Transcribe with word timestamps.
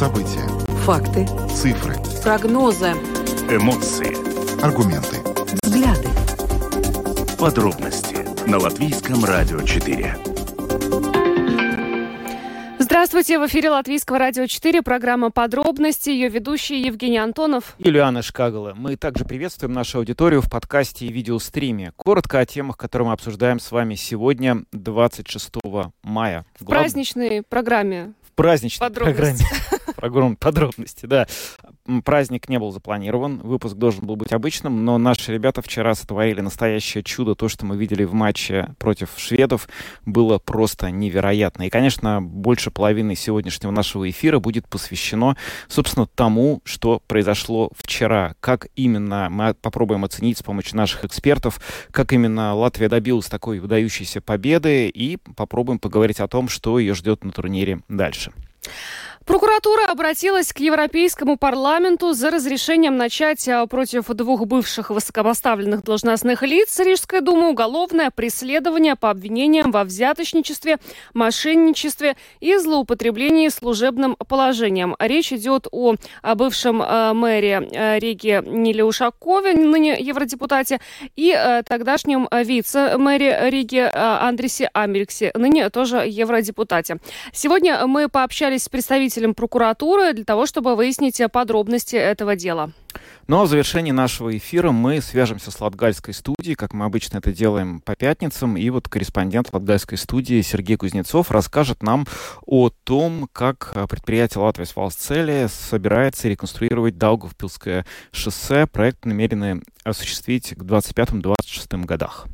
События. 0.00 0.48
Факты. 0.86 1.26
Цифры. 1.54 1.94
Прогнозы. 2.22 2.92
Эмоции. 3.50 4.16
Аргументы. 4.64 5.18
Взгляды. 5.62 6.08
Подробности 7.38 8.16
на 8.48 8.56
Латвийском 8.56 9.22
радио 9.26 9.60
4. 9.60 10.16
Здравствуйте, 12.78 13.38
в 13.38 13.46
эфире 13.46 13.68
Латвийского 13.68 14.18
радио 14.18 14.46
4, 14.46 14.80
программа 14.80 15.30
«Подробности», 15.30 16.08
ее 16.08 16.28
ведущий 16.28 16.80
Евгений 16.80 17.18
Антонов. 17.18 17.74
Юлиана 17.78 18.22
Шкагала. 18.22 18.72
Мы 18.74 18.96
также 18.96 19.26
приветствуем 19.26 19.74
нашу 19.74 19.98
аудиторию 19.98 20.40
в 20.40 20.48
подкасте 20.48 21.04
и 21.04 21.12
видеостриме. 21.12 21.92
Коротко 21.96 22.38
о 22.38 22.46
темах, 22.46 22.78
которые 22.78 23.08
мы 23.08 23.12
обсуждаем 23.12 23.60
с 23.60 23.70
вами 23.70 23.96
сегодня, 23.96 24.64
26 24.72 25.56
мая. 26.02 26.46
В 26.58 26.64
Глав... 26.64 26.80
праздничной 26.80 27.42
программе. 27.42 28.14
В 28.22 28.32
праздничной 28.32 28.90
программе. 28.90 29.36
Программа 30.00 30.34
подробности, 30.34 31.04
да. 31.04 31.26
Праздник 32.06 32.48
не 32.48 32.58
был 32.58 32.72
запланирован, 32.72 33.40
выпуск 33.40 33.76
должен 33.76 34.06
был 34.06 34.16
быть 34.16 34.32
обычным, 34.32 34.82
но 34.82 34.96
наши 34.96 35.30
ребята 35.30 35.60
вчера 35.60 35.94
сотворили 35.94 36.40
настоящее 36.40 37.04
чудо. 37.04 37.34
То, 37.34 37.48
что 37.48 37.66
мы 37.66 37.76
видели 37.76 38.04
в 38.04 38.14
матче 38.14 38.74
против 38.78 39.10
шведов, 39.18 39.68
было 40.06 40.38
просто 40.38 40.90
невероятно. 40.90 41.64
И, 41.64 41.70
конечно, 41.70 42.22
больше 42.22 42.70
половины 42.70 43.14
сегодняшнего 43.14 43.72
нашего 43.72 44.08
эфира 44.08 44.38
будет 44.38 44.66
посвящено, 44.68 45.36
собственно, 45.68 46.06
тому, 46.06 46.62
что 46.64 47.02
произошло 47.06 47.70
вчера. 47.76 48.36
Как 48.40 48.68
именно 48.76 49.28
мы 49.30 49.52
попробуем 49.52 50.04
оценить 50.04 50.38
с 50.38 50.42
помощью 50.42 50.78
наших 50.78 51.04
экспертов, 51.04 51.60
как 51.90 52.14
именно 52.14 52.54
Латвия 52.54 52.88
добилась 52.88 53.26
такой 53.26 53.58
выдающейся 53.58 54.22
победы 54.22 54.88
и 54.88 55.18
попробуем 55.36 55.78
поговорить 55.78 56.20
о 56.20 56.28
том, 56.28 56.48
что 56.48 56.78
ее 56.78 56.94
ждет 56.94 57.22
на 57.22 57.32
турнире 57.32 57.80
дальше. 57.88 58.32
Прокуратура 59.30 59.86
обратилась 59.86 60.52
к 60.52 60.58
Европейскому 60.58 61.36
парламенту 61.36 62.14
за 62.14 62.32
разрешением 62.32 62.96
начать 62.96 63.46
а, 63.46 63.64
против 63.68 64.08
двух 64.08 64.44
бывших 64.44 64.90
высокопоставленных 64.90 65.84
должностных 65.84 66.42
лиц 66.42 66.76
Рижской 66.80 67.20
думы 67.20 67.50
уголовное 67.50 68.10
преследование 68.10 68.96
по 68.96 69.08
обвинениям 69.08 69.70
во 69.70 69.84
взяточничестве, 69.84 70.78
мошенничестве 71.14 72.16
и 72.40 72.56
злоупотреблении 72.56 73.50
служебным 73.50 74.16
положением. 74.16 74.96
Речь 74.98 75.32
идет 75.32 75.68
о, 75.70 75.94
бывшем 76.34 76.82
э, 76.82 77.12
мэре 77.12 77.68
э, 77.70 78.00
Риги 78.00 78.42
Ниле 78.44 78.84
Ушакове, 78.84 79.52
ныне 79.52 79.96
евродепутате, 80.00 80.80
и 81.14 81.62
тогдашнем 81.68 82.28
вице-мэре 82.32 83.48
Риги 83.48 83.88
Андресе 83.94 84.68
Америксе, 84.72 85.30
ныне 85.36 85.70
тоже 85.70 85.98
евродепутате. 85.98 86.98
Сегодня 87.32 87.86
мы 87.86 88.08
пообщались 88.08 88.64
с 88.64 88.68
представителями 88.68 89.19
представителем 89.20 89.34
прокуратуры 89.34 90.12
для 90.14 90.24
того, 90.24 90.46
чтобы 90.46 90.76
выяснить 90.76 91.20
подробности 91.32 91.96
этого 91.96 92.36
дела. 92.36 92.72
Ну 93.28 93.40
а 93.40 93.44
в 93.44 93.48
завершении 93.48 93.92
нашего 93.92 94.36
эфира 94.36 94.72
мы 94.72 95.00
свяжемся 95.00 95.52
с 95.52 95.60
Латгальской 95.60 96.12
студией, 96.12 96.56
как 96.56 96.72
мы 96.72 96.84
обычно 96.86 97.18
это 97.18 97.32
делаем 97.32 97.80
по 97.80 97.94
пятницам. 97.94 98.56
И 98.56 98.68
вот 98.70 98.88
корреспондент 98.88 99.50
Латгальской 99.52 99.98
студии 99.98 100.40
Сергей 100.42 100.76
Кузнецов 100.76 101.30
расскажет 101.30 101.82
нам 101.82 102.06
о 102.44 102.70
том, 102.70 103.28
как 103.32 103.72
предприятие 103.88 104.42
Латвийс 104.42 104.74
Валсцели 104.74 105.46
собирается 105.48 106.28
реконструировать 106.28 106.98
Даугавпилское 106.98 107.86
шоссе. 108.10 108.66
Проект 108.66 109.04
намерены 109.04 109.62
осуществить 109.84 110.50
к 110.50 110.62
25-26 110.62 111.84
годах. 111.84 112.26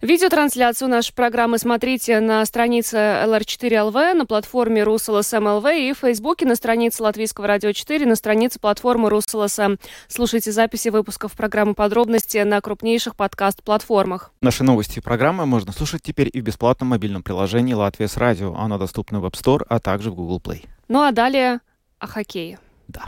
Видеотрансляцию 0.00 0.88
нашей 0.88 1.12
программы 1.12 1.58
смотрите 1.58 2.20
на 2.20 2.44
странице 2.46 2.96
LR4LV, 2.96 4.14
на 4.14 4.26
платформе 4.26 4.84
РусЛСМ 4.84 5.66
и 5.66 5.92
в 5.92 5.98
Фейсбуке 5.98 6.46
на 6.46 6.54
странице 6.54 7.02
Латвийского 7.02 7.46
радио 7.46 7.72
4, 7.72 8.06
на 8.06 8.14
странице 8.14 8.60
платформы 8.60 9.10
РусЛСМ. 9.10 9.76
Слушайте 10.06 10.52
записи 10.52 10.88
выпусков 10.88 11.32
программы 11.32 11.74
«Подробности» 11.74 12.38
на 12.38 12.60
крупнейших 12.60 13.16
подкаст-платформах. 13.16 14.30
Наши 14.40 14.62
новости 14.62 14.98
и 14.98 15.02
программы 15.02 15.46
можно 15.46 15.72
слушать 15.72 16.02
теперь 16.02 16.30
и 16.32 16.40
в 16.40 16.44
бесплатном 16.44 16.90
мобильном 16.90 17.22
приложении 17.22 17.74
«Латвия 17.74 18.06
с 18.06 18.16
радио». 18.16 18.54
Оно 18.54 18.78
доступно 18.78 19.20
в 19.20 19.26
App 19.26 19.32
Store, 19.34 19.64
а 19.68 19.80
также 19.80 20.10
в 20.10 20.14
Google 20.14 20.40
Play. 20.40 20.66
Ну 20.86 21.02
а 21.02 21.10
далее 21.10 21.60
о 21.98 22.06
хоккее. 22.06 22.58
Да. 22.86 23.06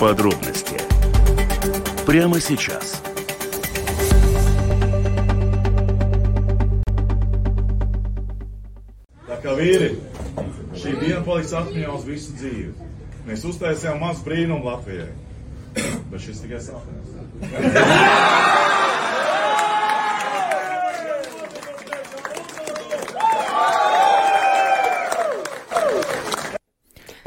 Подробности 0.00 0.76
прямо 2.06 2.38
сейчас. 2.40 3.02
Brīnumu 14.24 14.64
Latvijai, 14.64 15.08
bet 16.10 16.20
šis 16.20 16.42
tikai 16.44 16.60
sākums. 16.60 17.08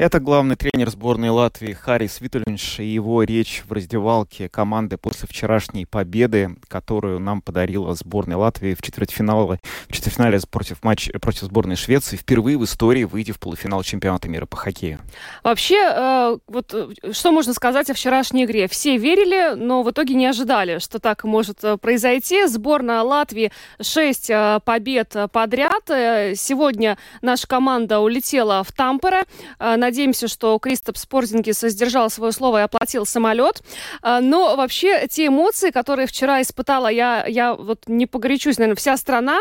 Это 0.00 0.18
главный 0.18 0.56
тренер 0.56 0.88
сборной 0.88 1.28
Латвии 1.28 1.74
Харис 1.74 2.22
Витальевич 2.22 2.80
и 2.80 2.86
его 2.86 3.22
речь 3.22 3.62
в 3.68 3.72
раздевалке 3.72 4.48
команды 4.48 4.96
после 4.96 5.28
вчерашней 5.28 5.84
победы, 5.84 6.56
которую 6.68 7.20
нам 7.20 7.42
подарила 7.42 7.94
сборная 7.94 8.38
Латвии 8.38 8.72
в 8.72 8.80
четвертьфинале, 8.80 9.58
в 9.90 9.92
четвертьфинале 9.92 10.40
против, 10.50 10.82
матч, 10.82 11.10
против 11.20 11.42
сборной 11.42 11.76
Швеции, 11.76 12.16
впервые 12.16 12.56
в 12.56 12.64
истории 12.64 13.04
выйдя 13.04 13.34
в 13.34 13.38
полуфинал 13.38 13.82
чемпионата 13.82 14.26
мира 14.26 14.46
по 14.46 14.56
хоккею. 14.56 15.00
Вообще, 15.44 15.76
э, 15.76 16.38
вот 16.46 16.72
э, 16.72 17.12
что 17.12 17.30
можно 17.30 17.52
сказать 17.52 17.90
о 17.90 17.92
вчерашней 17.92 18.46
игре? 18.46 18.68
Все 18.68 18.96
верили, 18.96 19.54
но 19.54 19.82
в 19.82 19.90
итоге 19.90 20.14
не 20.14 20.24
ожидали, 20.24 20.78
что 20.78 20.98
так 20.98 21.24
может 21.24 21.62
э, 21.62 21.76
произойти. 21.76 22.46
Сборная 22.46 23.02
Латвии 23.02 23.52
6 23.82 24.30
э, 24.30 24.60
побед 24.64 25.14
подряд. 25.30 25.82
Сегодня 25.88 26.96
наша 27.20 27.46
команда 27.46 28.00
улетела 28.00 28.64
в 28.64 28.72
Тампере. 28.72 29.24
Э, 29.58 29.76
надеемся, 29.90 30.28
что 30.28 30.58
Кристоп 30.60 30.96
Спорзингис 30.96 31.60
сдержал 31.60 32.10
свое 32.10 32.32
слово 32.32 32.58
и 32.58 32.62
оплатил 32.62 33.04
самолет. 33.04 33.62
А, 34.02 34.20
но 34.20 34.56
вообще 34.56 35.08
те 35.08 35.26
эмоции, 35.26 35.70
которые 35.70 36.06
вчера 36.06 36.40
испытала 36.40 36.86
я, 36.86 37.26
я 37.26 37.54
вот 37.54 37.84
не 37.88 38.06
погорячусь, 38.06 38.58
наверное, 38.58 38.76
вся 38.76 38.96
страна, 38.96 39.40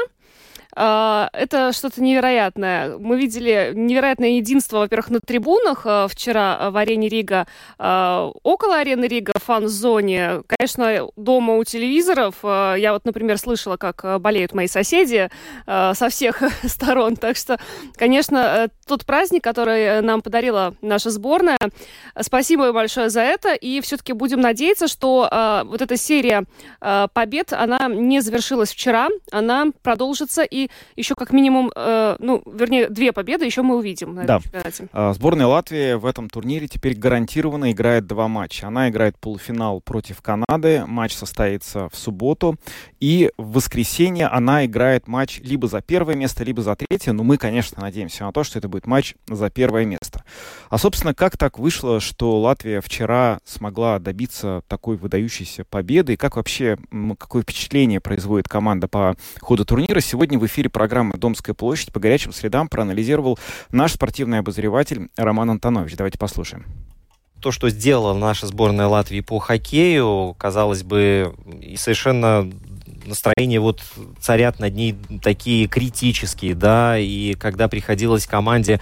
это 0.80 1.74
что-то 1.74 2.02
невероятное. 2.02 2.98
Мы 2.98 3.18
видели 3.18 3.74
невероятное 3.76 4.30
единство, 4.30 4.78
во-первых, 4.78 5.10
на 5.10 5.20
трибунах 5.20 5.82
а, 5.84 6.08
вчера 6.08 6.72
в 6.72 6.78
арене 6.78 7.10
Рига, 7.10 7.48
а, 7.78 8.32
около 8.44 8.78
арены 8.78 9.04
Рига, 9.04 9.34
фан-зоне. 9.36 10.44
Конечно, 10.48 11.10
дома 11.18 11.56
у 11.56 11.64
телевизоров. 11.66 12.36
Я 12.44 12.94
вот, 12.94 13.04
например, 13.04 13.38
слышала, 13.38 13.76
как 13.76 14.22
болеют 14.22 14.54
мои 14.54 14.68
соседи 14.68 15.30
со 15.66 16.08
всех 16.10 16.42
сторон. 16.64 17.18
Так 17.18 17.36
что, 17.36 17.60
конечно, 17.96 18.70
тот 18.88 19.06
праздник, 19.06 19.44
который 19.44 20.02
нам 20.02 20.22
подарила 20.22 20.76
наша 20.82 21.10
сборная, 21.10 21.58
спасибо 22.22 22.72
большое 22.72 23.10
за 23.10 23.22
это. 23.22 23.54
И 23.54 23.82
все-таки 23.82 24.14
будем 24.14 24.40
надеяться, 24.40 24.88
что 24.88 25.30
вот 25.66 25.82
эта 25.82 25.98
серия 25.98 26.46
побед, 27.14 27.52
она 27.52 27.88
не 27.90 28.22
завершилась 28.22 28.72
вчера, 28.72 29.10
она 29.32 29.68
продолжится 29.84 30.44
и 30.44 30.69
еще 30.96 31.16
как 31.16 31.32
минимум, 31.34 31.72
э, 31.76 32.16
ну, 32.20 32.42
вернее, 32.46 32.90
две 32.90 33.12
победы 33.12 33.46
еще 33.46 33.62
мы 33.62 33.78
увидим 33.78 34.16
на 34.16 34.24
да. 34.24 34.38
этом 34.38 34.44
чемпионате. 34.44 34.88
А, 34.92 35.14
сборная 35.14 35.48
Латвии 35.48 35.94
в 35.94 36.06
этом 36.06 36.30
турнире 36.30 36.68
теперь 36.68 36.98
гарантированно 36.98 37.72
играет 37.72 38.08
два 38.08 38.28
матча. 38.28 38.68
Она 38.68 38.90
играет 38.90 39.18
полуфинал 39.18 39.82
против 39.82 40.22
Канады, 40.22 40.86
матч 40.86 41.14
состоится 41.14 41.90
в 41.90 41.96
субботу, 41.96 42.58
и 43.00 43.32
в 43.38 43.54
воскресенье 43.54 44.28
она 44.28 44.66
играет 44.66 45.08
матч 45.08 45.40
либо 45.40 45.68
за 45.68 45.82
первое 45.82 46.16
место, 46.16 46.44
либо 46.44 46.62
за 46.62 46.76
третье, 46.76 47.14
но 47.14 47.24
мы, 47.24 47.38
конечно, 47.38 47.82
надеемся 47.82 48.26
на 48.26 48.32
то, 48.32 48.44
что 48.44 48.60
это 48.60 48.68
будет 48.68 48.88
матч 48.88 49.16
за 49.28 49.50
первое 49.50 49.86
место. 49.86 50.24
А, 50.70 50.78
собственно, 50.78 51.16
как 51.16 51.36
так 51.36 51.58
вышло, 51.58 52.00
что 52.00 52.40
Латвия 52.40 52.80
вчера 52.80 53.40
смогла 53.44 53.98
добиться 53.98 54.62
такой 54.68 54.98
выдающейся 54.98 55.66
победы, 55.66 56.14
и 56.14 56.16
как 56.16 56.36
вообще, 56.36 56.78
какое 57.18 57.42
впечатление 57.42 58.00
производит 58.00 58.48
команда 58.48 58.88
по 58.88 59.16
ходу 59.42 59.66
турнира, 59.66 60.00
сегодня 60.00 60.38
в 60.38 60.46
эфире 60.46 60.70
программы 60.70 61.18
«Домская 61.18 61.56
площадь» 61.56 61.92
по 61.92 62.00
горячим 62.00 62.32
следам 62.32 62.70
проанализировал 62.70 63.40
наш 63.72 63.94
спортивный 63.94 64.40
обозреватель 64.40 65.10
Роман 65.18 65.50
Антонович. 65.50 65.96
Давайте 65.96 66.20
послушаем. 66.20 66.66
То, 67.42 67.52
что 67.52 67.70
сделала 67.70 68.14
наша 68.14 68.46
сборная 68.46 68.88
Латвии 68.88 69.22
по 69.22 69.40
хоккею, 69.40 70.36
казалось 70.38 70.84
бы, 70.84 71.34
и 71.62 71.78
совершенно 71.78 72.48
настроения 73.06 73.60
вот 73.60 73.82
царят 74.20 74.60
над 74.60 74.76
ней 74.76 74.96
такие 75.24 75.68
критические, 75.68 76.54
да, 76.54 77.00
и 77.00 77.34
когда 77.34 77.68
приходилось 77.68 78.28
команде 78.28 78.80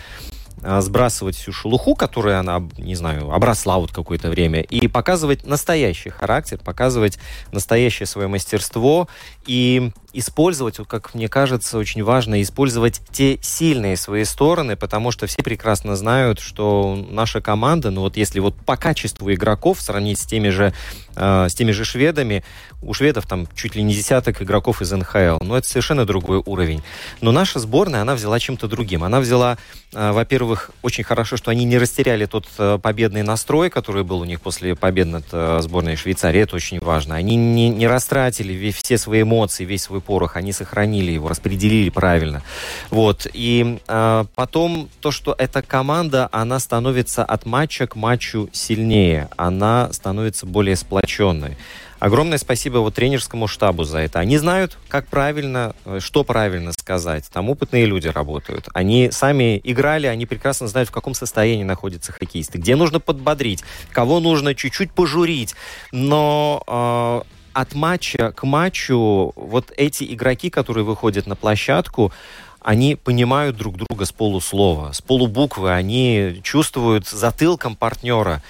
сбрасывать 0.61 1.35
всю 1.35 1.51
шелуху, 1.51 1.95
которая 1.95 2.39
она, 2.39 2.63
не 2.77 2.95
знаю, 2.95 3.31
обросла 3.31 3.77
вот 3.77 3.91
какое-то 3.91 4.29
время, 4.29 4.61
и 4.61 4.87
показывать 4.87 5.45
настоящий 5.45 6.09
характер, 6.09 6.59
показывать 6.63 7.19
настоящее 7.51 8.05
свое 8.05 8.27
мастерство. 8.27 9.07
И 9.45 9.91
использовать, 10.13 10.79
вот 10.79 10.87
как 10.87 11.13
мне 11.13 11.27
кажется, 11.27 11.77
очень 11.77 12.03
важно 12.03 12.41
использовать 12.41 13.01
те 13.11 13.37
сильные 13.41 13.97
свои 13.97 14.23
стороны, 14.23 14.75
потому 14.75 15.11
что 15.11 15.27
все 15.27 15.43
прекрасно 15.43 15.95
знают, 15.95 16.39
что 16.39 16.97
наша 17.09 17.41
команда, 17.41 17.91
ну 17.91 18.01
вот 18.01 18.17
если 18.17 18.39
вот 18.39 18.55
по 18.55 18.77
качеству 18.77 19.31
игроков 19.33 19.81
сравнить 19.81 20.19
с 20.19 20.25
теми 20.25 20.49
же, 20.49 20.73
э, 21.15 21.47
с 21.49 21.53
теми 21.53 21.71
же 21.71 21.85
шведами, 21.85 22.43
у 22.81 22.93
шведов 22.93 23.25
там 23.25 23.47
чуть 23.55 23.75
ли 23.75 23.83
не 23.83 23.93
десяток 23.93 24.41
игроков 24.41 24.81
из 24.81 24.91
НХЛ, 24.91 25.43
но 25.43 25.57
это 25.57 25.67
совершенно 25.67 26.05
другой 26.05 26.41
уровень. 26.45 26.83
Но 27.21 27.31
наша 27.31 27.59
сборная, 27.59 28.01
она 28.01 28.15
взяла 28.15 28.39
чем-то 28.39 28.67
другим. 28.67 29.03
Она 29.03 29.19
взяла, 29.19 29.57
э, 29.93 30.11
во-первых, 30.11 30.71
очень 30.81 31.03
хорошо, 31.03 31.37
что 31.37 31.51
они 31.51 31.65
не 31.65 31.77
растеряли 31.77 32.25
тот 32.25 32.47
э, 32.57 32.79
победный 32.81 33.23
настрой, 33.23 33.69
который 33.69 34.03
был 34.03 34.19
у 34.19 34.25
них 34.25 34.41
после 34.41 34.75
побед 34.75 35.07
над 35.07 35.25
э, 35.31 35.59
сборной 35.61 35.95
Швейцарии, 35.95 36.41
это 36.41 36.55
очень 36.55 36.79
важно. 36.79 37.15
Они 37.15 37.35
не, 37.35 37.69
не 37.69 37.87
растратили 37.87 38.71
все 38.71 38.97
свои 38.97 39.23
эмоции, 39.23 39.65
весь 39.65 39.83
свой 39.83 39.96
порох, 40.01 40.35
они 40.35 40.51
сохранили 40.51 41.11
его, 41.11 41.27
распределили 41.27 41.89
правильно. 41.89 42.41
Вот. 42.89 43.27
И 43.33 43.79
э, 43.87 44.25
потом 44.35 44.89
то, 45.01 45.11
что 45.11 45.35
эта 45.37 45.61
команда, 45.61 46.29
она 46.31 46.59
становится 46.59 47.23
от 47.23 47.45
матча 47.45 47.87
к 47.87 47.95
матчу 47.95 48.49
сильнее, 48.51 49.29
она 49.37 49.91
становится 49.91 50.45
более 50.45 50.75
сплоченной. 50.75 51.57
Огромное 51.99 52.37
спасибо 52.37 52.77
вот 52.77 52.93
тренерскому 52.93 53.47
штабу 53.47 53.83
за 53.83 53.99
это. 53.99 54.19
Они 54.19 54.37
знают, 54.37 54.77
как 54.87 55.07
правильно, 55.07 55.75
э, 55.85 55.99
что 55.99 56.23
правильно 56.23 56.71
сказать. 56.71 57.25
Там 57.31 57.49
опытные 57.49 57.85
люди 57.85 58.07
работают. 58.07 58.69
Они 58.73 59.09
сами 59.11 59.59
играли, 59.63 60.05
они 60.05 60.25
прекрасно 60.27 60.67
знают, 60.67 60.89
в 60.89 60.91
каком 60.91 61.15
состоянии 61.15 61.63
находятся 61.63 62.11
хоккеисты, 62.11 62.59
где 62.59 62.75
нужно 62.75 62.99
подбодрить, 62.99 63.63
кого 63.91 64.19
нужно 64.19 64.53
чуть-чуть 64.53 64.91
пожурить. 64.91 65.55
Но 65.91 66.63
э, 66.67 67.36
от 67.57 67.73
матча 67.73 68.31
к 68.33 68.43
матчу 68.43 69.33
вот 69.35 69.73
эти 69.75 70.03
игроки, 70.13 70.51
которые 70.51 70.83
выходят 70.83 71.25
на 71.25 71.35
площадку, 71.35 72.13
они 72.61 72.95
понимают 72.95 73.57
друг 73.57 73.77
друга 73.77 74.05
с 74.05 74.11
полуслова, 74.11 74.91
с 74.91 75.01
полубуквы, 75.01 75.73
они 75.73 76.39
чувствуют 76.43 77.07
затылком 77.07 77.75
партнера. 77.75 78.43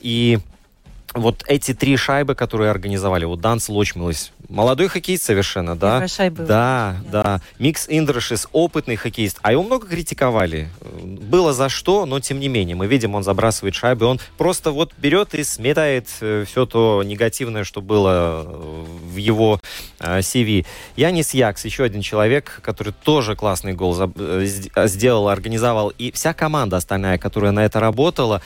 И 0.00 0.38
вот 1.14 1.44
эти 1.46 1.72
три 1.72 1.96
шайбы, 1.96 2.34
которые 2.34 2.70
организовали, 2.70 3.24
вот 3.24 3.40
Данс 3.40 3.68
Лочмилась, 3.68 4.32
молодой 4.48 4.88
хоккеист 4.88 5.24
совершенно, 5.24 5.76
да? 5.76 6.06
Шайбы. 6.08 6.44
Да, 6.44 6.96
да. 7.10 7.40
Микс 7.58 7.86
Индрашис, 7.88 8.48
опытный 8.52 8.96
хоккеист. 8.96 9.38
А 9.42 9.52
его 9.52 9.62
много 9.62 9.86
критиковали. 9.86 10.68
Было 11.02 11.52
за 11.52 11.68
что, 11.68 12.04
но 12.04 12.20
тем 12.20 12.40
не 12.40 12.48
менее. 12.48 12.76
Мы 12.76 12.86
видим, 12.86 13.14
он 13.14 13.22
забрасывает 13.22 13.74
шайбы. 13.74 14.06
Он 14.06 14.20
просто 14.36 14.72
вот 14.72 14.92
берет 14.98 15.34
и 15.34 15.44
сметает 15.44 16.08
э, 16.20 16.44
все 16.46 16.66
то 16.66 17.02
негативное, 17.04 17.64
что 17.64 17.80
было 17.80 18.44
э, 18.44 18.84
в 19.12 19.16
его 19.16 19.60
э, 20.00 20.18
CV. 20.18 20.66
Янис 20.96 21.32
Якс, 21.32 21.64
еще 21.64 21.84
один 21.84 22.02
человек, 22.02 22.60
который 22.62 22.92
тоже 22.92 23.36
классный 23.36 23.72
гол 23.72 23.94
сделал, 23.94 25.28
организовал. 25.28 25.90
И 25.90 26.10
вся 26.10 26.34
команда 26.34 26.76
остальная, 26.76 27.18
которая 27.18 27.52
на 27.52 27.64
это 27.64 27.80
работала, 27.80 28.42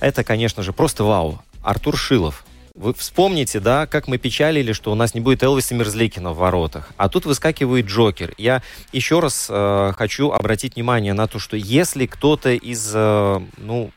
это, 0.00 0.24
конечно 0.24 0.62
же, 0.62 0.72
просто 0.72 1.04
вау. 1.04 1.40
Артур 1.66 1.96
Шилов. 1.96 2.44
Вы 2.76 2.94
вспомните, 2.94 3.58
да, 3.58 3.86
как 3.86 4.06
мы 4.06 4.18
печалили, 4.18 4.72
что 4.72 4.92
у 4.92 4.94
нас 4.94 5.14
не 5.14 5.20
будет 5.20 5.42
Элвиса 5.42 5.74
Мерзликина 5.74 6.32
в 6.32 6.36
воротах. 6.36 6.90
А 6.96 7.08
тут 7.08 7.24
выскакивает 7.24 7.86
Джокер. 7.86 8.34
Я 8.38 8.62
еще 8.92 9.18
раз 9.18 9.48
э, 9.50 9.92
хочу 9.96 10.30
обратить 10.30 10.76
внимание 10.76 11.12
на 11.12 11.26
то, 11.26 11.38
что 11.38 11.56
если 11.56 12.06
кто-то 12.06 12.50
из, 12.50 12.92
э, 12.94 13.40
ну, 13.56 13.90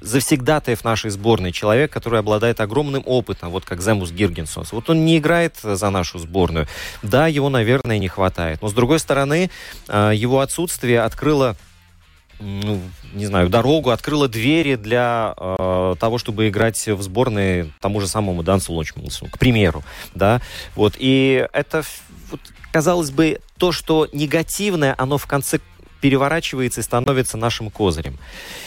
завсегдатаев 0.00 0.82
нашей 0.84 1.10
сборной, 1.10 1.52
человек, 1.52 1.92
который 1.92 2.20
обладает 2.20 2.60
огромным 2.60 3.02
опытом, 3.04 3.50
вот 3.50 3.64
как 3.64 3.82
Земус 3.82 4.10
Гиргенсонс. 4.10 4.72
Вот 4.72 4.88
он 4.88 5.04
не 5.04 5.18
играет 5.18 5.56
за 5.62 5.90
нашу 5.90 6.18
сборную. 6.18 6.68
Да, 7.02 7.26
его, 7.26 7.50
наверное, 7.50 7.98
не 7.98 8.08
хватает. 8.08 8.62
Но, 8.62 8.68
с 8.68 8.72
другой 8.72 8.98
стороны, 8.98 9.50
э, 9.88 10.12
его 10.14 10.40
отсутствие 10.40 11.00
открыло 11.00 11.56
ну, 12.40 12.80
не 13.12 13.26
знаю, 13.26 13.48
дорогу, 13.48 13.90
открыла 13.90 14.28
двери 14.28 14.76
для 14.76 15.34
э, 15.36 15.94
того, 15.98 16.18
чтобы 16.18 16.48
играть 16.48 16.86
в 16.86 17.02
сборной 17.02 17.72
тому 17.80 18.00
же 18.00 18.08
самому 18.08 18.42
Дансу 18.42 18.72
Лочмилсу, 18.72 19.26
к 19.26 19.38
примеру, 19.38 19.82
да, 20.14 20.40
вот, 20.74 20.94
и 20.98 21.46
это, 21.52 21.82
вот, 22.30 22.40
казалось 22.72 23.10
бы, 23.10 23.40
то, 23.58 23.72
что 23.72 24.08
негативное, 24.12 24.94
оно 24.98 25.18
в 25.18 25.26
конце 25.26 25.60
переворачивается 26.04 26.80
и 26.80 26.84
становится 26.84 27.38
нашим 27.38 27.70
козырем. 27.70 28.18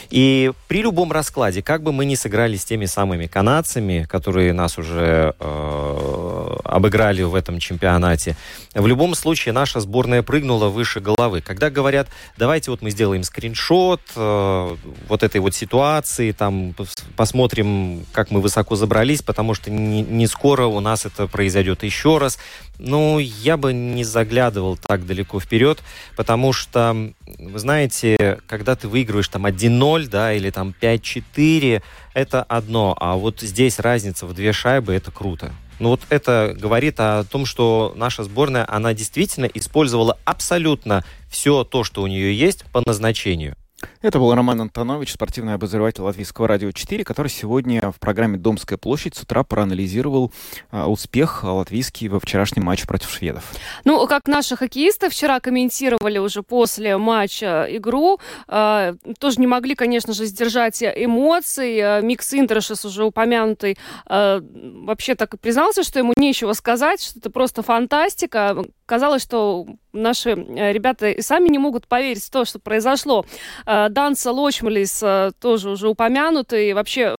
И 0.09 0.51
при 0.67 0.81
любом 0.81 1.11
раскладе, 1.11 1.61
как 1.61 1.83
бы 1.83 1.91
мы 1.91 2.03
ни 2.05 2.15
сыграли 2.15 2.57
с 2.57 2.65
теми 2.65 2.85
самыми 2.85 3.27
канадцами, 3.27 4.07
которые 4.09 4.53
нас 4.53 4.79
уже 4.79 5.35
э, 5.39 6.57
обыграли 6.63 7.21
в 7.21 7.35
этом 7.35 7.59
чемпионате, 7.59 8.35
в 8.73 8.87
любом 8.87 9.13
случае 9.13 9.53
наша 9.53 9.79
сборная 9.81 10.23
прыгнула 10.23 10.69
выше 10.69 10.99
головы. 10.99 11.41
Когда 11.41 11.69
говорят, 11.69 12.07
давайте 12.37 12.71
вот 12.71 12.81
мы 12.81 12.89
сделаем 12.89 13.21
скриншот 13.21 14.01
э, 14.15 14.75
вот 15.07 15.21
этой 15.21 15.39
вот 15.39 15.53
ситуации, 15.53 16.31
там 16.31 16.73
посмотрим, 17.15 18.03
как 18.13 18.31
мы 18.31 18.41
высоко 18.41 18.75
забрались, 18.75 19.21
потому 19.21 19.53
что 19.53 19.69
не, 19.69 20.01
не 20.01 20.25
скоро 20.25 20.65
у 20.65 20.79
нас 20.79 21.05
это 21.05 21.27
произойдет 21.27 21.83
еще 21.83 22.17
раз. 22.17 22.39
Ну, 22.79 23.17
я 23.19 23.57
бы 23.57 23.73
не 23.73 24.03
заглядывал 24.03 24.77
так 24.77 25.05
далеко 25.05 25.39
вперед, 25.39 25.81
потому 26.15 26.53
что, 26.53 27.11
вы 27.39 27.59
знаете, 27.59 28.39
когда 28.47 28.75
ты 28.75 28.87
выигрываешь 28.87 29.27
там 29.29 29.45
1-0, 29.45 30.07
да, 30.07 30.33
или 30.33 30.51
там 30.51 30.73
5-4, 30.79 31.81
это 32.13 32.43
одно, 32.43 32.95
а 32.99 33.15
вот 33.15 33.41
здесь 33.41 33.79
разница 33.79 34.25
в 34.25 34.33
две 34.33 34.53
шайбы, 34.53 34.93
это 34.93 35.11
круто. 35.11 35.51
Ну 35.79 35.89
вот 35.89 36.01
это 36.09 36.55
говорит 36.59 36.99
о 36.99 37.23
том, 37.23 37.45
что 37.45 37.93
наша 37.95 38.23
сборная, 38.23 38.65
она 38.67 38.93
действительно 38.93 39.45
использовала 39.45 40.17
абсолютно 40.25 41.03
все 41.29 41.63
то, 41.63 41.83
что 41.83 42.01
у 42.01 42.07
нее 42.07 42.37
есть 42.37 42.65
по 42.71 42.81
назначению. 42.85 43.55
Это 44.01 44.17
был 44.17 44.33
Роман 44.33 44.61
Антонович, 44.61 45.13
спортивный 45.13 45.53
обозреватель 45.53 46.01
Латвийского 46.01 46.47
радио 46.47 46.71
4, 46.71 47.03
который 47.03 47.27
сегодня 47.27 47.91
в 47.91 47.99
программе 47.99 48.39
«Домская 48.39 48.77
площадь» 48.77 49.15
с 49.15 49.21
утра 49.21 49.43
проанализировал 49.43 50.31
а, 50.71 50.87
успех 50.87 51.43
латвийский 51.43 52.07
во 52.07 52.19
вчерашнем 52.19 52.63
матче 52.63 52.87
против 52.87 53.11
шведов. 53.11 53.43
Ну, 53.85 54.07
как 54.07 54.27
наши 54.27 54.55
хоккеисты 54.55 55.09
вчера 55.09 55.39
комментировали 55.39 56.17
уже 56.17 56.41
после 56.41 56.97
матча 56.97 57.67
игру, 57.69 58.19
э, 58.47 58.95
тоже 59.19 59.39
не 59.39 59.47
могли, 59.47 59.75
конечно 59.75 60.13
же, 60.13 60.25
сдержать 60.25 60.81
эмоций. 60.81 61.79
А, 61.79 62.01
Микс 62.01 62.33
Интершес, 62.33 62.83
уже 62.83 63.05
упомянутый, 63.05 63.77
э, 64.09 64.41
вообще 64.41 65.13
так 65.13 65.35
и 65.35 65.37
признался, 65.37 65.83
что 65.83 65.99
ему 65.99 66.13
нечего 66.17 66.53
сказать, 66.53 67.03
что 67.03 67.19
это 67.19 67.29
просто 67.29 67.61
фантастика. 67.61 68.57
Казалось, 68.87 69.21
что 69.21 69.67
наши 69.93 70.31
э, 70.31 70.73
ребята 70.73 71.09
и 71.09 71.21
сами 71.21 71.49
не 71.49 71.57
могут 71.57 71.87
поверить 71.87 72.23
в 72.23 72.29
то, 72.29 72.45
что 72.45 72.59
произошло. 72.59 73.25
Э, 73.65 73.89
Данса 73.89 74.31
Лочмалис 74.31 75.01
э, 75.03 75.31
тоже 75.39 75.69
уже 75.69 75.87
упомянутый, 75.87 76.73
вообще 76.73 77.15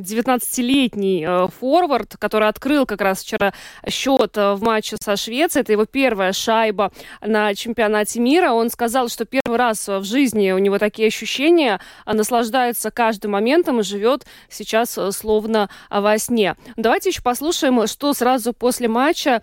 19-летний 0.00 1.48
форвард, 1.58 2.16
который 2.18 2.48
открыл 2.48 2.86
как 2.86 3.00
раз 3.00 3.22
вчера 3.22 3.52
счет 3.88 4.36
в 4.36 4.58
матче 4.60 4.96
со 5.02 5.16
Швецией. 5.16 5.62
Это 5.62 5.72
его 5.72 5.84
первая 5.84 6.32
шайба 6.32 6.92
на 7.20 7.54
чемпионате 7.54 8.20
мира. 8.20 8.52
Он 8.52 8.70
сказал, 8.70 9.08
что 9.08 9.24
первый 9.24 9.56
раз 9.56 9.88
в 9.88 10.04
жизни 10.04 10.52
у 10.52 10.58
него 10.58 10.78
такие 10.78 11.08
ощущения, 11.08 11.80
наслаждается 12.04 12.90
каждым 12.90 13.32
моментом 13.32 13.80
и 13.80 13.82
живет 13.82 14.26
сейчас 14.48 14.98
словно 15.12 15.68
во 15.90 16.18
сне. 16.18 16.56
Давайте 16.76 17.10
еще 17.10 17.22
послушаем, 17.22 17.86
что 17.86 18.12
сразу 18.12 18.52
после 18.52 18.88
матча 18.88 19.42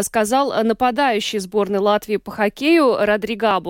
сказал 0.00 0.52
нападающий 0.62 1.38
сборной 1.38 1.78
Латвии 1.78 2.16
по 2.16 2.30
хоккею 2.30 2.96
Родриго 2.98 3.60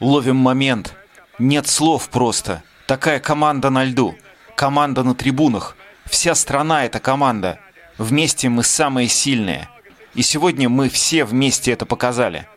Ловим 0.00 0.36
момент. 0.36 0.94
Нет 1.38 1.68
слов 1.68 2.08
просто. 2.08 2.62
Такая 2.86 3.20
команда 3.20 3.70
на 3.70 3.84
льду. 3.84 4.16
Команда 4.56 5.04
на 5.04 5.14
трибунах. 5.14 5.76
Вся 6.06 6.34
страна— 6.34 6.84
это 6.86 7.00
команда. 7.00 7.60
Вместе 7.96 8.48
мы 8.48 8.64
самые 8.64 9.08
сильные. 9.08 9.68
И 10.14 10.22
сегодня 10.22 10.68
мы 10.68 10.88
все 10.88 11.24
вместе 11.24 11.72
это 11.72 11.86
показали. 11.86 12.48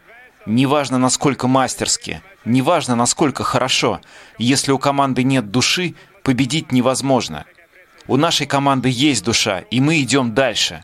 Неважно, 0.45 0.97
насколько 0.97 1.47
мастерски, 1.47 2.23
неважно, 2.45 2.95
насколько 2.95 3.43
хорошо, 3.43 4.01
если 4.39 4.71
у 4.71 4.79
команды 4.79 5.23
нет 5.23 5.51
души, 5.51 5.93
победить 6.23 6.71
невозможно. 6.71 7.45
У 8.07 8.17
нашей 8.17 8.47
команды 8.47 8.89
есть 8.89 9.23
душа, 9.23 9.59
и 9.59 9.79
мы 9.79 10.01
идем 10.01 10.33
дальше. 10.33 10.83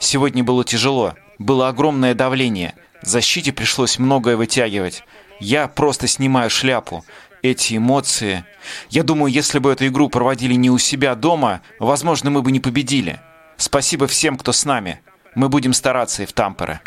Сегодня 0.00 0.42
было 0.42 0.64
тяжело, 0.64 1.14
было 1.38 1.68
огромное 1.68 2.14
давление. 2.14 2.74
Защите 3.02 3.52
пришлось 3.52 3.98
многое 3.98 4.36
вытягивать. 4.36 5.04
Я 5.38 5.68
просто 5.68 6.06
снимаю 6.06 6.50
шляпу. 6.50 7.04
Эти 7.42 7.76
эмоции... 7.76 8.44
Я 8.90 9.02
думаю, 9.02 9.32
если 9.32 9.58
бы 9.58 9.72
эту 9.72 9.86
игру 9.86 10.10
проводили 10.10 10.54
не 10.54 10.68
у 10.70 10.76
себя 10.78 11.14
дома, 11.14 11.62
возможно, 11.78 12.30
мы 12.30 12.42
бы 12.42 12.52
не 12.52 12.60
победили. 12.60 13.20
Спасибо 13.56 14.06
всем, 14.06 14.36
кто 14.36 14.52
с 14.52 14.64
нами. 14.66 15.00
Мы 15.34 15.48
будем 15.48 15.72
стараться 15.72 16.22
и 16.22 16.26
в 16.26 16.32
Тампере. 16.32 16.80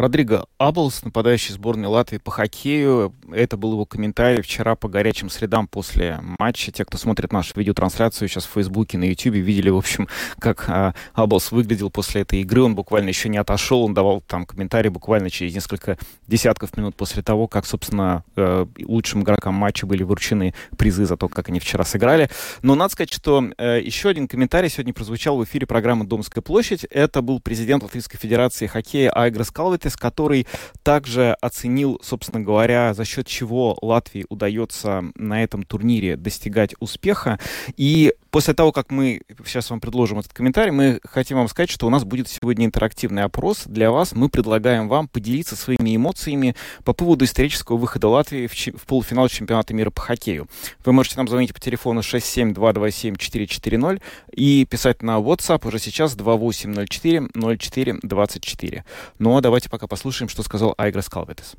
Родриго 0.00 0.46
Аблс, 0.56 1.04
нападающий 1.04 1.52
сборной 1.52 1.88
Латвии 1.88 2.16
по 2.16 2.30
хоккею. 2.30 3.14
Это 3.30 3.58
был 3.58 3.72
его 3.72 3.84
комментарий 3.84 4.40
вчера 4.40 4.74
по 4.74 4.88
горячим 4.88 5.28
средам 5.28 5.68
после 5.68 6.18
матча. 6.38 6.72
Те, 6.72 6.86
кто 6.86 6.96
смотрит 6.96 7.34
нашу 7.34 7.52
видеотрансляцию 7.56 8.28
сейчас 8.28 8.46
в 8.46 8.50
Фейсбуке, 8.50 8.96
на 8.96 9.04
Ютубе, 9.04 9.40
видели, 9.40 9.68
в 9.68 9.76
общем, 9.76 10.08
как 10.38 10.64
а, 10.68 10.94
Аблс 11.12 11.52
выглядел 11.52 11.90
после 11.90 12.22
этой 12.22 12.40
игры. 12.40 12.62
Он 12.62 12.74
буквально 12.74 13.08
еще 13.10 13.28
не 13.28 13.36
отошел, 13.36 13.82
он 13.82 13.92
давал 13.92 14.22
там 14.22 14.46
комментарий 14.46 14.88
буквально 14.88 15.28
через 15.28 15.54
несколько 15.54 15.98
десятков 16.26 16.74
минут 16.78 16.96
после 16.96 17.22
того, 17.22 17.46
как, 17.46 17.66
собственно, 17.66 18.24
э, 18.36 18.64
лучшим 18.82 19.22
игрокам 19.22 19.52
матча 19.52 19.84
были 19.84 20.02
вручены 20.02 20.54
призы 20.78 21.04
за 21.04 21.18
то, 21.18 21.28
как 21.28 21.50
они 21.50 21.60
вчера 21.60 21.84
сыграли. 21.84 22.30
Но 22.62 22.74
надо 22.74 22.92
сказать, 22.92 23.12
что 23.12 23.44
э, 23.58 23.82
еще 23.84 24.08
один 24.08 24.28
комментарий 24.28 24.70
сегодня 24.70 24.94
прозвучал 24.94 25.36
в 25.36 25.44
эфире 25.44 25.66
программы 25.66 26.06
«Домская 26.06 26.40
площадь». 26.40 26.84
Это 26.84 27.20
был 27.20 27.38
президент 27.38 27.82
Латвийской 27.82 28.16
Федерации 28.16 28.66
хоккея 28.66 29.12
Айгрес 29.14 29.50
Калвитес, 29.50 29.89
Куртис, 29.90 29.96
который 29.96 30.46
также 30.82 31.36
оценил, 31.40 32.00
собственно 32.02 32.40
говоря, 32.40 32.94
за 32.94 33.04
счет 33.04 33.26
чего 33.26 33.76
Латвии 33.82 34.26
удается 34.28 35.04
на 35.14 35.42
этом 35.42 35.62
турнире 35.62 36.16
достигать 36.16 36.74
успеха. 36.80 37.38
И 37.76 38.14
после 38.30 38.54
того, 38.54 38.72
как 38.72 38.90
мы 38.90 39.20
сейчас 39.44 39.68
вам 39.70 39.80
предложим 39.80 40.18
этот 40.18 40.32
комментарий, 40.32 40.70
мы 40.70 41.00
хотим 41.04 41.36
вам 41.38 41.48
сказать, 41.48 41.70
что 41.70 41.86
у 41.86 41.90
нас 41.90 42.04
будет 42.04 42.28
сегодня 42.28 42.66
интерактивный 42.66 43.24
опрос 43.24 43.64
для 43.66 43.90
вас. 43.90 44.12
Мы 44.12 44.28
предлагаем 44.28 44.88
вам 44.88 45.08
поделиться 45.08 45.56
своими 45.56 45.96
эмоциями 45.96 46.54
по 46.84 46.92
поводу 46.92 47.24
исторического 47.24 47.76
выхода 47.76 48.06
Латвии 48.08 48.46
в, 48.46 48.54
в 48.54 48.86
полуфинал 48.86 49.28
чемпионата 49.28 49.74
мира 49.74 49.90
по 49.90 50.00
хоккею. 50.00 50.48
Вы 50.84 50.92
можете 50.92 51.16
нам 51.16 51.26
звонить 51.28 51.54
по 51.54 51.60
телефону 51.60 52.00
67227-440 52.00 54.02
и 54.32 54.64
писать 54.64 55.02
на 55.02 55.18
WhatsApp 55.18 55.66
уже 55.66 55.78
сейчас 55.78 56.14
2804 56.14 57.28
04 57.58 57.98
24. 58.02 58.84
Ну 59.18 59.36
а 59.36 59.40
давайте 59.40 59.70
пока 59.70 59.86
послушаем, 59.86 60.28
что 60.28 60.42
сказал 60.42 60.74
Айграс 60.78 61.08
Калветес. 61.08 61.54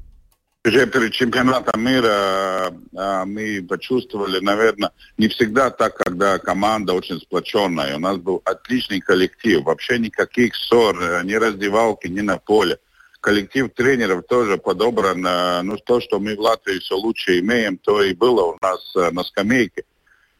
Уже 0.63 0.85
перед 0.85 1.11
чемпионатом 1.13 1.83
мира 1.83 2.71
а, 2.95 3.25
мы 3.25 3.65
почувствовали, 3.67 4.39
наверное, 4.39 4.91
не 5.17 5.27
всегда 5.27 5.71
так, 5.71 5.97
когда 5.97 6.37
команда 6.37 6.93
очень 6.93 7.19
сплоченная. 7.19 7.95
У 7.95 7.99
нас 7.99 8.17
был 8.17 8.43
отличный 8.45 8.99
коллектив, 8.99 9.63
вообще 9.63 9.97
никаких 9.97 10.55
ссор, 10.55 11.01
э, 11.01 11.23
ни 11.23 11.33
раздевалки, 11.33 12.05
ни 12.07 12.21
на 12.21 12.37
поле. 12.37 12.77
Коллектив 13.21 13.71
тренеров 13.73 14.27
тоже 14.27 14.57
подобран. 14.57 15.25
Э, 15.25 15.63
ну, 15.63 15.77
то, 15.77 15.99
что 15.99 16.19
мы 16.19 16.35
в 16.35 16.39
Латвии 16.39 16.77
все 16.77 16.95
лучше 16.95 17.39
имеем, 17.39 17.79
то 17.79 18.03
и 18.03 18.13
было 18.13 18.43
у 18.43 18.57
нас 18.61 18.95
э, 18.95 19.09
на 19.09 19.23
скамейке. 19.23 19.85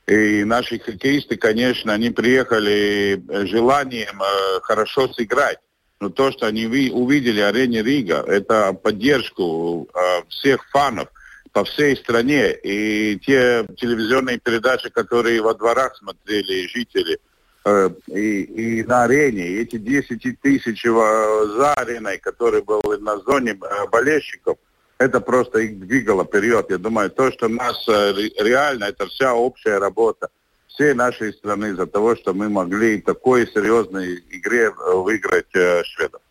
И 0.06 0.44
наши 0.44 0.78
хоккеисты, 0.78 1.36
конечно, 1.36 1.94
они 1.94 2.12
приехали 2.12 3.24
желанием 3.48 4.20
хорошо 4.62 5.08
сыграть. 5.14 5.58
Но 6.02 6.10
то, 6.10 6.32
что 6.32 6.48
они 6.48 6.66
увидели 6.66 7.40
арене 7.40 7.84
Рига, 7.84 8.24
это 8.28 8.74
поддержку 8.74 9.88
э, 9.94 10.24
всех 10.30 10.68
фанов 10.72 11.08
по 11.54 11.64
всей 11.64 11.96
стране. 11.96 12.54
И 12.64 13.20
те 13.20 13.68
телевизионные 13.78 14.40
передачи, 14.40 14.90
которые 14.90 15.44
во 15.44 15.54
дворах 15.54 15.96
смотрели 15.96 16.68
жители, 16.68 17.20
э, 17.66 17.90
и, 18.08 18.42
и 18.80 18.84
на 18.84 19.04
арене, 19.04 19.48
и 19.48 19.62
эти 19.62 19.78
10 19.78 20.42
тысяч 20.42 20.84
за 20.84 21.74
ареной, 21.76 22.18
которые 22.18 22.64
были 22.64 23.00
на 23.00 23.20
зоне 23.20 23.52
э, 23.52 23.88
болельщиков, 23.92 24.58
это 24.98 25.20
просто 25.20 25.60
их 25.60 25.80
двигало 25.86 26.26
вперед. 26.26 26.66
Я 26.72 26.80
думаю, 26.80 27.12
то, 27.12 27.32
что 27.32 27.48
нас 27.48 27.88
э, 27.88 28.14
реально, 28.40 28.86
это 28.86 29.06
вся 29.06 29.36
общая 29.36 29.78
работа 29.78 30.30
всей 30.74 30.94
нашей 30.94 31.34
страны 31.34 31.76
за 31.76 31.86
того, 31.88 32.16
что 32.16 32.34
мы 32.34 32.50
могли 32.50 33.02
такой 33.02 33.48
серьезной 33.48 34.24
игре 34.30 34.72
выиграть 34.72 35.54
э, 35.56 35.84
шведов. 35.84 36.22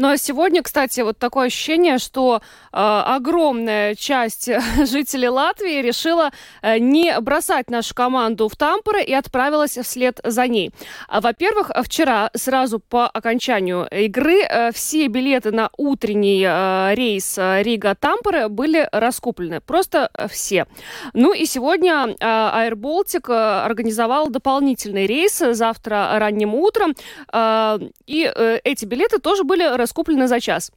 А 0.00 0.16
сегодня, 0.16 0.62
кстати, 0.62 1.00
вот 1.00 1.18
такое 1.18 1.46
ощущение, 1.46 1.98
что 1.98 2.36
э, 2.36 2.40
огромная 2.72 3.94
часть 3.94 4.48
жителей 4.86 5.28
Латвии 5.28 5.82
решила 5.82 6.30
э, 6.62 6.78
не 6.78 7.18
бросать 7.20 7.70
нашу 7.70 7.94
команду 7.94 8.48
в 8.48 8.56
Тампере 8.56 9.04
и 9.04 9.12
отправилась 9.12 9.76
вслед 9.76 10.20
за 10.24 10.46
ней. 10.46 10.70
А, 11.08 11.20
во-первых, 11.20 11.70
вчера 11.84 12.30
сразу 12.34 12.78
по 12.78 13.06
окончанию 13.06 13.86
игры 13.90 14.42
э, 14.42 14.72
все 14.72 15.06
билеты 15.08 15.50
на 15.50 15.70
утренний 15.76 16.44
э, 16.46 16.94
рейс 16.94 17.36
э, 17.38 17.62
Рига-Тампере 17.62 18.48
были 18.48 18.88
раскуплены. 18.92 19.60
Просто 19.60 20.10
все. 20.30 20.66
Ну 21.12 21.32
и 21.32 21.46
сегодня 21.46 22.16
э, 22.18 22.70
Baltic 22.82 23.32
э, 23.32 23.64
организовал 23.64 24.28
дополнительный 24.28 25.06
рейс 25.06 25.38
завтра 25.38 26.10
ранним 26.18 26.54
утром. 26.54 26.94
Э, 27.32 27.78
и 28.06 28.30
э, 28.34 28.58
эти 28.64 28.84
билеты 28.84 29.18
тоже 29.18 29.44
были 29.44 29.76
раскуплены 29.82 30.28
за 30.28 30.40
час. 30.40 30.70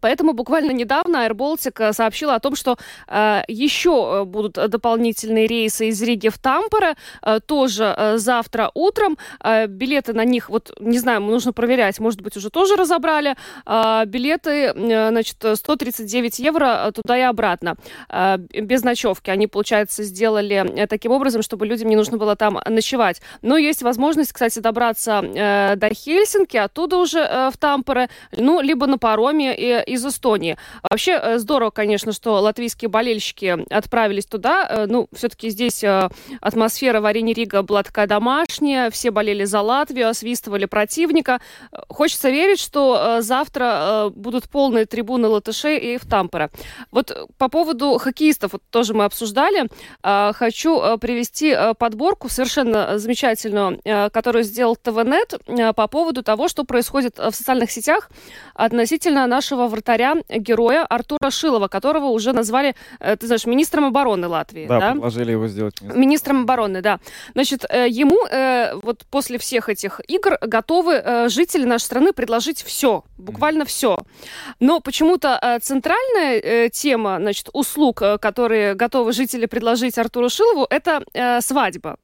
Поэтому 0.00 0.32
буквально 0.32 0.72
недавно 0.72 1.24
э, 1.80 1.92
сообщила 1.92 2.34
о 2.34 2.40
том, 2.40 2.56
что 2.56 2.76
э, 3.06 3.42
еще 3.48 3.90
э, 3.90 4.24
будут 4.24 4.54
дополнительные 4.54 5.46
рейсы 5.46 5.88
из 5.88 6.02
Риги 6.02 6.28
в 6.28 6.38
Тампере, 6.38 6.94
э, 7.22 7.40
тоже 7.46 7.94
э, 7.96 8.18
завтра 8.18 8.70
утром. 8.74 9.18
Э, 9.42 9.66
билеты 9.66 10.12
на 10.12 10.24
них, 10.24 10.50
вот 10.50 10.72
не 10.80 10.98
знаю, 10.98 11.20
нужно 11.20 11.52
проверять, 11.52 12.00
может 12.00 12.20
быть, 12.20 12.36
уже 12.36 12.50
тоже 12.50 12.76
разобрали. 12.76 13.36
Э, 13.66 14.04
билеты, 14.06 14.50
э, 14.50 15.08
значит, 15.10 15.44
139 15.54 16.38
евро 16.38 16.90
туда 16.94 17.18
и 17.18 17.22
обратно, 17.22 17.76
э, 18.08 18.36
без 18.38 18.82
ночевки. 18.82 19.30
Они, 19.30 19.46
получается, 19.46 20.02
сделали 20.04 20.82
э, 20.82 20.86
таким 20.86 21.12
образом, 21.12 21.42
чтобы 21.42 21.66
людям 21.66 21.88
не 21.88 21.96
нужно 21.96 22.18
было 22.18 22.36
там 22.36 22.60
ночевать. 22.66 23.20
Но 23.42 23.56
есть 23.56 23.82
возможность, 23.82 24.32
кстати, 24.32 24.58
добраться 24.60 25.22
э, 25.22 25.76
до 25.76 25.94
Хельсинки, 25.94 26.56
оттуда 26.56 26.96
уже 26.96 27.20
э, 27.20 27.50
в 27.50 27.56
Тампере, 27.56 28.08
ну, 28.36 28.60
либо 28.60 28.86
на 28.86 28.98
пароме 28.98 29.54
и 29.56 29.87
из 29.88 30.04
Эстонии. 30.04 30.56
Вообще 30.88 31.12
э, 31.12 31.38
здорово, 31.38 31.70
конечно, 31.70 32.12
что 32.12 32.40
латвийские 32.40 32.88
болельщики 32.88 33.64
отправились 33.70 34.26
туда. 34.26 34.66
Э, 34.68 34.86
ну, 34.86 35.08
все-таки 35.12 35.50
здесь 35.50 35.82
э, 35.82 36.08
атмосфера 36.40 37.00
в 37.00 37.06
арене 37.06 37.32
Рига 37.32 37.62
была 37.62 37.82
такая 37.82 38.06
домашняя, 38.06 38.90
все 38.90 39.10
болели 39.10 39.44
за 39.44 39.60
Латвию, 39.60 40.08
освистывали 40.08 40.66
противника. 40.66 41.40
Хочется 41.88 42.30
верить, 42.30 42.60
что 42.60 43.18
завтра 43.20 44.10
будут 44.14 44.48
полные 44.48 44.86
трибуны 44.86 45.28
латышей 45.28 45.78
и 45.78 45.98
в 45.98 46.06
Тампере. 46.06 46.50
Вот 46.90 47.16
по 47.38 47.48
поводу 47.48 47.98
хоккеистов, 47.98 48.52
вот 48.52 48.62
тоже 48.70 48.94
мы 48.94 49.04
обсуждали, 49.04 49.68
хочу 50.02 50.98
привести 50.98 51.56
подборку 51.78 52.28
совершенно 52.28 52.98
замечательную, 52.98 53.80
которую 54.12 54.44
сделал 54.44 54.76
ТВНет 54.76 55.34
по 55.76 55.86
поводу 55.88 56.22
того, 56.22 56.48
что 56.48 56.64
происходит 56.64 57.18
в 57.18 57.32
социальных 57.32 57.70
сетях 57.70 58.10
относительно 58.54 59.26
нашего 59.26 59.66
вратаря, 59.66 59.77
героя 60.28 60.84
Артура 60.84 61.30
Шилова, 61.30 61.68
которого 61.68 62.06
уже 62.06 62.32
назвали, 62.32 62.74
э, 63.00 63.16
ты 63.16 63.26
знаешь, 63.26 63.46
министром 63.46 63.84
обороны 63.84 64.28
Латвии. 64.28 64.66
Да, 64.66 64.80
да? 64.80 64.92
предложили 64.92 65.32
его 65.32 65.48
сделать 65.48 65.80
министром. 65.80 66.00
Министром 66.00 66.42
обороны, 66.42 66.82
да. 66.82 67.00
Значит, 67.34 67.64
э, 67.68 67.86
ему 67.88 68.26
э, 68.30 68.74
вот 68.82 69.04
после 69.10 69.38
всех 69.38 69.68
этих 69.68 70.00
игр 70.08 70.38
готовы 70.40 71.28
жители 71.28 71.64
нашей 71.64 71.84
страны 71.84 72.12
предложить 72.12 72.62
все, 72.62 73.04
буквально 73.18 73.64
все. 73.64 73.98
Но 74.60 74.80
почему-то 74.80 75.58
центральная 75.62 76.68
тема, 76.68 77.18
значит, 77.20 77.48
услуг, 77.52 78.02
которые 78.20 78.74
готовы 78.74 79.12
жители 79.12 79.46
предложить 79.46 79.98
Артуру 79.98 80.28
Шилову, 80.28 80.66
это 80.70 81.02
свадьба. 81.40 81.96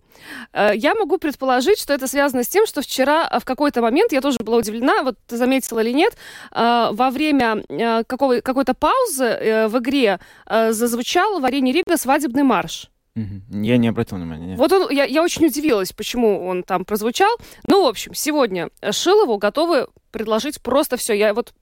Я 0.53 0.95
могу 0.95 1.19
предположить, 1.19 1.79
что 1.79 1.93
это 1.93 2.07
связано 2.07 2.45
с 2.45 2.49
тем, 2.49 2.67
что 2.67 2.83
вчера 2.83 3.29
в 3.39 3.45
какой-то 3.45 3.83
момент, 3.83 4.13
я 4.13 4.21
тоже 4.21 4.39
была 4.41 4.59
удивлена, 4.59 5.03
вот 5.03 5.17
ты 5.27 5.37
заметила 5.37 5.81
или 5.81 5.93
нет, 5.93 6.17
во 6.53 7.11
время 7.11 7.65
Э, 7.69 8.05
какого, 8.05 8.41
какой-то 8.41 8.75
паузы 8.75 9.25
э, 9.25 9.69
в 9.69 9.79
игре 9.79 10.19
э, 10.47 10.73
зазвучал 10.73 11.41
в 11.41 11.45
арене 11.45 11.73
Рига 11.73 11.97
свадебный 11.97 12.43
марш. 12.43 12.91
Я 13.15 13.77
не 13.77 13.89
обратил 13.89 14.19
внимания. 14.19 14.47
Нет. 14.47 14.59
Вот 14.59 14.73
он, 14.73 14.91
я, 14.91 15.05
я 15.05 15.23
очень 15.23 15.47
удивилась, 15.47 15.93
почему 15.93 16.45
он 16.49 16.65
там 16.65 16.85
прозвучал. 16.85 17.31
Ну, 17.69 17.85
в 17.85 17.87
общем, 17.87 18.13
сегодня 18.13 18.71
Шилову 18.91 19.39
готовы 19.39 19.87
предложить 20.11 20.61
просто 20.61 20.97
все. 20.97 21.15
Я 21.15 21.33
вот 21.33 21.55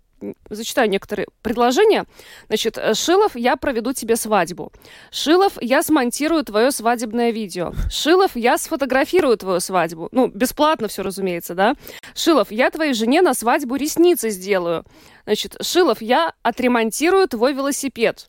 зачитаю 0.51 0.89
некоторые 0.89 1.27
предложения. 1.43 2.05
Значит, 2.49 2.79
э, 2.79 2.95
Шилов, 2.95 3.37
я 3.37 3.57
проведу 3.57 3.93
тебе 3.93 4.17
свадьбу. 4.17 4.73
Шилов, 5.11 5.55
я 5.61 5.83
смонтирую 5.83 6.45
твое 6.45 6.71
свадебное 6.71 7.31
видео. 7.31 7.73
Шилов, 7.91 8.33
я 8.35 8.59
сфотографирую 8.59 9.37
твою 9.37 9.61
свадьбу. 9.61 10.09
Ну, 10.13 10.29
бесплатно 10.29 10.89
все, 10.89 11.03
разумеется, 11.03 11.55
да? 11.55 11.75
Шилов, 12.15 12.51
я 12.51 12.71
твоей 12.71 12.95
жене 12.95 13.23
на 13.23 13.35
свадьбу 13.35 13.77
ресницы 13.77 14.31
сделаю. 14.31 14.85
Значит, 15.25 15.57
Шилов, 15.61 16.03
я 16.03 16.33
отремонтирую 16.43 17.29
твой 17.29 17.53
велосипед. 17.53 18.29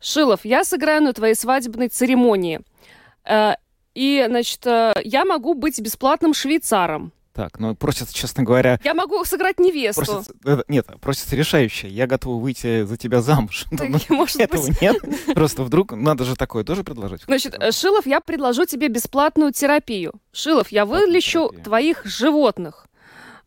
Шилов, 0.00 0.44
я 0.44 0.64
сыграю 0.64 1.02
на 1.02 1.12
твоей 1.12 1.34
свадебной 1.34 1.88
церемонии. 1.88 2.60
Э, 3.24 3.54
и, 3.94 4.24
значит, 4.28 4.66
э, 4.66 4.92
я 5.04 5.24
могу 5.24 5.54
быть 5.54 5.80
бесплатным 5.80 6.34
швейцаром. 6.34 7.12
Так, 7.34 7.58
ну 7.58 7.74
просится, 7.74 8.14
честно 8.14 8.44
говоря... 8.44 8.78
Я 8.84 8.94
могу 8.94 9.24
сыграть 9.24 9.58
невесту. 9.58 10.04
Просится, 10.04 10.32
э, 10.44 10.62
нет, 10.68 10.86
просится 11.00 11.34
решающее. 11.34 11.90
Я 11.90 12.06
готова 12.06 12.40
выйти 12.40 12.84
за 12.84 12.96
тебя 12.96 13.20
замуж. 13.20 13.64
Так, 13.76 13.88
Ну, 13.88 13.98
может 14.16 14.40
Этого 14.40 14.64
быть. 14.68 14.80
нет. 14.80 14.96
Просто 15.34 15.64
вдруг 15.64 15.92
надо 15.92 16.22
же 16.24 16.36
такое 16.36 16.62
тоже 16.62 16.84
предложить. 16.84 17.22
Значит, 17.26 17.56
Шилов, 17.74 18.06
я 18.06 18.20
предложу 18.20 18.66
тебе 18.66 18.86
бесплатную 18.86 19.52
терапию. 19.52 20.12
Шилов, 20.32 20.68
я 20.68 20.84
вылечу 20.86 21.48
терапию. 21.48 21.64
твоих 21.64 22.04
животных. 22.04 22.86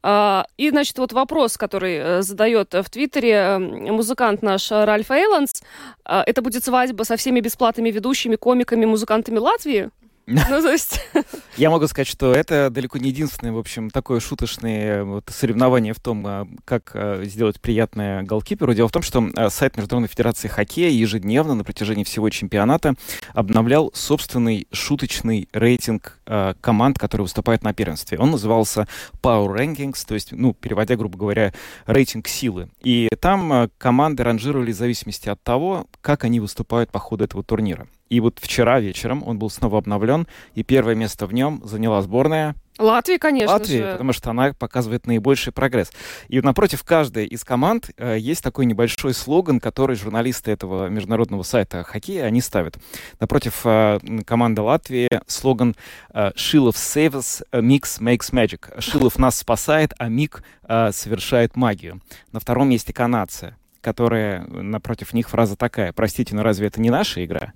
А, 0.03 0.46
И, 0.58 0.70
значит, 0.70 0.98
вот 1.00 1.13
вопрос, 1.13 1.58
который 1.58 1.96
э, 1.96 2.22
задает 2.24 2.74
в 2.74 2.89
Твиттере 2.89 3.32
э, 3.32 3.58
музыкант 3.58 4.41
наш 4.41 4.70
Ральф 4.70 5.12
Эйландс. 5.12 5.62
А, 6.03 6.24
Это 6.25 6.41
будет 6.41 6.63
свадьба 6.65 7.03
со 7.03 7.15
всеми 7.15 7.39
бесплатными 7.39 7.89
ведущими, 7.89 8.36
комиками, 8.36 8.86
музыкантами 8.86 9.38
Латвии? 9.38 9.89
Ну, 10.50 10.62
то 10.62 10.72
есть... 10.72 11.00
Я 11.57 11.69
могу 11.69 11.88
сказать, 11.88 12.07
что 12.07 12.34
это 12.34 12.69
далеко 12.69 12.98
не 12.98 13.10
единственное, 13.10 13.53
в 13.53 13.57
общем, 13.57 13.89
такое 13.89 14.19
шуточное 14.19 15.05
вот, 15.05 15.29
соревнование 15.29 15.93
в 15.93 16.01
том, 16.01 16.25
а, 16.27 16.48
как 16.65 16.91
а, 16.93 17.24
сделать 17.24 17.62
приятное 17.62 18.24
голкиперу. 18.24 18.74
Дело 18.74 18.89
в 18.89 18.91
том, 18.91 19.03
что 19.03 19.29
а, 19.36 19.50
сайт 19.50 19.77
Международной 19.77 20.10
Федерации 20.10 20.50
Хоккея 20.50 20.89
ежедневно 20.89 21.55
на 21.55 21.63
протяжении 21.63 22.03
всего 22.03 22.29
чемпионата 22.29 22.96
обновлял 23.34 23.89
собственный 23.93 24.67
шуточный 24.72 25.48
рейтинг 25.53 26.19
команд, 26.60 27.00
которые 27.00 27.24
выступают 27.24 27.63
на 27.63 27.74
первенстве. 27.74 28.19
Он 28.19 28.31
назывался 28.31 28.86
Power 29.22 29.55
Rankings, 29.55 30.05
то 30.05 30.13
есть, 30.13 30.34
ну, 30.34 30.53
переводя, 30.53 30.98
грубо 30.98 31.17
говоря, 31.17 31.53
рейтинг 31.86 32.27
силы. 32.27 32.69
И 32.84 33.07
там 33.22 33.69
команды 33.77 34.24
ранжировали 34.24 34.74
в 34.74 34.75
зависимости 34.75 35.29
от 35.29 35.41
того, 35.41 35.88
как 36.01 36.25
они 36.25 36.41
выступают 36.41 36.91
по 36.91 37.00
ходу 37.00 37.24
этого 37.24 37.43
турнира. 37.43 37.88
И 38.09 38.19
вот 38.19 38.39
вчера 38.39 38.79
вечером 38.79 39.23
он 39.25 39.39
был 39.39 39.49
снова 39.49 39.79
обновлен, 39.79 40.27
и 40.55 40.63
первое 40.63 40.95
место 40.95 41.25
в 41.25 41.33
нем 41.33 41.61
заняла 41.63 42.01
сборная 42.01 42.55
Латвии, 42.79 43.17
конечно 43.17 43.53
Латвии, 43.53 43.77
же. 43.77 43.91
потому 43.91 44.13
что 44.13 44.29
она 44.29 44.53
показывает 44.53 45.07
наибольший 45.07 45.51
прогресс. 45.51 45.91
И 46.27 46.39
напротив 46.41 46.83
каждой 46.83 47.25
из 47.25 47.43
команд 47.43 47.89
э, 47.97 48.17
есть 48.19 48.43
такой 48.43 48.65
небольшой 48.65 49.13
слоган, 49.13 49.59
который 49.59 49.95
журналисты 49.95 50.51
этого 50.51 50.87
международного 50.87 51.43
сайта 51.43 51.83
хоккея, 51.83 52.25
они 52.25 52.41
ставят. 52.41 52.77
Напротив 53.19 53.61
э, 53.63 53.99
команды 54.25 54.61
Латвии 54.61 55.09
слоган 55.25 55.75
э, 56.13 56.31
«Шилов 56.35 56.75
save 56.75 57.13
us, 57.13 57.43
mix 57.51 57.99
makes 57.99 58.31
magic». 58.31 58.79
Шилов 58.79 59.17
нас 59.17 59.37
спасает, 59.37 59.93
а 59.97 60.07
Мик 60.07 60.43
э, 60.67 60.91
совершает 60.91 61.55
магию. 61.55 62.01
На 62.31 62.39
втором 62.39 62.69
месте 62.69 62.93
канадцы, 62.93 63.55
которые 63.81 64.45
э, 64.47 64.61
напротив 64.61 65.13
них 65.13 65.29
фраза 65.29 65.55
такая 65.55 65.93
«Простите, 65.93 66.35
но 66.35 66.43
разве 66.43 66.67
это 66.67 66.79
не 66.79 66.91
наша 66.91 67.25
игра?» 67.25 67.53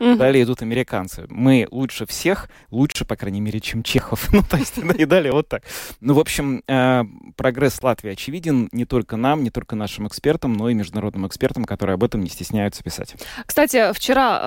Мгм. 0.00 0.16
Далее 0.16 0.44
идут 0.44 0.62
американцы. 0.62 1.26
Мы 1.28 1.68
лучше 1.70 2.06
всех, 2.06 2.48
лучше, 2.70 3.04
по 3.04 3.16
крайней 3.16 3.40
мере, 3.40 3.60
чем 3.60 3.82
Чехов. 3.82 4.28
Ну, 4.40 4.42
то 4.48 4.56
есть, 4.56 4.78
и 4.78 5.04
далее 5.04 5.32
вот 5.32 5.48
так. 5.48 5.62
Ну, 6.00 6.14
в 6.14 6.18
общем, 6.18 6.62
э, 6.66 7.02
прогресс 7.36 7.82
Латвии 7.82 8.12
очевиден 8.12 8.68
не 8.72 8.86
только 8.86 9.16
нам, 9.16 9.44
не 9.44 9.50
только 9.50 9.76
нашим 9.76 10.06
экспертам, 10.08 10.54
но 10.54 10.70
и 10.70 10.74
международным 10.74 11.26
экспертам, 11.26 11.64
которые 11.66 11.94
об 11.94 12.04
этом 12.04 12.22
не 12.22 12.30
стесняются 12.30 12.82
писать. 12.82 13.14
Кстати, 13.44 13.92
вчера 13.92 14.40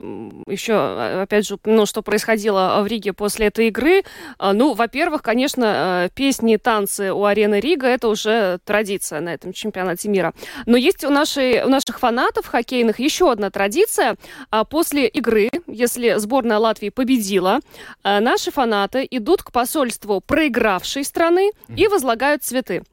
э, 0.00 0.30
еще, 0.48 0.72
э, 0.72 1.22
опять 1.22 1.46
же, 1.46 1.58
ну, 1.64 1.86
что 1.86 2.02
происходило 2.02 2.80
в 2.82 2.86
Риге 2.88 3.12
после 3.12 3.46
этой 3.46 3.68
игры. 3.68 4.02
Э, 4.40 4.52
Ну, 4.52 4.74
во-первых, 4.74 5.22
конечно, 5.22 6.10
песни 6.14 6.54
и 6.54 6.56
танцы 6.58 7.12
у 7.12 7.24
арены 7.24 7.60
Рига– 7.60 7.86
это 7.88 8.08
уже 8.08 8.58
традиция 8.64 9.20
на 9.20 9.34
этом 9.34 9.52
чемпионате 9.52 10.08
мира. 10.08 10.32
Но 10.66 10.76
есть 10.76 11.04
у, 11.04 11.10
нашей, 11.10 11.62
у 11.62 11.68
наших 11.68 12.00
фанатов 12.00 12.46
хоккейных 12.46 12.98
еще 12.98 13.30
одна 13.30 13.50
традиция. 13.50 14.16
А 14.50 14.64
После 14.88 15.06
игры, 15.06 15.50
если 15.66 16.14
сборная 16.16 16.56
Латвии 16.56 16.88
победила, 16.88 17.60
э, 18.04 18.20
наши 18.20 18.50
фанаты 18.50 19.06
идут 19.10 19.42
к 19.42 19.52
посольству 19.52 20.22
проигравшей 20.22 21.04
страны 21.04 21.50
и 21.76 21.86
возлагают 21.88 22.42
цветы. 22.42 22.84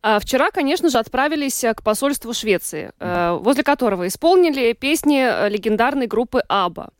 А 0.00 0.20
Вчера, 0.20 0.52
конечно 0.52 0.90
же, 0.90 0.98
отправились 0.98 1.64
э, 1.64 1.74
к 1.74 1.82
посольству 1.82 2.32
Швеции, 2.34 2.92
э, 3.00 3.36
возле 3.40 3.64
которого 3.64 4.06
исполнили 4.06 4.74
песни 4.74 5.48
легендарной 5.48 6.06
группы 6.06 6.40
Аба. 6.48 6.90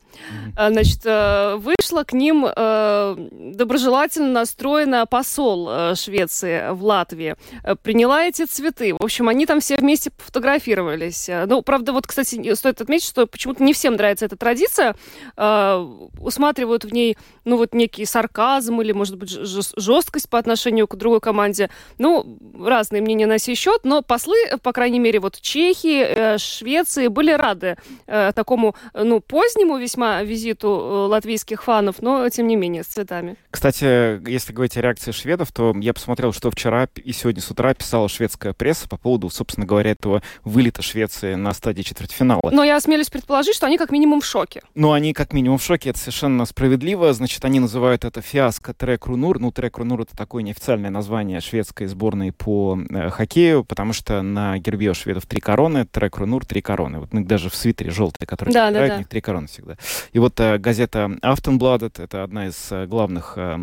Значит, 0.55 1.01
э, 1.05 1.55
вышла 1.57 2.03
к 2.03 2.13
ним 2.13 2.45
э, 2.45 3.15
доброжелательно 3.31 4.29
настроена 4.29 5.05
посол 5.05 5.69
э, 5.69 5.95
Швеции 5.95 6.71
в 6.71 6.83
Латвии. 6.83 7.35
Э, 7.63 7.75
Приняла 7.75 8.25
эти 8.25 8.45
цветы. 8.45 8.93
В 8.93 9.03
общем, 9.03 9.29
они 9.29 9.45
там 9.45 9.59
все 9.59 9.77
вместе 9.77 10.11
фотографировались. 10.17 11.29
Э, 11.29 11.45
Ну, 11.45 11.61
правда, 11.61 11.93
вот, 11.93 12.07
кстати, 12.07 12.53
стоит 12.55 12.81
отметить, 12.81 13.07
что 13.07 13.27
почему-то 13.27 13.63
не 13.63 13.73
всем 13.73 13.95
нравится 13.95 14.25
эта 14.25 14.35
традиция. 14.35 14.95
Э, 15.37 15.85
Усматривают 16.19 16.83
в 16.85 16.93
ней, 16.93 17.17
ну, 17.45 17.57
вот 17.57 17.73
некий 17.73 18.05
сарказм 18.05 18.81
или, 18.81 18.91
может 18.91 19.17
быть, 19.17 19.29
жесткость 19.29 20.29
по 20.29 20.37
отношению 20.37 20.87
к 20.87 20.95
другой 20.95 21.19
команде. 21.21 21.69
Ну, 21.97 22.37
разные 22.59 23.01
мнения 23.01 23.27
на 23.27 23.39
сей 23.39 23.55
счет, 23.55 23.81
но 23.83 24.01
послы, 24.01 24.37
э, 24.49 24.57
по 24.57 24.71
крайней 24.73 24.99
мере, 24.99 25.19
вот 25.19 25.39
Чехии, 25.41 26.01
э, 26.03 26.37
Швеции 26.37 27.07
были 27.07 27.31
рады 27.31 27.77
э, 28.07 28.31
такому, 28.33 28.75
э, 28.93 29.03
ну, 29.03 29.19
позднему 29.19 29.77
весьма 29.77 30.00
визиту 30.23 30.67
э, 30.67 31.07
латвийских 31.07 31.63
фанов, 31.63 32.01
но, 32.01 32.27
тем 32.29 32.47
не 32.47 32.55
менее, 32.55 32.83
с 32.83 32.87
цветами. 32.87 33.35
Кстати, 33.49 34.27
если 34.29 34.53
говорить 34.53 34.77
о 34.77 34.81
реакции 34.81 35.11
шведов, 35.11 35.51
то 35.51 35.73
я 35.79 35.93
посмотрел, 35.93 36.33
что 36.33 36.49
вчера 36.51 36.87
и 36.95 37.11
сегодня 37.13 37.41
с 37.41 37.49
утра 37.51 37.73
писала 37.73 38.09
шведская 38.09 38.53
пресса 38.53 38.87
по 38.87 38.97
поводу, 38.97 39.29
собственно 39.29 39.65
говоря, 39.65 39.91
этого 39.91 40.21
вылета 40.43 40.81
Швеции 40.81 41.35
на 41.35 41.53
стадии 41.53 41.83
четвертьфинала. 41.83 42.49
Но 42.51 42.63
я 42.63 42.77
осмелюсь 42.77 43.09
предположить, 43.09 43.55
что 43.55 43.67
они 43.67 43.77
как 43.77 43.91
минимум 43.91 44.21
в 44.21 44.25
шоке. 44.25 44.61
Ну, 44.75 44.91
они 44.91 45.13
как 45.13 45.33
минимум 45.33 45.57
в 45.57 45.63
шоке, 45.63 45.91
это 45.91 45.99
совершенно 45.99 46.45
справедливо. 46.45 47.13
Значит, 47.13 47.43
они 47.45 47.59
называют 47.59 48.05
это 48.05 48.21
фиаско 48.21 48.73
Трек 48.73 49.05
Рунур. 49.05 49.39
Ну, 49.39 49.51
Трек 49.51 49.77
Рунур— 49.77 50.01
это 50.01 50.15
такое 50.15 50.43
неофициальное 50.43 50.89
название 50.89 51.39
шведской 51.41 51.87
сборной 51.87 52.31
по 52.31 52.79
э, 52.89 53.09
хоккею, 53.09 53.63
потому 53.63 53.93
что 53.93 54.21
на 54.21 54.57
гербе 54.57 54.89
у 54.89 54.93
шведов 54.93 55.25
три 55.25 55.41
короны, 55.41 55.85
Трек 55.85 56.17
Рунур— 56.17 56.45
три 56.47 56.61
короны. 56.61 56.99
Вот 56.99 57.13
ну, 57.13 57.23
даже 57.23 57.49
в 57.49 57.55
свитере 57.55 57.91
желтый, 57.91 58.27
который 58.27 58.53
Да, 58.53 58.71
да, 58.71 58.87
да. 58.87 58.95
у 58.95 58.97
них 58.99 59.07
три 59.07 59.21
короны 59.21 59.47
всегда. 59.47 59.77
И 60.13 60.19
вот 60.19 60.39
э, 60.39 60.57
газета 60.57 61.11
Aftonbladet, 61.21 62.01
это 62.01 62.23
одна 62.23 62.47
из 62.47 62.71
э, 62.71 62.85
главных 62.85 63.33
э, 63.37 63.57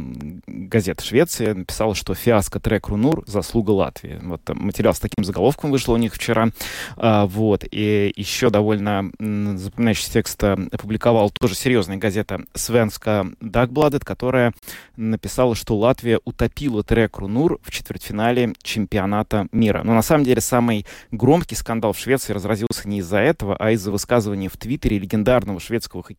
газет 0.46 1.00
Швеции, 1.00 1.52
написала, 1.52 1.94
что 1.94 2.14
фиаско 2.14 2.60
Трек 2.60 2.88
Рунур— 2.88 3.24
заслуга 3.26 3.70
Латвии. 3.70 4.18
Вот 4.22 4.40
материал 4.48 4.94
с 4.94 5.00
таким 5.00 5.24
заголовком 5.24 5.70
вышел 5.70 5.94
у 5.94 5.96
них 5.96 6.14
вчера. 6.14 6.48
А, 6.96 7.26
вот. 7.26 7.64
И 7.70 8.12
еще 8.16 8.50
довольно 8.50 9.10
м, 9.18 9.58
запоминающий 9.58 10.10
текст 10.10 10.42
опубликовал 10.42 11.30
тоже 11.30 11.54
серьезная 11.54 11.96
газета 11.96 12.40
Свенска 12.54 13.26
Дагбладет, 13.40 14.04
которая 14.04 14.52
написала, 14.96 15.54
что 15.54 15.76
Латвия 15.76 16.20
утопила 16.24 16.82
трек 16.82 17.18
Рунур 17.18 17.58
в 17.62 17.70
четвертьфинале 17.70 18.54
чемпионата 18.62 19.48
мира. 19.52 19.82
Но 19.84 19.94
на 19.94 20.02
самом 20.02 20.24
деле 20.24 20.40
самый 20.40 20.86
громкий 21.10 21.54
скандал 21.54 21.92
в 21.92 21.98
Швеции 21.98 22.32
разразился 22.32 22.88
не 22.88 22.98
из-за 22.98 23.18
этого, 23.18 23.56
а 23.56 23.70
из-за 23.72 23.90
высказывания 23.90 24.48
в 24.48 24.56
Твиттере 24.56 24.98
легендарного 24.98 25.60
шведского 25.60 26.02
хоккеиста 26.02 26.17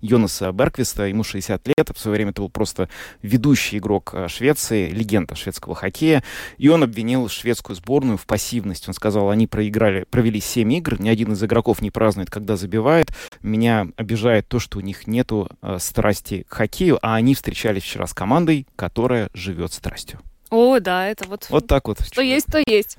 Йонаса 0.00 0.52
Берквиста. 0.52 1.04
Ему 1.04 1.24
60 1.24 1.66
лет, 1.68 1.90
в 1.94 1.98
свое 1.98 2.16
время 2.16 2.30
это 2.30 2.42
был 2.42 2.50
просто 2.50 2.88
ведущий 3.22 3.78
игрок 3.78 4.10
э, 4.14 4.28
Швеции, 4.28 4.90
легенда 4.90 5.34
шведского 5.34 5.74
хоккея. 5.74 6.22
И 6.56 6.68
он 6.68 6.82
обвинил 6.82 7.28
шведскую 7.28 7.76
сборную 7.76 8.18
в 8.18 8.26
пассивности. 8.26 8.88
Он 8.88 8.94
сказал, 8.94 9.30
они 9.30 9.46
проиграли, 9.46 10.04
провели 10.10 10.40
7 10.40 10.72
игр, 10.74 11.00
ни 11.00 11.08
один 11.08 11.32
из 11.32 11.42
игроков 11.42 11.80
не 11.82 11.90
празднует, 11.90 12.30
когда 12.30 12.56
забивает. 12.56 13.12
Меня 13.42 13.88
обижает 13.96 14.48
то, 14.48 14.58
что 14.58 14.78
у 14.78 14.80
них 14.80 15.06
нету 15.06 15.48
э, 15.62 15.78
страсти 15.78 16.44
к 16.48 16.54
хоккею, 16.54 16.98
а 17.02 17.14
они 17.14 17.34
встречались 17.34 17.82
вчера 17.82 18.06
с 18.06 18.14
командой, 18.14 18.66
которая 18.76 19.30
живет 19.34 19.72
страстью. 19.72 20.20
О, 20.50 20.78
да, 20.80 21.08
это 21.08 21.28
вот... 21.28 21.46
Вот 21.50 21.66
так 21.66 21.88
вот. 21.88 21.98
Что 22.00 22.22
есть, 22.22 22.46
то 22.46 22.62
есть. 22.66 22.96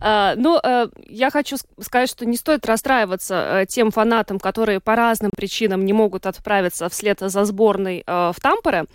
А, 0.00 0.34
ну, 0.36 0.58
э, 0.62 0.88
я 1.08 1.30
хочу 1.30 1.56
ск- 1.56 1.66
сказать, 1.80 2.10
что 2.10 2.26
не 2.26 2.36
стоит 2.36 2.66
расстраиваться 2.66 3.60
э, 3.60 3.66
тем 3.66 3.92
фанатам, 3.92 4.40
которые 4.40 4.80
по 4.80 4.96
разным 4.96 5.30
причинам 5.30 5.84
не 5.84 5.92
могут 5.92 6.26
отправиться 6.26 6.88
вслед 6.88 7.20
за 7.20 7.44
сборной 7.44 8.02
э, 8.04 8.32
в 8.34 8.40
Тампере, 8.40 8.86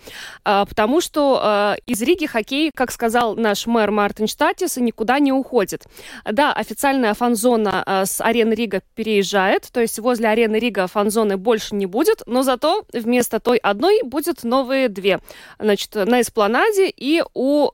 а, 0.44 0.66
потому 0.66 1.00
что 1.00 1.76
э, 1.76 1.80
из 1.86 2.02
Риги 2.02 2.26
хоккей, 2.26 2.70
как 2.74 2.92
сказал 2.92 3.36
наш 3.36 3.66
мэр 3.66 3.90
Мартин 3.90 4.26
Штатис, 4.26 4.76
никуда 4.76 5.18
не 5.18 5.32
уходит. 5.32 5.84
Да, 6.30 6.52
официальная 6.52 7.14
фан-зона 7.14 7.82
э, 7.86 8.04
с 8.04 8.20
арены 8.20 8.52
Рига 8.52 8.82
переезжает, 8.94 9.68
то 9.72 9.80
есть 9.80 9.98
возле 9.98 10.28
арены 10.28 10.56
Рига 10.56 10.86
фан-зоны 10.88 11.38
больше 11.38 11.74
не 11.74 11.86
будет, 11.86 12.22
но 12.26 12.42
зато 12.42 12.84
вместо 12.92 13.40
той 13.40 13.56
одной 13.56 14.02
будет 14.02 14.44
новые 14.44 14.88
две. 14.90 15.20
Значит, 15.58 15.94
на 15.94 16.20
Эспланаде 16.20 16.90
и 16.90 17.22
у... 17.32 17.70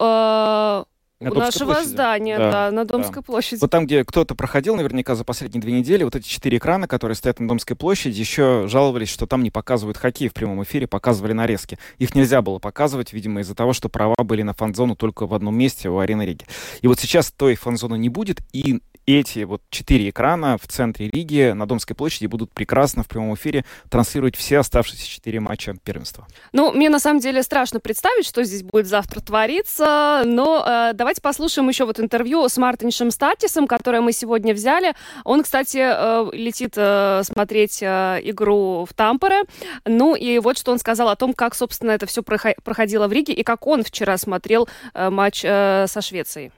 э, 1.21 1.25
На 1.25 1.31
у 1.31 1.35
Домской 1.35 1.41
нашего 1.41 1.73
площади. 1.75 1.89
здания, 1.89 2.39
Да, 2.39 2.51
да, 2.51 2.71
на 2.71 2.85
да. 2.85 2.97
Домской 2.97 3.23
площади. 3.23 3.61
Вот 3.61 3.71
там, 3.71 3.85
где 3.87 4.05
кто-то 4.05 4.35
проходил 4.35 4.77
наверняка 4.77 5.15
за 5.15 5.25
последние 5.25 5.61
две 5.61 5.73
недели, 5.73 6.03
вот 6.05 6.17
эти 6.17 6.27
четыре 6.27 6.59
экрана, 6.59 6.89
которые 6.89 7.15
стоят 7.15 7.41
на 7.41 7.49
Домской 7.49 7.77
площади, 7.77 8.19
еще 8.19 8.65
жаловались, 8.69 9.09
что 9.11 9.27
там 9.27 9.43
не 9.43 9.51
показывают 9.51 9.97
хоккей 9.99 10.29
в 10.29 10.35
прямом 10.35 10.63
эфире, 10.63 10.87
показывали 10.87 11.33
нарезки. 11.33 11.79
Их 11.99 12.15
нельзя 12.15 12.41
было 12.43 12.59
показывать, 12.59 13.13
видимо, 13.13 13.41
из-за 13.41 13.55
того, 13.55 13.73
что 13.73 13.89
права 13.89 14.17
были 14.25 14.43
на 14.43 14.55
фан-зону 14.55 14.97
только 14.97 15.27
в 15.27 15.35
одном 15.35 15.57
месте, 15.57 15.91
у 15.91 15.99
арены 15.99 16.23
Риги. 16.23 16.47
И 16.81 16.87
вот 16.87 16.99
сейчас 16.99 17.31
той 17.33 17.55
фан-зоны 17.55 17.99
не 17.99 18.09
будет, 18.09 18.39
и 18.53 18.81
эти 19.19 19.45
вот 19.45 19.63
четыре 19.71 20.11
экрана 20.11 20.59
в 20.59 20.67
центре 20.67 21.09
Риги 21.09 21.53
на 21.53 21.67
Домской 21.67 21.97
площади 21.97 22.27
будут 22.27 22.53
прекрасно 22.53 23.03
в 23.03 23.09
прямом 23.09 23.35
эфире 23.35 23.65
транслировать 23.89 24.37
все 24.37 24.59
оставшиеся 24.59 25.07
четыре 25.07 25.41
матча 25.41 25.75
первенства. 25.85 26.27
Ну, 26.53 26.73
мне 26.73 26.91
на 26.91 27.01
самом 27.01 27.21
деле 27.21 27.43
страшно 27.43 27.81
представить, 27.81 28.27
что 28.27 28.45
здесь 28.45 28.63
будет 28.63 28.87
завтра 28.87 29.21
твориться, 29.21 30.23
но 30.25 30.65
э, 30.67 30.93
давайте 30.95 31.21
послушаем 31.21 31.69
еще 31.69 31.85
вот 31.85 32.01
интервью 32.01 32.49
с 32.49 32.57
Мартиншем 32.57 33.11
Статисом, 33.11 33.67
которое 33.67 34.01
мы 34.01 34.13
сегодня 34.13 34.55
взяли. 34.55 34.95
Он, 35.25 35.43
кстати, 35.43 35.79
э, 35.79 36.31
летит 36.33 36.75
э, 36.77 37.23
смотреть 37.25 37.83
э, 37.83 38.21
игру 38.25 38.87
в 38.89 38.95
Тампере. 38.95 39.43
Ну 39.85 40.15
и 40.15 40.39
вот 40.39 40.59
что 40.59 40.73
он 40.73 40.79
сказал 40.79 41.09
о 41.09 41.17
том, 41.17 41.33
как, 41.33 41.55
собственно, 41.55 41.93
это 41.93 42.07
все 42.07 42.23
проходило 42.23 43.09
в 43.09 43.13
Риге 43.13 43.33
и 43.33 43.43
как 43.43 43.67
он 43.67 43.83
вчера 43.83 44.17
смотрел 44.19 44.69
э, 44.95 45.11
матч 45.11 45.43
э, 45.45 45.87
со 45.89 46.01
Швецией. 46.01 46.53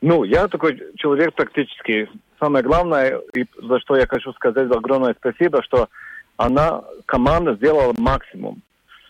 Ну, 0.00 0.24
я 0.24 0.48
такой 0.48 0.80
человек 0.96 1.34
практически. 1.34 2.08
Самое 2.38 2.64
главное, 2.64 3.20
и 3.34 3.46
за 3.62 3.80
что 3.80 3.96
я 3.96 4.06
хочу 4.06 4.32
сказать 4.34 4.70
огромное 4.70 5.14
спасибо, 5.18 5.62
что 5.62 5.88
она, 6.36 6.82
команда 7.06 7.54
сделала 7.54 7.94
максимум. 7.96 8.62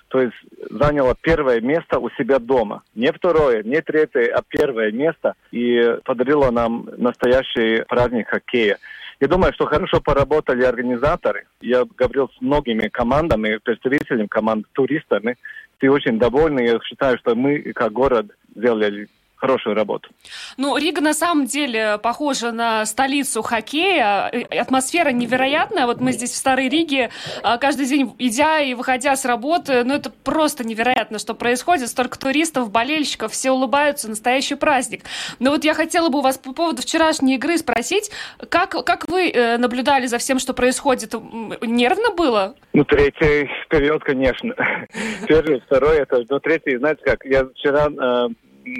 То 0.09 0.21
есть 0.21 0.37
заняла 0.71 1.17
первое 1.21 1.61
место 1.61 1.99
у 1.99 2.09
себя 2.11 2.39
дома. 2.39 2.83
Не 2.95 3.11
второе, 3.11 3.65
не 3.65 3.81
третье, 3.81 4.33
а 4.33 4.43
первое 4.47 4.93
место. 4.93 5.35
И 5.51 5.97
подарила 6.05 6.53
нам 6.53 6.89
настоящий 6.97 7.83
праздник 7.89 8.29
хоккея. 8.29 8.79
Я 9.19 9.27
думаю, 9.27 9.53
что 9.55 9.67
хорошо 9.67 10.01
поработали 10.01 10.63
организаторы. 10.63 11.47
Я 11.61 11.85
говорил 11.97 12.29
с 12.29 12.41
многими 12.41 12.89
командами, 12.89 13.59
представителями 13.63 14.27
команд, 14.27 14.67
туристами. 14.73 15.37
Ты 15.79 15.91
очень 15.91 16.19
довольны. 16.19 16.61
Я 16.61 16.79
считаю, 16.85 17.19
что 17.19 17.35
мы, 17.35 17.61
как 17.73 17.93
город, 17.93 18.27
сделали 18.55 19.09
хорошую 19.45 19.77
работу. 19.77 20.09
Ну, 20.57 20.75
Рига 20.79 21.03
на 21.03 21.13
самом 21.13 21.45
деле 21.45 21.99
похожа 22.03 22.51
на 22.51 22.87
столицу 22.87 23.43
хоккея. 23.43 24.29
Атмосфера 24.49 25.11
невероятная. 25.11 25.85
Вот 25.85 26.01
мы 26.01 26.13
здесь 26.13 26.31
в 26.31 26.37
Старой 26.37 26.71
Риге 26.71 27.11
а, 27.43 27.59
каждый 27.59 27.85
день, 27.85 28.15
идя 28.19 28.61
и 28.61 28.73
выходя 28.73 29.15
с 29.15 29.27
работы, 29.27 29.85
ну, 29.85 29.95
это 29.95 30.11
просто 30.11 30.65
невероятно, 30.65 31.19
что 31.19 31.35
происходит. 31.35 31.89
Столько 31.89 32.19
туристов, 32.19 32.71
болельщиков, 32.71 33.33
все 33.33 33.51
улыбаются, 33.51 34.09
настоящий 34.09 34.55
праздник. 34.55 35.03
Но 35.41 35.51
вот 35.51 35.65
я 35.65 35.75
хотела 35.75 36.09
бы 36.09 36.21
у 36.21 36.23
вас 36.23 36.39
по 36.39 36.55
поводу 36.55 36.81
вчерашней 36.81 37.35
игры 37.35 37.59
спросить, 37.59 38.11
как, 38.49 38.71
как 38.71 39.09
вы 39.09 39.29
э, 39.29 39.59
наблюдали 39.59 40.07
за 40.07 40.17
всем, 40.17 40.39
что 40.39 40.55
происходит? 40.55 41.15
Нервно 41.61 42.11
было? 42.17 42.55
Ну, 42.73 42.85
третий 42.85 43.51
период, 43.69 44.03
конечно. 44.05 44.55
Первый, 45.29 45.61
второй, 45.67 45.99
это, 45.99 46.25
ну, 46.31 46.41
третий, 46.41 46.79
знаете 46.79 47.03
как, 47.05 47.27
я 47.27 47.45
вчера 47.45 47.89
э, 47.89 48.29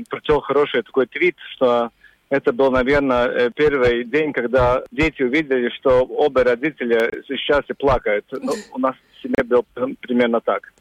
прочел 0.09 0.41
хороший 0.41 0.83
такой 0.83 1.07
твит, 1.07 1.37
что 1.55 1.91
это 2.31 2.53
был, 2.53 2.71
наверное, 2.71 3.27
э, 3.29 3.51
первый 3.55 4.05
день, 4.05 4.33
когда 4.33 4.83
дети 4.91 5.23
увидели, 5.23 5.69
что 5.71 6.03
оба 6.05 6.45
родителя 6.45 7.11
сейчас 7.29 7.63
и 7.69 7.75
плакают. 7.75 8.25
Ну, 8.33 8.53
у 8.73 8.79
нас 8.79 8.95
в 8.97 9.23
семье 9.23 9.45
было 9.45 9.65
примерно 10.01 10.41
так. 10.41 10.73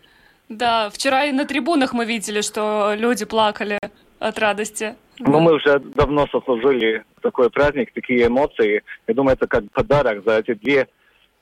Да, 0.49 0.89
вчера 0.89 1.25
и 1.25 1.31
на 1.31 1.45
трибунах 1.45 1.93
мы 1.93 2.05
видели, 2.05 2.41
что 2.41 2.93
люди 2.95 3.25
плакали 3.25 3.79
от 4.19 4.39
радости. 4.39 4.95
Ну, 5.19 5.39
мы 5.39 5.53
уже 5.53 5.79
давно 5.79 6.27
сослужили 6.27 7.03
такой 7.21 7.49
праздник, 7.49 7.93
такие 7.93 8.27
эмоции. 8.27 8.83
Я 9.07 9.13
думаю, 9.13 9.35
это 9.35 9.47
как 9.47 9.63
подарок 9.71 10.23
за 10.25 10.39
эти 10.39 10.53
две 10.53 10.87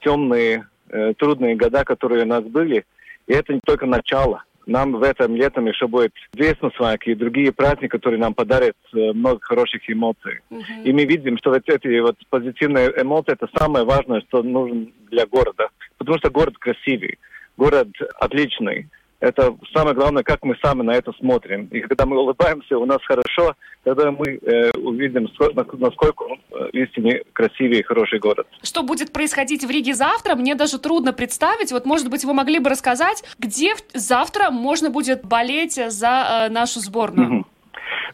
темные, 0.02 0.67
э, 0.89 1.13
трудные 1.17 1.56
года, 1.56 1.84
которые 1.84 2.24
у 2.24 2.28
нас 2.28 2.43
были. 2.43 2.86
И 3.28 3.34
это 3.34 3.54
не 3.54 3.62
только 3.63 3.86
начало 3.86 4.43
нам 4.65 4.93
в 4.93 5.04
этом 5.04 5.36
летом 5.36 5.65
еще 5.65 5.88
будет 5.88 6.13
Веснослак 6.34 7.08
и 7.08 7.15
другие 7.15 7.52
праздники, 7.52 7.89
которые 7.89 8.19
нам 8.19 8.34
подарят 8.34 8.76
э, 8.93 9.12
много 9.13 9.39
хороших 9.41 9.89
эмоций. 9.89 10.39
Uh-huh. 10.50 10.84
И 10.84 10.93
мы 10.93 11.06
видим, 11.06 11.38
что 11.38 11.52
вот 11.52 11.63
эти 11.67 12.00
вот 12.00 12.17
позитивные 12.30 12.93
эмоции 13.02 13.34
это 13.34 13.47
самое 13.58 13.86
важное, 13.86 14.21
что 14.21 14.43
нужно 14.43 14.88
для 15.10 15.26
города. 15.26 15.69
Потому 15.97 16.17
что 16.17 16.30
город 16.30 16.58
красивый, 16.58 17.17
город 17.58 17.89
отличный 18.19 18.89
это 19.22 19.56
самое 19.74 19.96
главное, 19.96 20.24
как 20.24 20.44
мы 20.44 20.56
сами 20.64 20.82
на 20.82 20.92
это 20.92 21.14
смотрим. 21.14 21.66
И 21.66 21.80
когда 21.82 22.06
мы 22.06 22.20
улыбаемся, 22.20 22.78
у 22.78 22.86
нас 22.86 22.98
хорошо, 23.06 23.56
тогда 23.84 24.12
мы 24.12 24.40
э, 24.42 24.72
увидим, 24.80 25.30
насколько 25.78 26.24
он 26.24 26.40
э, 26.52 26.70
истинно 26.74 27.12
красивый 27.32 27.80
и 27.80 27.84
хороший 27.84 28.20
город. 28.20 28.48
Что 28.64 28.82
будет 28.82 29.14
происходить 29.14 29.64
в 29.64 29.70
Риге 29.70 29.94
завтра, 29.94 30.36
мне 30.36 30.56
даже 30.56 30.80
трудно 30.80 31.14
представить. 31.14 31.72
Вот, 31.72 31.86
может 31.86 32.10
быть, 32.10 32.26
вы 32.26 32.34
могли 32.34 32.58
бы 32.58 32.72
рассказать, 32.72 33.24
где 33.38 33.76
завтра 33.94 34.50
можно 34.50 34.90
будет 34.90 35.24
болеть 35.24 35.76
за 35.76 36.48
э, 36.48 36.50
нашу 36.50 36.80
сборную? 36.80 37.30
Mm-hmm. 37.30 37.46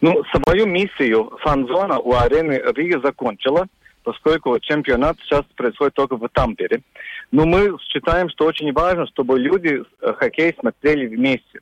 Ну, 0.02 0.24
свою 0.26 0.68
миссию 0.68 1.38
фан-зона 1.42 2.00
у 2.00 2.14
арены 2.14 2.62
Риги 2.76 3.00
закончила 3.02 3.68
поскольку 4.08 4.58
чемпионат 4.62 5.18
сейчас 5.20 5.44
происходит 5.58 5.94
только 5.96 6.16
в 6.16 6.30
Тампере. 6.30 6.82
Но 7.32 7.46
мы 7.46 7.78
считаем, 7.92 8.30
что 8.30 8.46
очень 8.46 8.72
важно, 8.72 9.06
чтобы 9.08 9.40
люди 9.40 9.84
э, 10.02 10.14
хоккей 10.14 10.56
смотрели 10.60 11.08
вместе. 11.08 11.60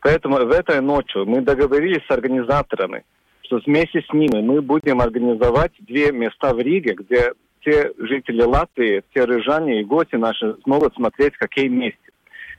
Поэтому 0.00 0.36
в 0.36 0.50
этой 0.50 0.80
ночью 0.80 1.26
мы 1.26 1.42
договорились 1.42 2.04
с 2.06 2.10
организаторами, 2.10 3.04
что 3.42 3.60
вместе 3.64 4.02
с 4.02 4.12
ними 4.12 4.40
мы 4.40 4.62
будем 4.62 5.00
организовать 5.00 5.72
две 5.80 6.10
места 6.12 6.54
в 6.54 6.58
Риге, 6.58 6.94
где 6.94 7.32
все 7.60 7.92
жители 7.98 8.42
Латвии, 8.42 9.02
все 9.10 9.24
рыжане 9.24 9.80
и 9.80 9.84
гости 9.84 10.16
наши 10.16 10.56
смогут 10.64 10.94
смотреть 10.94 11.36
хоккей 11.36 11.68
вместе. 11.68 11.98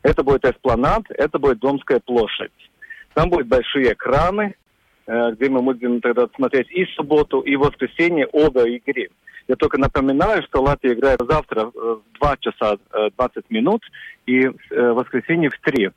Это 0.03 0.23
будет 0.23 0.45
эспланад, 0.45 1.03
это 1.09 1.39
будет 1.39 1.59
Домская 1.59 1.99
площадь. 1.99 2.51
Там 3.13 3.29
будут 3.29 3.47
большие 3.47 3.93
экраны, 3.93 4.55
э, 5.07 5.31
где 5.33 5.49
мы 5.49 5.61
будем 5.61 6.01
тогда 6.01 6.27
смотреть 6.35 6.71
и 6.71 6.85
субботу, 6.95 7.41
и 7.41 7.55
воскресенье 7.55 8.27
оба 8.27 8.67
игры. 8.67 9.09
Я 9.47 9.55
только 9.55 9.77
напоминаю, 9.77 10.41
что 10.43 10.61
Латвия 10.61 10.93
играет 10.93 11.19
завтра 11.27 11.65
в 11.65 12.01
2 12.19 12.37
часа 12.37 12.77
20 13.17 13.37
э, 13.37 13.41
минут 13.49 13.83
и 14.25 14.47
в 14.47 14.55
э, 14.71 14.93
воскресенье 14.93 15.49
в 15.49 15.59
3. 15.59 15.91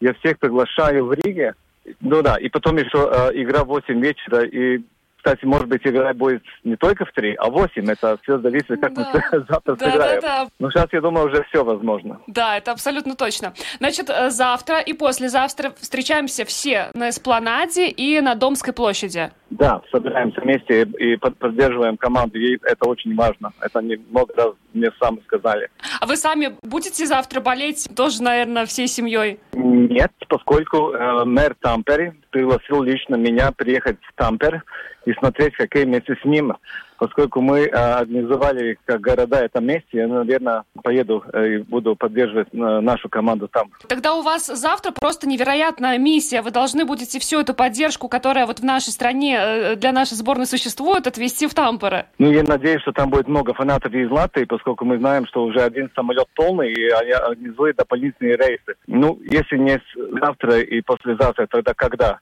Я 0.00 0.14
всех 0.14 0.38
приглашаю 0.38 1.06
в 1.06 1.12
Риге. 1.12 1.54
Ну 2.00 2.22
да, 2.22 2.36
и 2.36 2.48
потом 2.48 2.76
еще 2.76 3.10
э, 3.12 3.30
игра 3.42 3.64
в 3.64 3.68
8 3.68 4.00
вечера, 4.00 4.44
и 4.44 4.82
кстати, 5.22 5.44
может 5.44 5.68
быть, 5.68 5.82
игра 5.84 6.12
будет 6.14 6.42
не 6.64 6.74
только 6.74 7.04
в 7.04 7.12
три, 7.12 7.36
а 7.38 7.48
восемь. 7.48 7.88
Это 7.88 8.18
все 8.22 8.40
зависит, 8.40 8.80
как 8.80 8.92
да. 8.92 9.12
мы 9.14 9.44
завтра 9.48 9.76
да, 9.76 9.90
сыграем. 9.90 10.20
Да, 10.20 10.44
да. 10.44 10.50
Но 10.58 10.70
сейчас, 10.70 10.88
я 10.92 11.00
думаю, 11.00 11.28
уже 11.28 11.44
все 11.44 11.62
возможно. 11.62 12.20
Да, 12.26 12.56
это 12.56 12.72
абсолютно 12.72 13.14
точно. 13.14 13.54
Значит, 13.78 14.10
завтра 14.30 14.80
и 14.80 14.92
послезавтра 14.92 15.70
встречаемся 15.80 16.44
все 16.44 16.90
на 16.94 17.10
Эспланаде 17.10 17.88
и 17.88 18.20
на 18.20 18.34
Домской 18.34 18.72
площади. 18.72 19.30
Да, 19.50 19.80
собираемся 19.92 20.40
вместе 20.40 20.82
и 20.82 21.16
поддерживаем 21.16 21.96
команду. 21.96 22.40
И 22.40 22.58
это 22.64 22.88
очень 22.88 23.14
важно. 23.14 23.52
Это 23.60 23.78
они 23.78 23.98
много 24.10 24.34
раз 24.34 24.54
мне 24.74 24.90
сами 25.00 25.20
сказали. 25.26 25.68
А 26.00 26.06
вы 26.06 26.16
сами 26.16 26.56
будете 26.62 27.06
завтра 27.06 27.40
болеть 27.40 27.88
тоже, 27.96 28.22
наверное, 28.22 28.66
всей 28.66 28.88
семьей? 28.88 29.38
Нет, 29.52 30.12
поскольку 30.28 30.92
э, 30.92 31.24
мэр 31.24 31.54
Тампери 31.60 32.14
пригласил 32.30 32.82
лично 32.82 33.16
меня 33.16 33.52
приехать 33.52 33.98
в 34.02 34.14
Тампер 34.14 34.62
и 35.04 35.12
смотреть 35.14 35.56
хоккей 35.56 35.84
вместе 35.84 36.16
с 36.20 36.24
ним 36.24 36.54
поскольку 37.02 37.40
мы 37.40 37.62
э, 37.62 37.70
организовали 37.70 38.78
как 38.84 39.00
города 39.00 39.40
это 39.40 39.60
месте, 39.60 39.98
я, 39.98 40.06
наверное, 40.06 40.62
поеду 40.84 41.24
э, 41.32 41.54
и 41.54 41.58
буду 41.58 41.96
поддерживать 41.96 42.46
э, 42.52 42.56
нашу 42.56 43.08
команду 43.08 43.48
там. 43.48 43.72
Тогда 43.88 44.14
у 44.14 44.22
вас 44.22 44.46
завтра 44.46 44.92
просто 44.92 45.28
невероятная 45.28 45.98
миссия. 45.98 46.42
Вы 46.42 46.52
должны 46.52 46.84
будете 46.84 47.18
всю 47.18 47.40
эту 47.40 47.54
поддержку, 47.54 48.06
которая 48.06 48.46
вот 48.46 48.60
в 48.60 48.64
нашей 48.64 48.90
стране 48.90 49.74
для 49.74 49.90
нашей 49.90 50.14
сборной 50.14 50.46
существует, 50.46 51.08
отвезти 51.08 51.48
в 51.48 51.54
Тампере. 51.54 52.06
Ну, 52.18 52.30
я 52.30 52.44
надеюсь, 52.44 52.82
что 52.82 52.92
там 52.92 53.10
будет 53.10 53.26
много 53.26 53.52
фанатов 53.52 53.92
из 53.92 54.08
Латвии, 54.08 54.44
поскольку 54.44 54.84
мы 54.84 54.98
знаем, 54.98 55.26
что 55.26 55.42
уже 55.42 55.58
один 55.60 55.90
самолет 55.96 56.28
полный, 56.36 56.72
и 56.72 56.88
они 56.88 57.10
организуют 57.10 57.78
дополнительные 57.78 58.36
рейсы. 58.36 58.76
Ну, 58.86 59.18
если 59.28 59.58
не 59.58 59.82
завтра 60.20 60.60
и 60.60 60.80
послезавтра, 60.82 61.48
тогда 61.48 61.74
когда? 61.74 62.20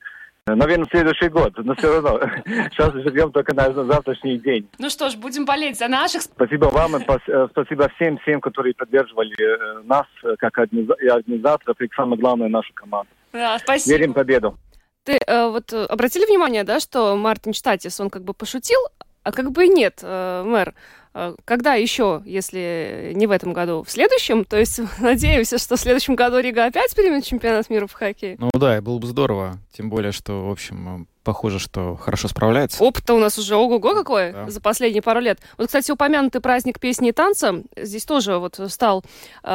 Наверное, 0.55 0.87
следующий 0.91 1.29
год, 1.29 1.53
но 1.59 1.75
все 1.75 2.01
равно. 2.01 2.21
Сейчас 2.47 2.93
живем 2.93 3.33
только 3.33 3.55
на 3.55 3.73
завтрашний 3.73 4.39
день. 4.39 4.69
Ну 4.79 4.91
что 4.91 5.11
ж, 5.11 5.17
будем 5.17 5.45
болеть 5.45 5.79
за 5.79 5.89
наших. 5.89 6.23
Спасибо 6.23 6.67
вам 6.67 6.97
и 6.97 7.01
э, 7.01 7.49
спасибо 7.51 7.89
всем, 7.97 8.19
всем, 8.19 8.41
которые 8.41 8.75
поддерживали 8.75 9.35
э, 9.41 9.83
нас 9.85 10.07
э, 10.25 10.37
как 10.39 10.59
организаторов 10.59 11.81
и, 11.81 11.89
самое 11.95 12.21
главное, 12.21 12.49
нашу 12.49 12.73
команду. 12.75 13.11
Да, 13.33 13.59
спасибо. 13.59 13.97
Верим 13.97 14.13
в 14.13 14.15
победу. 14.15 14.57
Ты 15.05 15.19
э, 15.27 15.49
вот 15.49 15.73
обратили 15.73 16.27
внимание, 16.27 16.65
да, 16.65 16.81
что 16.81 17.17
Мартин 17.17 17.53
Штатис, 17.53 18.01
он 18.01 18.11
как 18.11 18.23
бы 18.23 18.35
пошутил, 18.35 18.81
а 19.23 19.33
как 19.33 19.51
бы 19.51 19.67
и 19.67 19.69
нет, 19.69 20.01
э, 20.03 20.43
мэр. 20.45 20.75
Э, 21.15 21.35
когда 21.45 21.75
еще, 21.75 22.23
если 22.25 23.13
не 23.15 23.27
в 23.27 23.31
этом 23.31 23.53
году, 23.53 23.83
в 23.83 23.91
следующем? 23.91 24.45
То 24.45 24.59
есть 24.59 24.81
надеемся, 25.01 25.59
что 25.59 25.77
в 25.77 25.81
следующем 25.81 26.15
году 26.15 26.39
Рига 26.39 26.67
опять 26.67 26.95
примет 26.95 27.25
чемпионат 27.25 27.71
мира 27.71 27.87
в 27.87 27.93
хоккее? 27.93 28.37
Ну 28.39 28.51
да, 28.55 28.81
было 28.81 28.99
бы 28.99 29.07
здорово. 29.07 29.59
Тем 29.73 29.91
более, 29.91 30.13
что, 30.13 30.47
в 30.47 30.51
общем, 30.51 31.07
похоже, 31.25 31.59
что 31.59 31.97
хорошо 31.97 32.29
справляется. 32.29 32.83
Опыт-то 32.83 33.15
у 33.15 33.19
нас 33.19 33.39
уже 33.39 33.57
ого-го 33.57 33.95
какой 33.95 34.33
да. 34.33 34.51
за 34.51 34.61
последние 34.61 35.03
пару 35.03 35.21
лет. 35.21 35.39
Вот, 35.59 35.67
кстати, 35.67 35.91
упомянутый 35.91 36.41
праздник 36.41 36.81
песни 36.81 37.11
и 37.11 37.13
танца 37.13 37.63
здесь 37.77 38.05
тоже 38.05 38.39
вот 38.39 38.61
стал 38.69 39.05
э, 39.43 39.49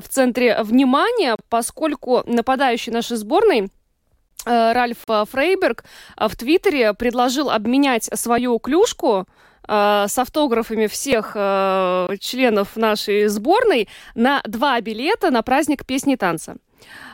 в 0.00 0.08
центре 0.08 0.62
внимания, 0.62 1.36
поскольку 1.48 2.22
нападающий 2.26 2.92
нашей 2.92 3.16
сборной 3.16 3.70
Э, 4.44 4.72
Ральф 4.72 4.98
Фрейберг 5.06 5.84
э, 6.16 6.28
в 6.28 6.36
Твиттере 6.36 6.94
предложил 6.94 7.50
обменять 7.50 8.08
свою 8.14 8.58
клюшку 8.58 9.26
э, 9.66 10.04
с 10.08 10.18
автографами 10.18 10.86
всех 10.86 11.32
э, 11.34 12.08
членов 12.20 12.76
нашей 12.76 13.26
сборной 13.28 13.88
на 14.14 14.42
два 14.46 14.80
билета 14.80 15.30
на 15.30 15.42
праздник 15.42 15.86
песни 15.86 16.16
танца. 16.16 16.56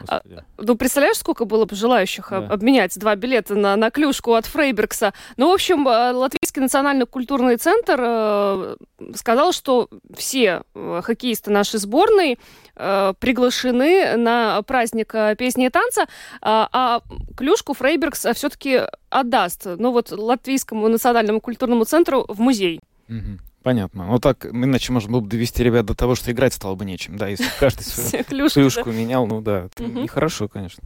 А, 0.07 0.23
ну, 0.57 0.77
представляешь, 0.77 1.19
сколько 1.19 1.45
было 1.45 1.65
бы 1.65 1.75
желающих 1.75 2.29
да. 2.31 2.39
обменять 2.39 2.99
два 2.99 3.17
билета 3.17 3.55
на, 3.55 3.77
на 3.77 3.91
клюшку 3.91 4.35
от 4.35 4.47
Фрейбергса? 4.47 5.13
Ну, 5.37 5.51
в 5.51 5.55
общем, 5.55 5.87
э, 5.89 6.13
Латвийский 6.13 6.63
национальный 6.63 7.07
культурный 7.07 7.57
центр 7.57 7.97
э, 7.99 8.77
сказал, 9.15 9.53
что 9.53 9.89
все 10.17 10.63
э, 10.75 11.01
хоккеисты 11.03 11.51
нашей 11.51 11.79
сборной 11.81 12.39
э, 12.77 13.15
приглашены 13.19 14.17
на 14.17 14.63
праздник 14.63 15.15
э, 15.15 15.37
песни 15.37 15.67
и 15.67 15.71
танца, 15.71 16.07
а, 16.41 16.69
а 16.73 17.01
клюшку 17.37 17.75
Фрейбергс 17.75 18.27
все-таки 18.35 18.83
отдаст, 19.11 19.67
ну, 19.67 19.93
вот 19.93 20.13
Латвийскому 20.13 20.89
национальному 20.89 21.41
культурному 21.41 21.85
центру 21.85 22.25
в 22.29 22.41
музей. 22.41 22.81
Угу. 23.09 23.48
Понятно. 23.69 24.07
Ну 24.07 24.19
так, 24.19 24.47
иначе 24.47 24.95
можно 24.95 25.13
было 25.13 25.21
бы 25.21 25.29
довести 25.29 25.63
ребят 25.63 25.85
до 25.85 25.95
того, 25.95 26.15
что 26.15 26.33
играть 26.33 26.55
стало 26.55 26.75
бы 26.75 26.87
нечем. 26.87 27.19
Да, 27.19 27.29
если 27.29 27.45
каждый 27.61 27.83
свою 27.83 28.25
клюшку 28.25 28.91
менял, 28.91 29.27
ну 29.27 29.43
да, 29.43 29.67
это 29.67 29.85
нехорошо, 29.85 30.49
конечно. 30.49 30.83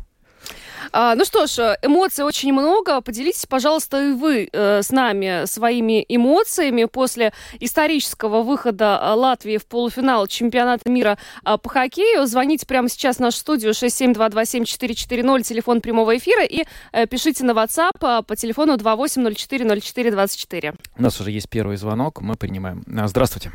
А, 0.90 1.14
ну 1.14 1.24
что 1.24 1.46
ж, 1.46 1.76
эмоций 1.82 2.24
очень 2.24 2.52
много. 2.52 3.00
Поделитесь, 3.00 3.46
пожалуйста, 3.46 4.02
и 4.02 4.12
вы 4.12 4.48
э, 4.52 4.82
с 4.82 4.90
нами 4.90 5.44
своими 5.46 6.04
эмоциями 6.08 6.84
после 6.86 7.32
исторического 7.60 8.42
выхода 8.42 9.00
э, 9.00 9.12
Латвии 9.14 9.58
в 9.58 9.66
полуфинал 9.66 10.26
чемпионата 10.26 10.90
мира 10.90 11.18
э, 11.44 11.56
по 11.58 11.68
хоккею. 11.68 12.26
Звоните 12.26 12.66
прямо 12.66 12.88
сейчас 12.88 13.16
в 13.16 13.20
нашу 13.20 13.38
студию 13.38 13.72
67227-440, 13.72 15.42
телефон 15.42 15.80
прямого 15.80 16.16
эфира, 16.16 16.44
и 16.44 16.64
э, 16.92 17.06
пишите 17.06 17.44
на 17.44 17.52
WhatsApp 17.52 18.20
э, 18.20 18.22
по 18.22 18.36
телефону 18.36 18.74
28040424. 18.76 20.74
У 20.98 21.02
нас 21.02 21.20
уже 21.20 21.30
есть 21.30 21.48
первый 21.48 21.76
звонок, 21.76 22.20
мы 22.20 22.34
принимаем. 22.36 22.84
А, 22.98 23.06
здравствуйте. 23.08 23.52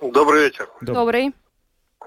Добрый 0.00 0.44
вечер. 0.44 0.68
Добрый. 0.80 1.32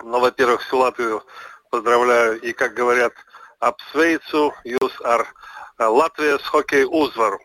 Ну, 0.04 0.20
во-первых, 0.20 0.62
всю 0.62 0.78
Латвию 0.78 1.24
поздравляю. 1.70 2.40
И, 2.42 2.54
как 2.54 2.74
говорят 2.74 3.14
apsveicu 3.60 4.52
jūs 4.64 5.02
ar 5.04 5.28
Латвия 5.80 6.38
с 6.40 6.44
хоккей 6.44 6.86
Узвар. 6.86 7.40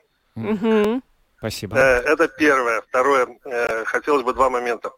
Спасибо. 1.39 1.77
Это 1.77 2.29
первое. 2.29 2.83
Второе. 2.83 3.29
Хотелось 3.85 4.25
бы 4.25 4.33
два 4.33 4.51
момента. 4.51 4.93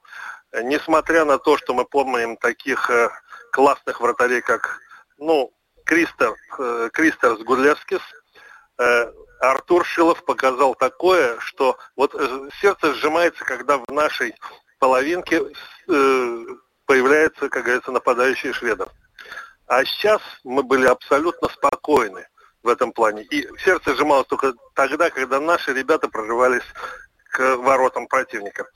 Несмотря 0.62 1.24
на 1.24 1.38
то, 1.38 1.58
что 1.58 1.74
мы 1.74 1.84
помним 1.84 2.36
таких 2.36 2.90
классных 3.52 4.00
вратарей, 4.00 4.40
как 4.40 4.80
ну, 5.18 5.52
Кристер, 5.84 6.34
Кристерс 6.92 7.40
Гудлевскис, 7.40 8.00
Артур 9.40 9.84
Шилов 9.84 10.24
показал 10.24 10.74
такое, 10.74 11.38
что 11.40 11.76
вот 11.96 12.14
сердце 12.60 12.94
сжимается, 12.94 13.44
когда 13.44 13.78
в 13.78 13.84
нашей 13.90 14.34
половинке 14.78 15.42
появляются, 16.86 17.48
как 17.48 17.64
говорится, 17.64 17.92
нападающие 17.92 18.52
шведов. 18.52 18.88
А 19.66 19.84
сейчас 19.84 20.22
мы 20.44 20.62
были 20.62 20.86
абсолютно 20.86 21.48
спокойны 21.48 22.26
в 22.62 22.68
этом 22.68 22.92
плане. 22.92 23.22
И 23.24 23.48
сердце 23.58 23.94
сжималось 23.94 24.26
только 24.28 24.54
тогда, 24.74 25.10
когда 25.10 25.40
наши 25.40 25.72
ребята 25.72 26.08
прорывались 26.08 26.64
к 27.30 27.56
воротам 27.56 28.06
противника. 28.06 28.66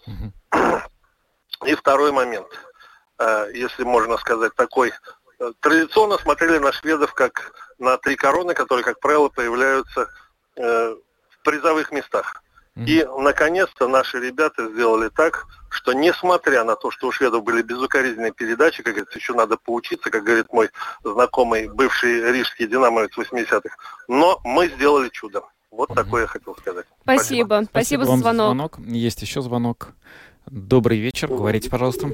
И 1.67 1.75
второй 1.75 2.11
момент, 2.11 2.49
э, 3.19 3.51
если 3.53 3.85
можно 3.85 4.17
сказать, 4.17 4.55
такой. 4.55 4.93
Э, 5.39 5.53
традиционно 5.61 6.17
смотрели 6.19 6.59
на 6.59 6.73
шведов 6.73 7.13
как 7.13 7.53
на 7.79 7.99
три 7.99 8.17
короны, 8.17 8.55
которые, 8.55 8.85
как 8.85 8.99
правило, 8.99 9.29
появляются 9.29 10.09
э, 10.57 10.95
в 11.31 11.43
призовых 11.43 11.93
местах. 11.93 12.43
И, 12.77 13.07
наконец-то, 13.19 13.89
наши 13.89 14.19
ребята 14.21 14.69
сделали 14.71 15.09
так, 15.09 15.47
что, 15.71 15.93
несмотря 15.93 16.65
на 16.65 16.77
то, 16.77 16.91
что 16.91 17.09
у 17.09 17.13
шведов 17.13 17.45
были 17.45 17.63
безукоризненные 17.63 18.33
передачи, 18.33 18.83
как 18.83 18.95
говорится, 18.95 19.19
еще 19.19 19.35
надо 19.35 19.57
поучиться, 19.57 20.11
как 20.11 20.25
говорит 20.25 20.53
мой 20.53 20.71
знакомый, 21.05 21.69
бывший 21.69 22.33
рижский 22.33 22.67
динамовец 22.67 23.11
80-х, 23.17 23.77
но 24.09 24.41
мы 24.45 24.69
сделали 24.69 25.09
чудо. 25.09 25.43
Вот 25.71 25.95
такое 25.95 26.23
я 26.23 26.27
хотел 26.27 26.57
сказать. 26.57 26.87
Спасибо. 27.03 27.63
Спасибо, 27.65 27.69
Спасибо 27.71 28.05
за 28.05 28.17
звонок. 28.17 28.25
за 28.25 28.45
звонок. 28.47 28.79
Есть 28.89 29.23
еще 29.23 29.43
звонок. 29.43 29.91
Добрый 30.47 30.99
вечер. 30.99 31.29
Говорите, 31.29 31.71
пожалуйста. 31.71 32.09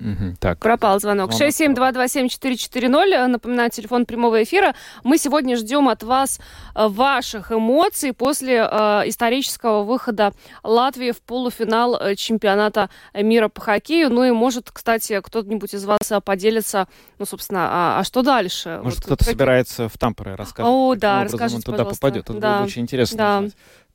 Угу, 0.00 0.36
так. 0.40 0.58
Пропал 0.58 0.98
звонок. 1.00 1.32
67227-440. 1.32 3.26
Напоминаю, 3.26 3.70
телефон 3.70 4.06
прямого 4.06 4.42
эфира. 4.42 4.74
Мы 5.04 5.18
сегодня 5.18 5.56
ждем 5.56 5.88
от 5.88 6.02
вас 6.02 6.40
э, 6.74 6.88
ваших 6.88 7.52
эмоций 7.52 8.12
после 8.14 8.66
э, 8.70 9.02
исторического 9.06 9.82
выхода 9.82 10.32
Латвии 10.62 11.10
в 11.12 11.20
полуфинал 11.20 11.96
э, 11.96 12.14
чемпионата 12.16 12.88
мира 13.14 13.48
по 13.48 13.60
хоккею. 13.60 14.10
Ну 14.10 14.24
и 14.24 14.30
может, 14.30 14.70
кстати, 14.70 15.20
кто-нибудь 15.20 15.74
из 15.74 15.84
вас 15.84 16.10
э, 16.10 16.20
поделится, 16.20 16.88
ну, 17.18 17.26
собственно, 17.26 17.68
а, 17.70 18.00
а 18.00 18.04
что 18.04 18.22
дальше? 18.22 18.80
Может, 18.82 19.00
вот, 19.00 19.04
кто-то 19.04 19.24
какие... 19.24 19.34
собирается 19.34 19.88
в 19.88 19.98
Тампере 19.98 20.34
рассказывать, 20.34 20.74
О, 20.74 20.94
да, 20.94 21.24
расскажите, 21.24 21.56
он 21.56 21.62
туда 21.62 21.78
пожалуйста. 21.78 22.00
попадет. 22.00 22.30
Это 22.30 22.38
да. 22.38 22.58
будет 22.58 22.68
очень 22.70 22.82
интересно. 22.82 23.16
Да. 23.16 23.44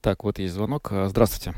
Так, 0.02 0.24
вот 0.24 0.38
есть 0.38 0.54
звонок. 0.54 0.92
Здравствуйте. 1.08 1.56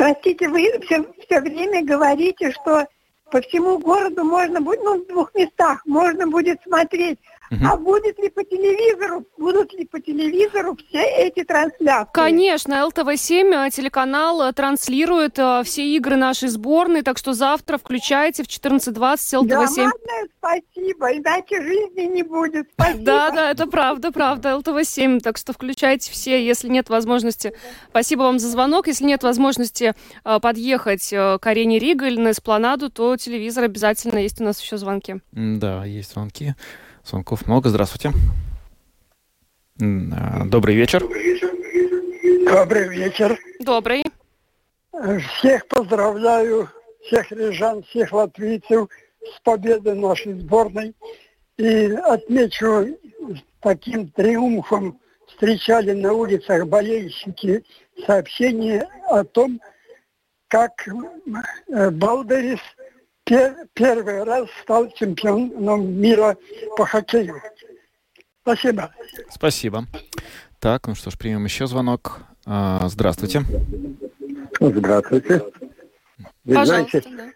Простите, 0.00 0.48
вы 0.48 0.62
все, 0.86 1.04
все 1.26 1.40
время 1.42 1.84
говорите, 1.84 2.52
что 2.52 2.86
по 3.30 3.42
всему 3.42 3.78
городу 3.78 4.24
можно 4.24 4.58
будет, 4.58 4.82
ну, 4.82 5.04
в 5.04 5.06
двух 5.06 5.34
местах 5.34 5.84
можно 5.84 6.26
будет 6.26 6.58
смотреть 6.62 7.18
Угу. 7.50 7.64
А 7.66 7.76
будет 7.76 8.16
ли 8.20 8.28
по 8.30 8.44
телевизору, 8.44 9.26
будут 9.36 9.72
ли 9.72 9.84
по 9.84 10.00
телевизору 10.00 10.76
все 10.76 11.02
эти 11.02 11.42
трансляции? 11.42 12.12
Конечно, 12.12 12.86
ЛТВ-7 12.86 13.66
э, 13.66 13.70
телеканал 13.70 14.42
э, 14.42 14.52
транслирует 14.52 15.36
э, 15.36 15.62
все 15.64 15.84
игры 15.96 16.14
нашей 16.14 16.48
сборной, 16.48 17.02
так 17.02 17.18
что 17.18 17.32
завтра 17.32 17.76
включайте 17.76 18.44
в 18.44 18.46
14.20 18.46 18.92
ЛТВ-7. 18.92 19.46
Громадное 19.46 20.28
спасибо, 20.38 21.12
иначе 21.12 21.60
жизни 21.60 22.02
не 22.02 22.22
будет. 22.22 22.68
Спасибо. 22.74 23.04
Да, 23.04 23.30
да, 23.32 23.50
это 23.50 23.66
правда, 23.66 24.12
правда, 24.12 24.56
ЛТВ-7, 24.56 25.18
так 25.18 25.36
что 25.36 25.52
включайте 25.52 26.12
все, 26.12 26.44
если 26.46 26.68
нет 26.68 26.88
возможности. 26.88 27.52
Спасибо 27.88 28.22
вам 28.22 28.38
за 28.38 28.48
звонок. 28.48 28.86
Если 28.86 29.04
нет 29.04 29.24
возможности 29.24 29.94
подъехать 30.22 31.08
к 31.10 31.40
арене 31.42 31.80
Рига 31.80 32.06
или 32.06 32.20
на 32.20 32.30
Эспланаду, 32.30 32.90
то 32.90 33.16
телевизор 33.16 33.64
обязательно 33.64 34.18
есть 34.18 34.40
у 34.40 34.44
нас 34.44 34.60
еще 34.60 34.76
звонки. 34.76 35.16
Да, 35.32 35.84
есть 35.84 36.12
звонки. 36.12 36.54
Звонков 37.04 37.46
много. 37.46 37.68
Здравствуйте. 37.68 38.12
А, 39.80 40.44
добрый 40.44 40.74
вечер. 40.74 41.02
Добрый 42.44 42.88
вечер. 42.88 43.38
Добрый. 43.60 44.04
Всех 45.36 45.66
поздравляю, 45.68 46.68
всех 47.06 47.30
рижан, 47.32 47.82
всех 47.84 48.12
латвийцев 48.12 48.88
с 49.22 49.40
победой 49.42 49.94
нашей 49.94 50.34
сборной. 50.38 50.94
И 51.56 51.92
отмечу, 51.92 52.98
таким 53.60 54.08
триумфом 54.10 54.98
встречали 55.26 55.92
на 55.92 56.12
улицах 56.12 56.66
болельщики 56.66 57.64
сообщения 58.06 58.88
о 59.08 59.24
том, 59.24 59.60
как 60.48 60.72
э, 61.68 61.90
Балдерис– 63.30 63.68
первый 63.74 64.24
раз 64.24 64.48
стал 64.62 64.90
чемпионом 64.90 66.00
мира 66.00 66.36
по 66.76 66.84
хоккею. 66.84 67.40
Спасибо. 68.42 68.92
Спасибо. 69.30 69.86
Так, 70.58 70.86
ну 70.86 70.94
что 70.94 71.10
ж, 71.10 71.18
примем 71.18 71.44
еще 71.44 71.66
звонок. 71.66 72.20
А, 72.46 72.86
здравствуйте. 72.88 73.42
Здравствуйте. 74.58 75.42
Вы 76.44 76.54
Пожалуйста, 76.54 77.00
знаете, 77.00 77.16
да. 77.16 77.32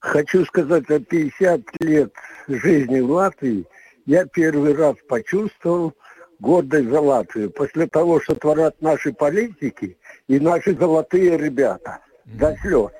хочу 0.00 0.44
сказать, 0.44 0.84
за 0.88 1.00
50 1.00 1.60
лет 1.80 2.12
жизни 2.46 3.00
в 3.00 3.10
Латвии 3.10 3.66
я 4.06 4.26
первый 4.26 4.74
раз 4.74 4.96
почувствовал 5.08 5.94
гордость 6.38 6.88
за 6.88 7.00
Латвию. 7.00 7.50
После 7.50 7.86
того, 7.86 8.20
что 8.20 8.34
творят 8.34 8.80
наши 8.80 9.12
политики 9.12 9.98
и 10.28 10.38
наши 10.38 10.74
золотые 10.74 11.36
ребята. 11.36 12.00
До 12.24 12.54
слез. 12.60 12.90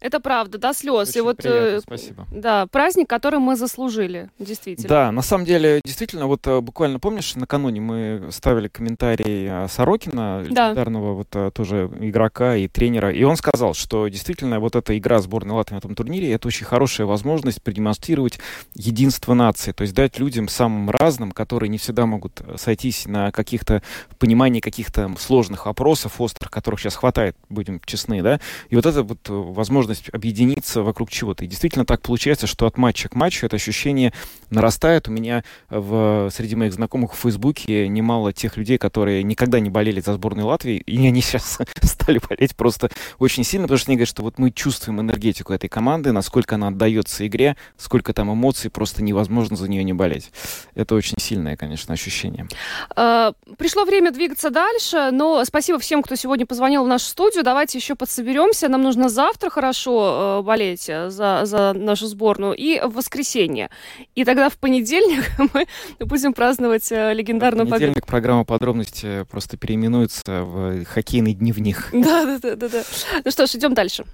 Это 0.00 0.20
правда, 0.20 0.58
до 0.58 0.72
слез. 0.72 1.08
Очень 1.08 1.18
и 1.18 1.20
вот, 1.22 1.36
приятно, 1.38 1.66
э, 1.66 1.80
спасибо. 1.80 2.26
Да, 2.30 2.66
праздник, 2.66 3.08
который 3.08 3.40
мы 3.40 3.56
заслужили, 3.56 4.30
действительно. 4.38 4.88
Да, 4.88 5.12
на 5.12 5.22
самом 5.22 5.44
деле, 5.44 5.80
действительно, 5.84 6.26
вот 6.26 6.46
э, 6.46 6.60
буквально 6.60 6.98
помнишь, 6.98 7.34
накануне 7.34 7.80
мы 7.80 8.28
ставили 8.30 8.68
комментарий 8.68 9.46
э, 9.48 9.68
Сорокина, 9.68 10.44
да. 10.50 10.68
легендарного 10.70 11.14
вот 11.14 11.54
тоже 11.54 11.90
игрока 12.00 12.56
и 12.56 12.68
тренера, 12.68 13.12
и 13.12 13.22
он 13.22 13.36
сказал, 13.36 13.74
что 13.74 14.08
действительно 14.08 14.60
вот 14.60 14.76
эта 14.76 14.96
игра 14.96 15.18
сборной 15.20 15.54
Латвии 15.54 15.74
на 15.74 15.78
этом 15.78 15.94
турнире, 15.94 16.32
это 16.32 16.48
очень 16.48 16.66
хорошая 16.66 17.06
возможность 17.06 17.62
продемонстрировать 17.62 18.38
единство 18.74 19.34
нации, 19.34 19.72
то 19.72 19.82
есть 19.82 19.94
дать 19.94 20.18
людям 20.18 20.48
самым 20.48 20.90
разным, 20.90 21.32
которые 21.32 21.68
не 21.68 21.78
всегда 21.78 22.06
могут 22.06 22.42
сойтись 22.56 23.06
на 23.06 23.32
каких-то 23.32 23.82
понимании 24.18 24.60
каких-то 24.60 25.14
сложных 25.18 25.66
вопросов, 25.66 26.20
острых, 26.20 26.50
которых 26.50 26.80
сейчас 26.80 26.96
хватает, 26.96 27.36
будем 27.48 27.80
честны, 27.84 28.22
да, 28.22 28.40
и 28.68 28.76
вот 28.76 28.86
это 28.86 29.02
вот 29.02 29.28
возможность 29.52 30.08
объединиться 30.12 30.82
вокруг 30.82 31.10
чего-то. 31.10 31.44
И 31.44 31.48
действительно 31.48 31.84
так 31.84 32.02
получается, 32.02 32.46
что 32.46 32.66
от 32.66 32.78
матча 32.78 33.08
к 33.08 33.14
матчу 33.14 33.46
это 33.46 33.56
ощущение 33.56 34.12
нарастает. 34.50 35.08
У 35.08 35.12
меня 35.12 35.44
в, 35.70 36.30
среди 36.32 36.56
моих 36.56 36.72
знакомых 36.72 37.14
в 37.14 37.18
Фейсбуке 37.18 37.88
немало 37.88 38.32
тех 38.32 38.56
людей, 38.56 38.78
которые 38.78 39.22
никогда 39.22 39.60
не 39.60 39.70
болели 39.70 40.00
за 40.00 40.14
сборную 40.14 40.46
Латвии, 40.46 40.76
и 40.76 40.96
они 41.06 41.20
сейчас 41.20 41.58
стали 41.82 42.20
болеть 42.28 42.56
просто 42.56 42.90
очень 43.18 43.44
сильно, 43.44 43.66
потому 43.66 43.78
что 43.78 43.90
они 43.90 43.96
говорят, 43.96 44.08
что 44.08 44.22
вот 44.22 44.38
мы 44.38 44.50
чувствуем 44.50 45.00
энергетику 45.00 45.52
этой 45.52 45.68
команды, 45.68 46.12
насколько 46.12 46.54
она 46.54 46.68
отдается 46.68 47.26
игре, 47.26 47.56
сколько 47.76 48.12
там 48.12 48.32
эмоций, 48.32 48.70
просто 48.70 49.02
невозможно 49.02 49.56
за 49.56 49.68
нее 49.68 49.84
не 49.84 49.92
болеть. 49.92 50.30
Это 50.74 50.94
очень 50.94 51.18
сильное, 51.18 51.56
конечно, 51.56 51.94
ощущение. 51.94 52.48
А, 52.94 53.32
пришло 53.58 53.84
время 53.84 54.10
двигаться 54.10 54.50
дальше, 54.50 55.10
но 55.12 55.44
спасибо 55.44 55.78
всем, 55.78 56.02
кто 56.02 56.14
сегодня 56.16 56.46
позвонил 56.46 56.84
в 56.84 56.88
нашу 56.88 57.06
студию. 57.06 57.44
Давайте 57.44 57.78
еще 57.78 57.94
подсоберемся. 57.94 58.68
Нам 58.68 58.82
нужно 58.82 59.08
завтра 59.08 59.35
хорошо 59.50 60.40
э, 60.40 60.42
болеть 60.42 60.88
э, 60.88 61.10
за, 61.10 61.42
за 61.44 61.72
нашу 61.74 62.06
сборную 62.06 62.54
и 62.54 62.80
в 62.80 62.94
воскресенье. 62.94 63.70
И 64.14 64.24
тогда 64.24 64.48
в 64.48 64.56
понедельник 64.56 65.24
мы 65.54 65.66
будем 66.00 66.32
праздновать 66.32 66.90
э, 66.90 67.12
легендарную 67.14 67.66
в 67.66 67.70
понедельник 67.70 67.94
победу. 67.94 68.06
программа 68.06 68.44
подробности 68.44 69.24
просто 69.30 69.56
переименуется 69.56 70.42
в 70.42 70.84
хоккейный 70.84 71.34
дневник. 71.34 71.90
Да, 72.06 72.38
да, 72.40 72.54
да, 72.54 72.68
да. 72.68 72.82
Ну 73.24 73.30
что 73.30 73.46
ж, 73.46 73.54
идем 73.56 73.74
дальше. 73.74 74.04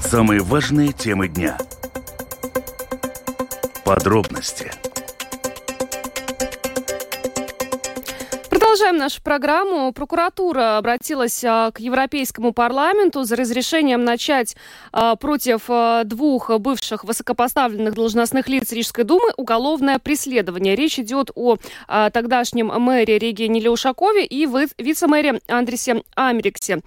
Самые 0.00 0.40
важные 0.40 0.92
темы 0.92 1.28
дня. 1.28 1.56
Подробности. 3.84 4.72
Продолжаем 8.70 8.98
нашу 8.98 9.20
программу. 9.20 9.92
Прокуратура 9.92 10.78
обратилась 10.78 11.42
а, 11.42 11.72
к 11.72 11.80
Европейскому 11.80 12.52
парламенту 12.52 13.24
за 13.24 13.34
разрешением 13.34 14.04
начать 14.04 14.54
а, 14.92 15.16
против 15.16 15.64
а, 15.66 16.04
двух 16.04 16.56
бывших 16.60 17.02
высокопоставленных 17.02 17.94
должностных 17.94 18.48
лиц 18.48 18.70
Рижской 18.70 19.02
думы 19.02 19.32
уголовное 19.36 19.98
преследование. 19.98 20.76
Речь 20.76 21.00
идет 21.00 21.32
о 21.34 21.56
тогдашнем 22.12 22.68
мэре 22.68 23.18
Регине 23.18 23.58
Леушакове 23.58 24.24
и 24.24 24.46
вице-мэре 24.78 25.40
Андресе 25.48 26.04
Америксе. 26.14 26.78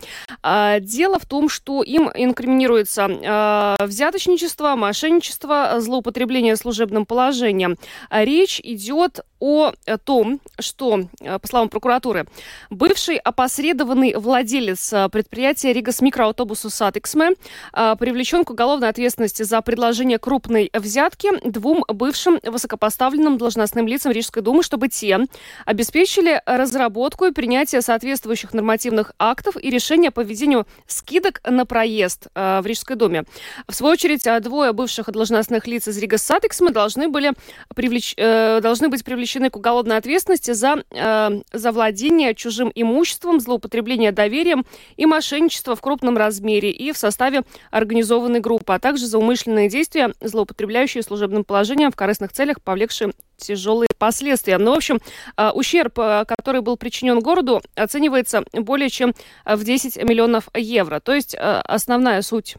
Дело 0.79 1.19
в 1.19 1.25
том, 1.25 1.49
что 1.49 1.83
им 1.83 2.09
инкриминируется 2.15 3.75
взяточничество, 3.81 4.77
мошенничество, 4.77 5.75
злоупотребление 5.79 6.55
служебным 6.55 7.05
положением. 7.05 7.77
Речь 8.09 8.61
идет 8.63 9.25
о 9.41 9.73
том, 10.05 10.39
что, 10.57 11.01
по 11.19 11.47
словам 11.47 11.67
прокуратуры. 11.73 12.25
Бывший 12.69 13.17
опосредованный 13.17 14.13
владелец 14.15 14.93
а, 14.93 15.09
предприятия 15.09 15.73
Rīgas 15.73 16.01
mikroautobusu 16.01 16.69
satiksme 16.69 17.31
а, 17.73 17.95
привлечен 17.95 18.45
к 18.45 18.51
уголовной 18.51 18.89
ответственности 18.89 19.43
за 19.43 19.61
предложение 19.61 20.19
крупной 20.19 20.69
взятки 20.73 21.31
двум 21.43 21.83
бывшим 21.87 22.39
высокопоставленным 22.43 23.37
должностным 23.37 23.87
лицам 23.87 24.11
Рижской 24.11 24.41
думы, 24.41 24.63
чтобы 24.63 24.87
те 24.87 25.19
обеспечили 25.65 26.41
разработку 26.45 27.25
и 27.25 27.31
принятие 27.31 27.81
соответствующих 27.81 28.53
нормативных 28.53 29.13
актов 29.17 29.55
и 29.57 29.69
решения 29.69 30.11
по 30.11 30.21
введению 30.21 30.67
скидок 30.87 31.41
на 31.45 31.65
проезд 31.65 32.27
а, 32.35 32.61
в 32.61 32.67
Рижской 32.67 32.95
думе. 32.95 33.23
В 33.67 33.73
свою 33.73 33.93
очередь, 33.93 34.27
двое 34.41 34.73
бывших 34.73 35.11
должностных 35.11 35.67
лиц 35.67 35.87
из 35.87 35.97
Rīgas 35.97 36.17
satiksme 36.17 36.69
должны, 36.69 37.09
были 37.09 37.33
привлеч... 37.75 38.13
Э, 38.17 38.59
должны 38.61 38.89
быть 38.89 39.03
привлечены 39.03 39.49
к 39.49 39.55
уголовной 39.55 39.97
ответственности 39.97 40.51
за 40.51 40.83
э, 40.91 41.41
за 41.63 41.71
владение 41.71 42.35
чужим 42.35 42.71
имуществом, 42.75 43.39
злоупотребление 43.39 44.11
доверием 44.11 44.65
и 44.97 45.05
мошенничество 45.05 45.77
в 45.77 45.81
крупном 45.81 46.17
размере 46.17 46.71
и 46.71 46.91
в 46.91 46.97
составе 46.97 47.43
организованной 47.71 48.41
группы, 48.41 48.73
а 48.73 48.79
также 48.79 49.07
за 49.07 49.17
умышленные 49.17 49.69
действия, 49.69 50.13
злоупотребляющие 50.19 51.01
служебным 51.03 51.45
положением 51.45 51.91
в 51.91 51.95
корыстных 51.95 52.33
целях, 52.33 52.61
повлекшие 52.61 53.13
тяжелые 53.37 53.87
последствия. 53.97 54.57
Ну, 54.57 54.71
в 54.71 54.75
общем, 54.75 54.99
а, 55.37 55.51
ущерб, 55.53 55.97
а, 55.99 56.25
который 56.25 56.61
был 56.61 56.75
причинен 56.75 57.21
городу, 57.21 57.61
оценивается 57.75 58.43
более 58.51 58.89
чем 58.89 59.13
в 59.45 59.63
10 59.63 60.03
миллионов 60.03 60.49
евро. 60.53 60.99
То 60.99 61.13
есть 61.13 61.33
а, 61.39 61.61
основная 61.61 62.21
суть 62.23 62.57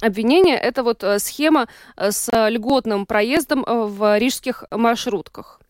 обвинения– 0.00 0.56
это 0.62 0.82
вот 0.82 1.04
схема 1.18 1.68
с 1.96 2.28
льготным 2.48 3.06
проездом 3.06 3.64
в 3.66 4.18
рижских 4.18 4.64
маршрутках. 4.72 5.60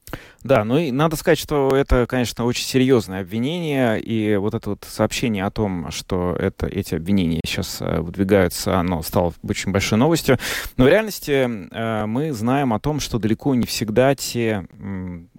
Да, 0.47 0.63
ну 0.63 0.79
и 0.79 0.93
надо 0.93 1.17
сказать, 1.17 1.41
что 1.41 1.71
это, 1.75 2.07
конечно, 2.07 2.45
очень 2.45 2.65
серьезное 2.65 3.23
обвинение, 3.23 4.01
и 4.01 4.37
вот 4.37 4.55
это 4.55 4.71
вот 4.71 4.87
сообщение 4.89 5.45
о 5.45 5.51
том, 5.51 5.91
что 5.91 6.37
это, 6.39 6.67
эти 6.67 6.95
обвинения 6.95 7.41
сейчас 7.45 7.79
э, 7.81 8.01
выдвигаются, 8.01 8.79
оно 8.79 9.03
стало 9.03 9.33
очень 9.43 9.73
большой 9.73 9.99
новостью. 9.99 10.39
Но 10.77 10.85
в 10.85 10.89
реальности 10.89 11.49
э, 11.71 12.07
мы 12.07 12.33
знаем 12.33 12.73
о 12.73 12.79
том, 12.79 13.01
что 13.01 13.19
далеко 13.19 13.57
не 13.57 13.67
всегда 13.67 14.15
те 14.15 14.69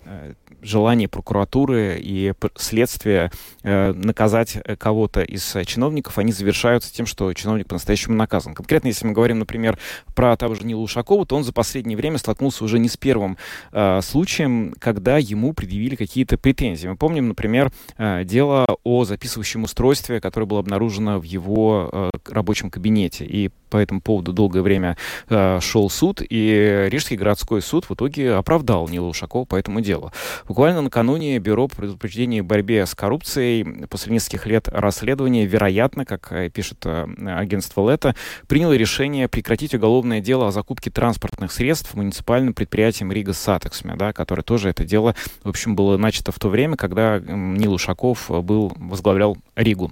э, 0.06 0.34
желание 0.62 1.08
прокуратуры 1.08 1.98
и 2.00 2.34
следствия 2.56 3.32
э, 3.64 3.94
наказать 3.94 4.58
э, 4.64 4.76
кого-то 4.76 5.22
из 5.22 5.56
чиновников, 5.66 6.18
они 6.18 6.32
завершаются 6.32 6.94
тем, 6.94 7.06
что 7.06 7.32
чиновник 7.34 7.68
по-настоящему 7.68 8.16
наказан. 8.16 8.54
Конкретно, 8.54 8.88
если 8.88 9.06
мы 9.06 9.14
говорим, 9.14 9.40
например, 9.40 9.78
про 10.16 10.36
того 10.36 10.56
же 10.56 10.66
Нила 10.66 10.82
Ушакова, 10.82 11.26
то 11.26 11.36
он 11.36 11.44
за 11.44 11.54
последнее 11.54 11.98
время 11.98 12.18
столкнулся 12.18 12.64
уже 12.64 12.80
не 12.80 12.90
с 12.90 12.98
первым 12.98 13.38
э, 13.72 14.02
случаем, 14.02 14.74
когда 14.80 15.18
ему 15.18 15.54
предъявили 15.54 15.96
какие-то 15.96 16.38
претензии. 16.38 16.88
Мы 16.88 16.98
помним, 16.98 17.30
например, 17.30 17.72
э, 17.98 18.24
дело 18.24 18.66
о 18.84 19.06
записывающем 19.06 19.64
устройстве, 19.64 20.22
которое 20.22 20.46
было 20.46 20.60
обнаружено 20.60 21.20
в 21.20 21.24
его 21.24 21.90
э, 21.92 22.10
рабочем 22.30 22.70
кабинете. 22.70 23.26
И 23.26 23.50
по 23.70 23.78
этому 23.78 24.02
поводу 24.02 24.34
долгое 24.34 24.62
время 24.62 24.98
э, 25.30 25.60
шел 25.62 25.90
суд, 25.90 26.22
и 26.28 26.88
Рижский 26.90 27.18
городской 27.18 27.62
суд 27.62 27.86
в 27.90 27.94
итоге 27.94 28.34
оправдал 28.34 28.88
Нила 28.88 29.08
Ушакова 29.08 29.46
по 29.46 29.56
этому 29.56 29.82
делу. 29.82 30.12
Буквально 30.48 30.82
накануне 30.82 31.40
Бюро 31.40 31.68
предупреждения 31.68 32.40
и 32.40 32.42
борьбе 32.42 32.86
с 32.86 32.96
коррупцией 32.96 33.86
после 33.88 34.14
нескольких 34.14 34.46
лет 34.46 34.68
расследования, 34.70 35.46
вероятно, 35.46 36.06
как 36.06 36.32
э, 36.32 36.50
пишет 36.50 36.86
э, 36.86 37.06
агентство 37.26 37.90
LETA, 37.90 38.16
приняло 38.48 38.74
решение 38.74 39.28
прекратить 39.28 39.76
уголовное 39.76 40.22
дело 40.22 40.48
о 40.48 40.52
закупке 40.52 40.90
транспортных 40.90 41.52
средств 41.52 41.94
муниципальным 41.94 42.54
предприятием 42.54 43.12
Rīgas 43.12 43.34
satiksme, 43.34 43.96
да, 43.96 44.14
которое 44.14 44.44
тоже 44.44 44.70
это 44.70 44.86
дело, 44.86 45.16
в 45.44 45.50
общем, 45.50 45.76
было 45.76 45.98
начато 45.98 46.32
в 46.32 46.40
то 46.40 46.50
время, 46.50 46.78
когда 46.78 47.20
Нил 47.20 47.74
Ушаков 47.74 48.30
был, 48.30 48.72
возглавлял 48.78 49.38
Ригу. 49.56 49.92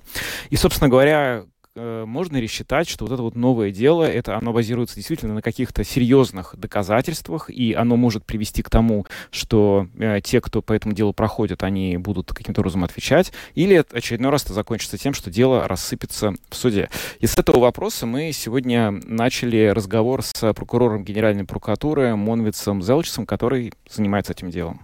И, 0.50 0.56
собственно 0.56 0.90
говоря, 0.90 1.44
Э, 1.46 1.55
можно 1.76 2.38
ли 2.38 2.48
считать, 2.48 2.90
что 2.90 3.06
вот 3.06 3.14
это 3.14 3.22
вот 3.22 3.36
новое 3.36 3.72
дело, 3.72 4.04
это 4.04 4.38
оно 4.38 4.54
базируется 4.54 4.96
действительно 4.96 5.34
на 5.34 5.42
каких-то 5.42 5.84
серьезных 5.84 6.56
доказательствах, 6.58 7.50
и 7.50 7.74
оно 7.74 7.98
может 7.98 8.26
привести 8.26 8.64
к 8.64 8.70
тому, 8.70 9.06
что 9.30 9.88
э, 9.98 10.22
те, 10.22 10.40
кто 10.42 10.62
по 10.62 10.74
этому 10.74 10.94
делу 10.94 11.14
проходят, 11.14 11.64
они 11.64 11.98
будут 11.98 12.34
каким-то 12.34 12.62
образом 12.62 12.84
отвечать, 12.84 13.34
или 13.56 13.84
очередной 13.92 14.32
раз 14.32 14.46
это 14.46 14.54
закончится 14.54 14.98
тем, 14.98 15.14
что 15.14 15.30
дело 15.30 15.68
рассыпется 15.68 16.34
в 16.50 16.56
суде. 16.56 16.90
И 17.20 17.28
с 17.28 17.38
этого 17.38 17.60
вопроса 17.60 18.06
мы 18.06 18.32
сегодня 18.32 18.92
начали 18.92 19.68
разговор 19.68 20.22
с 20.24 20.54
прокурором 20.54 21.04
Генеральной 21.04 21.46
прокуратуры 21.46 22.16
Монвицем 22.16 22.82
Зелчесом, 22.82 23.26
который 23.26 23.74
занимается 23.90 24.32
этим 24.32 24.50
делом. 24.50 24.80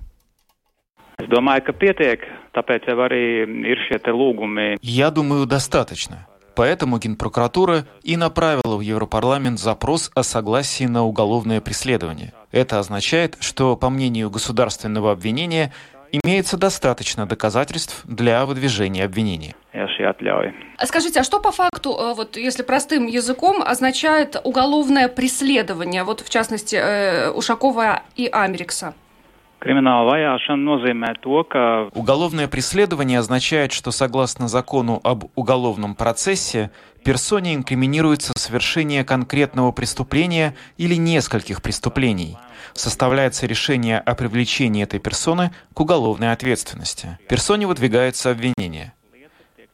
Я 4.82 5.12
думаю, 5.12 5.46
достаточно. 5.46 6.28
Поэтому 6.56 6.98
Генпрокуратура 7.00 7.86
и 8.04 8.18
направила 8.18 8.76
в 8.76 8.82
Европарламент 8.82 9.60
запрос 9.60 10.12
о 10.14 10.24
согласии 10.24 10.86
на 10.86 11.04
уголовное 11.04 11.62
преследование. 11.62 12.34
Это 12.52 12.80
означает, 12.80 13.38
что, 13.40 13.76
по 13.78 13.90
мнению 13.90 14.30
государственного 14.30 15.12
обвинения, 15.12 15.72
имеется 16.12 16.58
достаточно 16.58 17.26
доказательств 17.26 18.02
для 18.04 18.46
выдвижения 18.46 19.06
обвинения. 19.06 19.56
А 20.78 20.86
скажите, 20.86 21.22
а 21.22 21.24
что 21.24 21.40
по 21.40 21.52
факту, 21.52 21.92
э, 21.92 22.14
вот 22.14 22.36
если 22.36 22.64
простым 22.64 23.08
языком, 23.08 23.62
означает 23.62 24.36
уголовное 24.44 25.08
преследование, 25.08 26.04
вот 26.04 26.20
в 26.22 26.30
частности 26.30 26.76
э, 26.76 27.30
Ушакова 27.32 28.04
и 28.16 28.28
Америкса? 28.28 28.94
Уголовное 31.94 32.48
преследование 32.48 33.20
означает, 33.20 33.72
что 33.72 33.92
согласно 33.92 34.48
закону 34.48 35.00
об 35.04 35.26
уголовном 35.36 35.94
процессе 35.94 36.72
персоне 37.04 37.54
инкриминируется 37.54 38.34
совершение 38.36 39.04
конкретного 39.04 39.72
преступления 39.72 40.56
или 40.78 40.96
нескольких 40.96 41.62
преступлений. 41.62 42.38
Составляется 42.74 43.46
решение 43.46 44.00
о 44.00 44.16
привлечении 44.16 44.84
этой 44.84 45.00
персоны 45.00 45.52
к 45.74 45.80
уголовной 45.80 46.32
ответственности. 46.32 47.20
Персоне 47.30 47.68
выдвигается 47.68 48.32
обвинение. 48.32 48.94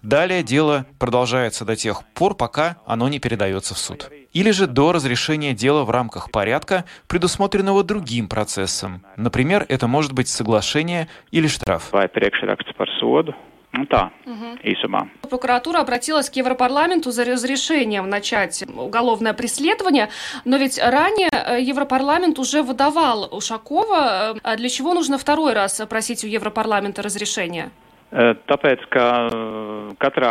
Далее 0.02 0.44
дело 0.44 0.86
продолжается 1.00 1.66
до 1.66 1.76
тех 1.76 2.04
пор, 2.14 2.36
пока 2.36 2.78
оно 2.86 3.10
не 3.10 3.20
передается 3.20 3.74
в 3.74 3.78
суд 3.78 4.10
или 4.38 4.52
же 4.52 4.68
до 4.68 4.92
разрешения 4.92 5.54
дела 5.54 5.84
в 5.84 5.90
рамках 5.90 6.30
порядка, 6.30 6.86
предусмотренного 7.08 7.84
другим 7.84 8.28
процессом. 8.28 9.04
Например, 9.16 9.66
это 9.68 9.88
может 9.88 10.14
быть 10.14 10.28
соглашение 10.28 11.08
или 11.32 11.48
штраф. 11.48 11.92
Nu 13.74 13.86
tā, 13.86 14.10
угу. 14.26 14.58
īsumā. 14.64 15.08
Прокуратура 15.30 15.80
обратилась 15.80 16.30
к 16.30 16.36
Европарламенту 16.36 17.12
за 17.12 17.26
разрешением 17.26 18.10
начать 18.10 18.64
уголовное 18.64 19.34
преследование, 19.34 20.10
но 20.46 20.58
ведь 20.58 20.80
ранее 20.80 21.30
э, 21.32 21.62
Европарламент 21.62 22.40
уже 22.40 22.64
выдавал 22.64 23.28
Ушакова. 23.30 24.38
Э, 24.44 24.56
для 24.56 24.70
чего 24.70 24.94
нужно 24.94 25.18
второй 25.18 25.54
раз 25.54 25.82
просить 25.90 26.24
у 26.24 26.28
Европарламента 26.28 27.04
разрешения? 27.04 27.70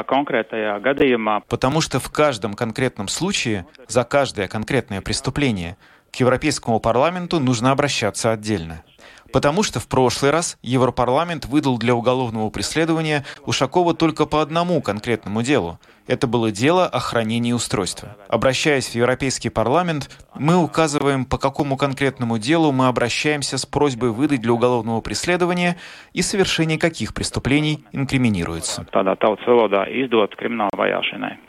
Konkrētajā 0.05 0.81
gadījumā... 0.81 1.43
Потому 1.49 1.81
что 1.81 2.01
в 2.01 2.11
каждом 2.11 2.55
конкретном 2.55 3.09
случае, 3.09 3.66
за 3.87 4.05
каждое 4.05 4.49
конкретное 4.49 5.01
преступление, 5.03 5.77
к 6.11 6.16
Европейскому 6.16 6.81
парламенту 6.81 7.39
нужно 7.41 7.72
обращаться 7.72 8.33
отдельно. 8.33 8.83
Потому 9.37 9.62
что 9.62 9.80
в 9.80 9.87
прошлый 9.87 10.30
раз 10.30 10.57
Европарламент 10.62 11.45
выдал 11.45 11.76
для 11.76 11.95
уголовного 11.95 12.49
преследования 12.49 13.22
Ушакова 13.45 13.93
только 13.93 14.24
по 14.24 14.41
одному 14.41 14.80
конкретному 14.80 15.43
делу. 15.43 15.78
Это 16.07 16.26
было 16.26 16.51
дело 16.51 16.87
о 16.87 17.01
хранении 17.01 17.53
устройства. 17.53 18.16
Обращаясь 18.28 18.89
в 18.89 18.95
Европейский 18.95 19.51
парламент, 19.51 20.09
мы 20.34 20.57
указываем, 20.57 21.26
по 21.26 21.37
какому 21.37 21.76
конкретному 21.76 22.39
делу 22.39 22.72
мы 22.72 22.89
обращаемся 22.89 23.59
с 23.59 23.66
просьбой 23.66 24.11
выдать 24.11 24.41
для 24.41 24.55
уголовного 24.55 25.03
преследования 25.03 25.76
и 26.14 26.22
совершение 26.22 26.78
каких 26.78 27.12
преступлений 27.12 27.84
инкриминируется. 27.93 28.87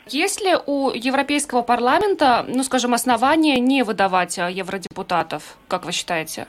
Есть 0.08 0.42
ли 0.42 0.56
у 0.66 0.90
Европейского 0.90 1.62
парламента, 1.62 2.44
ну 2.46 2.62
скажем, 2.64 2.92
основания 2.92 3.58
не 3.58 3.82
выдавать 3.82 4.38
а, 4.38 4.50
евродепутатов, 4.50 5.56
как 5.68 5.86
вы 5.86 5.92
считаете? 5.92 6.48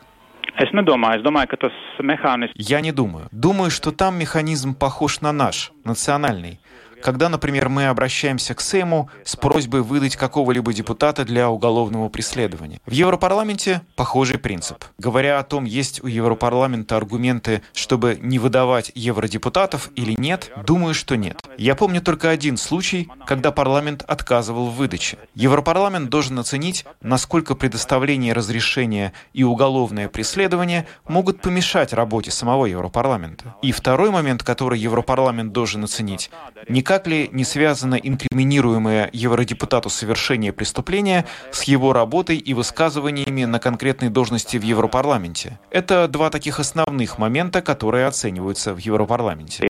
Я 2.55 2.81
не 2.81 2.91
думаю. 2.91 3.27
Думаю, 3.31 3.71
что 3.71 3.91
там 3.91 4.17
механизм 4.17 4.73
похож 4.73 5.21
на 5.21 5.31
наш, 5.31 5.71
национальный 5.83 6.59
когда, 7.01 7.29
например, 7.29 7.69
мы 7.69 7.87
обращаемся 7.87 8.53
к 8.53 8.61
Сейму 8.61 9.09
с 9.23 9.35
просьбой 9.35 9.81
выдать 9.81 10.15
какого-либо 10.15 10.73
депутата 10.73 11.25
для 11.25 11.49
уголовного 11.49 12.09
преследования. 12.09 12.79
В 12.85 12.91
Европарламенте 12.91 13.81
похожий 13.95 14.37
принцип. 14.37 14.83
Говоря 14.97 15.39
о 15.39 15.43
том, 15.43 15.65
есть 15.65 16.03
у 16.03 16.07
Европарламента 16.07 16.97
аргументы, 16.97 17.61
чтобы 17.73 18.17
не 18.21 18.39
выдавать 18.39 18.91
евродепутатов 18.95 19.89
или 19.95 20.15
нет, 20.19 20.51
думаю, 20.65 20.93
что 20.93 21.15
нет. 21.15 21.41
Я 21.57 21.75
помню 21.75 22.01
только 22.01 22.29
один 22.29 22.57
случай, 22.57 23.09
когда 23.25 23.51
парламент 23.51 24.03
отказывал 24.07 24.67
в 24.67 24.75
выдаче. 24.75 25.17
Европарламент 25.35 26.09
должен 26.09 26.39
оценить, 26.39 26.85
насколько 27.01 27.55
предоставление 27.55 28.33
разрешения 28.33 29.13
и 29.33 29.43
уголовное 29.43 30.09
преследование 30.09 30.87
могут 31.07 31.41
помешать 31.41 31.93
работе 31.93 32.31
самого 32.31 32.65
Европарламента. 32.65 33.55
И 33.61 33.71
второй 33.71 34.09
момент, 34.09 34.43
который 34.43 34.79
Европарламент 34.79 35.51
должен 35.51 35.83
оценить, 35.83 36.29
не 36.67 36.81
Никак 36.89 37.05
ли 37.05 37.29
не 37.31 37.43
связано 37.43 37.93
инкриминируемое 37.93 39.11
евродепутату 39.13 39.91
совершение 39.91 40.51
преступления 40.51 41.27
с 41.51 41.61
его 41.65 41.93
работой 41.93 42.37
и 42.37 42.55
высказываниями 42.55 43.43
на 43.45 43.59
конкретной 43.59 44.09
должности 44.09 44.57
в 44.57 44.63
Европарламенте? 44.63 45.59
Это 45.69 46.07
два 46.07 46.31
таких 46.31 46.59
основных 46.59 47.19
момента, 47.19 47.61
которые 47.61 48.07
оцениваются 48.07 48.73
в 48.73 48.79
Европарламенте. 48.79 49.67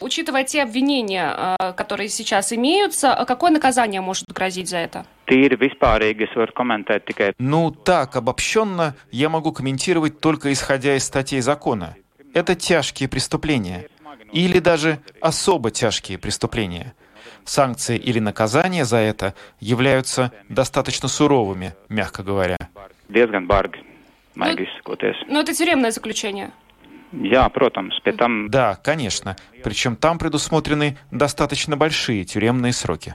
Учитывая 0.00 0.42
те 0.42 0.64
обвинения, 0.64 1.56
э, 1.60 1.72
которые 1.74 2.08
сейчас 2.08 2.52
имеются, 2.52 3.24
какое 3.24 3.52
наказание 3.52 4.00
может 4.00 4.26
грозить 4.26 4.68
за 4.68 4.78
это? 4.78 5.06
Ну, 7.38 7.70
так, 7.70 8.16
обобщенно, 8.16 8.96
я 9.12 9.28
могу 9.28 9.52
комментировать 9.52 10.18
только 10.18 10.52
исходя 10.52 10.96
из 10.96 11.04
статей 11.04 11.40
закона. 11.40 11.94
Это 12.34 12.56
тяжкие 12.56 13.08
преступления 13.08 13.86
или 14.32 14.58
даже 14.58 14.98
особо 15.20 15.70
тяжкие 15.70 16.18
преступления. 16.18 16.94
Санкции 17.44 17.96
или 17.96 18.18
наказания 18.18 18.84
за 18.84 18.96
это 18.98 19.34
являются 19.60 20.32
достаточно 20.48 21.08
суровыми, 21.08 21.74
мягко 21.88 22.22
говоря. 22.22 22.56
Ну, 23.08 24.44
но 25.28 25.40
это 25.40 25.54
тюремное 25.54 25.90
заключение. 25.90 26.50
Protams, 27.12 28.00
pēc 28.04 28.16
tam... 28.18 28.48
Да, 28.48 28.76
конечно. 28.82 29.36
Причем 29.62 29.96
там 29.96 30.18
предусмотрены 30.18 30.98
достаточно 31.10 31.76
большие 31.76 32.24
тюремные 32.24 32.72
сроки. 32.72 33.14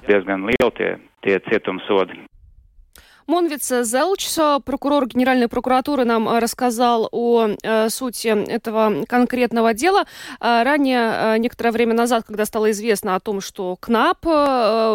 Монвиц 3.28 3.68
Зелч, 3.84 4.28
прокурор 4.66 5.08
Генеральной 5.08 5.48
прокуратуры, 5.48 6.06
нам 6.06 6.28
э, 6.28 6.40
рассказал 6.40 7.08
о 7.12 7.50
э, 7.62 7.90
сути 7.90 8.28
этого 8.28 9.06
конкретного 9.06 9.74
дела. 9.74 10.06
Э, 10.40 10.64
ранее, 10.64 11.40
некоторое 11.40 11.72
время 11.72 11.94
назад, 11.94 12.24
когда 12.26 12.46
стало 12.46 12.72
известно 12.72 13.16
о 13.16 13.20
том, 13.20 13.42
что 13.42 13.76
КНАП 13.78 14.26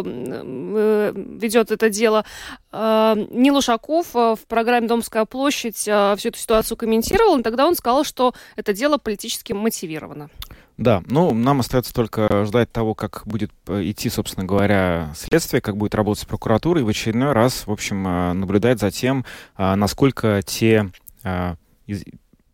ведет 0.07 1.71
это 1.71 1.91
дело, 1.91 2.25
Нил 2.73 3.57
Ушаков 3.57 4.15
в 4.15 4.39
программе 4.49 4.87
«Домская 4.87 5.25
площадь» 5.25 5.77
всю 5.77 5.91
эту 6.29 6.39
ситуацию 6.39 6.77
комментировал, 6.77 7.39
и 7.39 7.43
тогда 7.43 7.67
он 7.67 7.75
сказал, 7.75 8.05
что 8.05 8.35
это 8.57 8.73
дело 8.73 8.99
политически 8.99 9.53
мотивировано. 9.53 10.29
Да, 10.77 11.03
ну, 11.07 11.33
нам 11.33 11.61
остается 11.61 11.95
только 11.95 12.45
ждать 12.45 12.71
того, 12.71 12.95
как 12.95 13.23
будет 13.25 13.51
э, 13.67 13.83
идти, 13.85 14.11
собственно 14.11 14.45
говоря, 14.45 15.13
следствие, 15.17 15.63
как 15.63 15.77
будет 15.77 15.95
работать 15.95 16.27
прокуратура, 16.27 16.81
и 16.81 16.83
в 16.83 16.89
очередной 16.89 17.33
раз, 17.33 17.67
в 17.67 17.73
общем, 17.73 18.07
э, 18.07 18.33
наблюдать 18.35 18.79
за 18.79 18.91
тем, 18.91 19.25
э, 19.57 19.75
насколько 19.75 20.43
те 20.45 20.91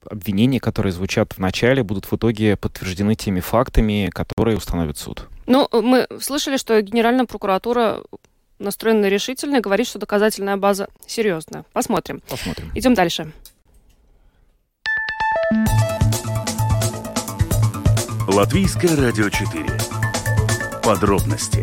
обвинения, 0.09 0.61
которые 0.61 0.93
звучат 0.93 1.33
в 1.35 1.39
начале, 1.39 1.83
будут 1.83 2.07
в 2.07 2.17
итоге 2.17 2.57
подтверждены 2.57 3.15
теми 3.15 3.41
фактами, 3.41 4.11
которые 4.13 4.57
установит 4.57 4.97
суд. 4.97 5.29
Ну, 5.47 5.69
мы 5.73 6.07
слышали, 6.21 6.57
что 6.57 6.81
Генеральная 6.81 7.27
прокуратура 7.27 8.03
настроена 8.59 9.07
решительно 9.07 9.57
и 9.57 9.61
говорит, 9.61 9.87
что 9.87 9.99
доказательная 9.99 10.57
база 10.57 10.89
серьезная. 11.07 11.65
Посмотрим. 11.73 12.23
Посмотрим. 12.29 12.71
Идем 12.75 12.95
дальше. 12.95 13.33
Латвийское 18.33 18.97
радио 18.97 19.29
4. 19.29 19.67
Подробности. 20.83 21.63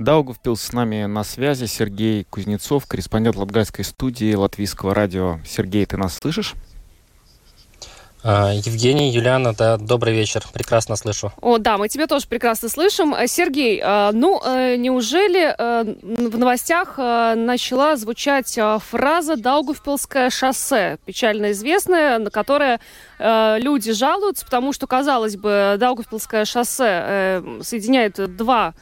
Даугавпилс 0.00 0.60
с 0.60 0.72
нами 0.72 1.04
на 1.04 1.22
связи. 1.22 1.66
Сергей 1.66 2.24
Кузнецов, 2.24 2.86
корреспондент 2.86 3.36
Латгальской 3.36 3.84
студии 3.84 4.34
Латвийского 4.34 4.92
радио. 4.92 5.38
Сергей, 5.46 5.86
ты 5.86 5.96
нас 5.96 6.16
слышишь? 6.16 6.54
А, 8.26 8.52
Евгений, 8.54 9.10
Юлиана, 9.10 9.52
да, 9.52 9.76
добрый 9.76 10.14
вечер, 10.14 10.42
прекрасно 10.50 10.96
слышу. 10.96 11.30
О, 11.42 11.58
да, 11.58 11.76
мы 11.76 11.90
тебя 11.90 12.06
тоже 12.06 12.26
прекрасно 12.26 12.70
слышим. 12.70 13.14
Э, 13.14 13.26
Сергей, 13.26 13.82
э, 13.84 14.12
ну, 14.14 14.40
э, 14.42 14.76
неужели 14.76 15.54
в 15.58 16.38
новостях 16.38 16.96
начала 16.96 17.96
звучать 17.96 18.58
фраза 18.90 19.36
«Даугавпилское 19.36 20.30
шоссе», 20.30 20.96
печально 21.04 21.52
известная, 21.52 22.18
на 22.18 22.30
которое 22.30 22.80
люди 23.18 23.92
жалуются, 23.92 24.44
потому 24.44 24.72
что, 24.72 24.86
казалось 24.86 25.36
бы, 25.36 25.76
Даугавпилское 25.78 26.44
шоссе 26.44 27.42
соединяет 27.62 28.36
два 28.36 28.74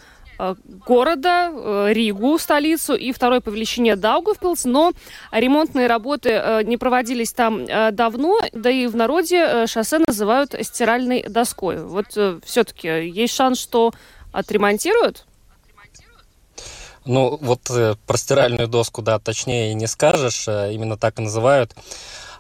города, 0.87 1.51
э, 1.53 1.93
Ригу, 1.93 2.39
столицу, 2.39 2.95
и 2.95 3.13
второй 3.13 3.41
по 3.41 3.51
величине 3.51 3.97
Даугавпилс, 3.97 4.65
но 4.65 4.93
ремонтные 5.31 5.87
работы 5.87 6.31
э, 6.31 6.63
не 6.65 6.77
проводились 6.77 7.33
там 7.33 7.67
давно, 7.93 8.41
да 8.53 8.71
и 8.71 8.87
в 8.87 8.97
народе 8.97 9.67
шоссе 9.67 9.99
называют 9.99 10.55
стиральной 10.61 11.23
доской. 11.23 11.85
Вот 11.85 12.07
все-таки 12.45 13.09
есть 13.09 13.35
шанс, 13.35 13.59
что 13.59 13.93
отремонтируют? 14.33 15.27
Ну, 17.05 17.37
вот 17.41 17.69
э, 17.71 17.97
про 18.07 18.17
стиральную 18.17 18.69
доску, 18.69 19.03
да, 19.03 19.19
точнее 19.19 19.75
не 19.75 19.87
скажешь, 19.87 20.47
именно 20.47 20.97
так 20.97 21.19
и 21.19 21.23
называют. 21.23 21.75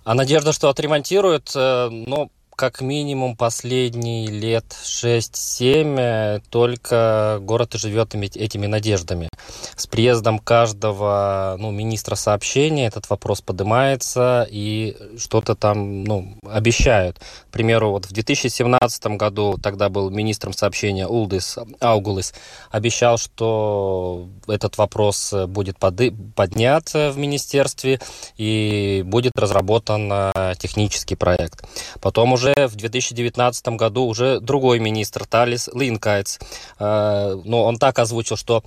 А 0.04 0.14
надежда, 0.14 0.52
что 0.52 0.68
отремонтируют, 0.68 1.52
э, 1.54 1.88
но 1.90 2.28
как 2.56 2.80
минимум 2.80 3.36
последние 3.36 4.28
лет 4.28 4.64
6-7 4.84 5.98
э, 5.98 6.40
только 6.50 7.38
город 7.40 7.74
и 7.74 7.78
живет 7.78 8.14
этими 8.14 8.66
надеждами. 8.66 9.28
С 9.74 9.86
приездом 9.86 10.38
каждого 10.38 11.56
ну, 11.58 11.70
министра 11.70 12.14
сообщения 12.14 12.86
этот 12.86 13.08
вопрос 13.10 13.40
поднимается 13.40 14.46
и 14.50 14.96
что-то 15.18 15.54
там 15.54 16.04
ну, 16.04 16.36
обещают. 16.48 17.18
К 17.18 17.52
примеру, 17.52 17.90
вот 17.90 18.06
в 18.06 18.12
2017 18.12 19.06
году 19.16 19.58
тогда 19.62 19.88
был 19.88 20.10
министром 20.10 20.52
сообщения 20.52 21.06
Улдис 21.06 21.58
Аугулис, 21.80 22.34
обещал, 22.70 23.18
что 23.18 24.28
этот 24.46 24.78
вопрос 24.78 25.32
будет 25.48 25.78
поды- 25.78 26.14
поднят 26.34 26.92
в 26.92 27.16
министерстве 27.16 28.00
и 28.36 29.02
будет 29.06 29.32
разработан 29.36 30.10
э, 30.12 30.54
технический 30.58 31.14
проект. 31.16 31.64
Потом 32.00 32.32
уже 32.32 32.41
в 32.42 32.76
2019 32.76 33.68
году 33.68 34.04
уже 34.04 34.40
другой 34.40 34.78
министр 34.78 35.26
Талис 35.26 35.68
Линкайц, 35.72 36.38
э, 36.78 37.40
но 37.44 37.64
он 37.64 37.78
так 37.78 37.98
озвучил, 37.98 38.36
что 38.36 38.62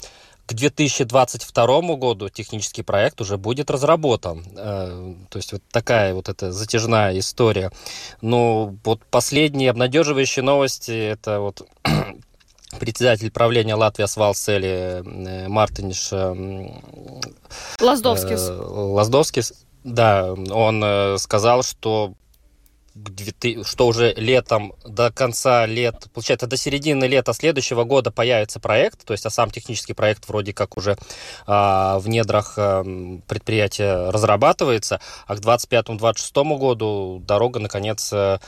к 0.45 0.53
2022 0.53 1.95
году 1.95 2.29
технический 2.29 2.83
проект 2.83 3.19
уже 3.21 3.37
будет 3.37 3.71
разработан. 3.71 4.43
То 4.53 5.37
есть 5.37 5.53
вот 5.53 5.63
такая 5.71 6.13
вот 6.13 6.29
эта 6.29 6.51
затяжная 6.51 7.17
история. 7.17 7.71
Но 8.21 8.75
вот 8.83 9.01
последние 9.09 9.71
обнадеживающие 9.71 10.43
новости, 10.43 10.91
это 10.91 11.39
вот 11.39 11.67
председатель 12.79 13.31
правления 13.31 13.73
Латвии 13.75 14.05
Свалсели 14.05 15.01
Мартиниш 15.47 16.11
Лаздовскис. 17.81 18.47
Лаздовскис, 18.49 19.65
да, 19.83 20.31
он 20.33 21.17
сказал, 21.17 21.63
что 21.63 22.13
что 23.63 23.87
уже 23.87 24.13
летом, 24.13 24.73
до 24.85 25.11
конца 25.11 25.65
лет, 25.65 26.07
получается, 26.13 26.47
до 26.47 26.55
середины 26.55 27.05
лета 27.05 27.33
следующего 27.33 27.83
года 27.83 28.09
появится 28.09 28.59
проект, 28.59 29.03
то 29.05 29.11
есть 29.11 29.25
а 29.25 29.29
сам 29.29 29.51
технический 29.51 29.93
проект 29.93 30.27
вроде 30.27 30.53
как 30.53 30.77
уже 30.77 30.97
а, 31.45 31.99
в 31.99 32.07
недрах 32.07 32.53
а, 32.57 32.83
предприятия 33.27 34.09
разрабатывается, 34.11 35.01
а 35.27 35.35
к 35.35 35.39
2025-2026 35.39 36.57
году 36.57 37.21
дорога, 37.25 37.59
наконец, 37.59 38.11
а, 38.13 38.39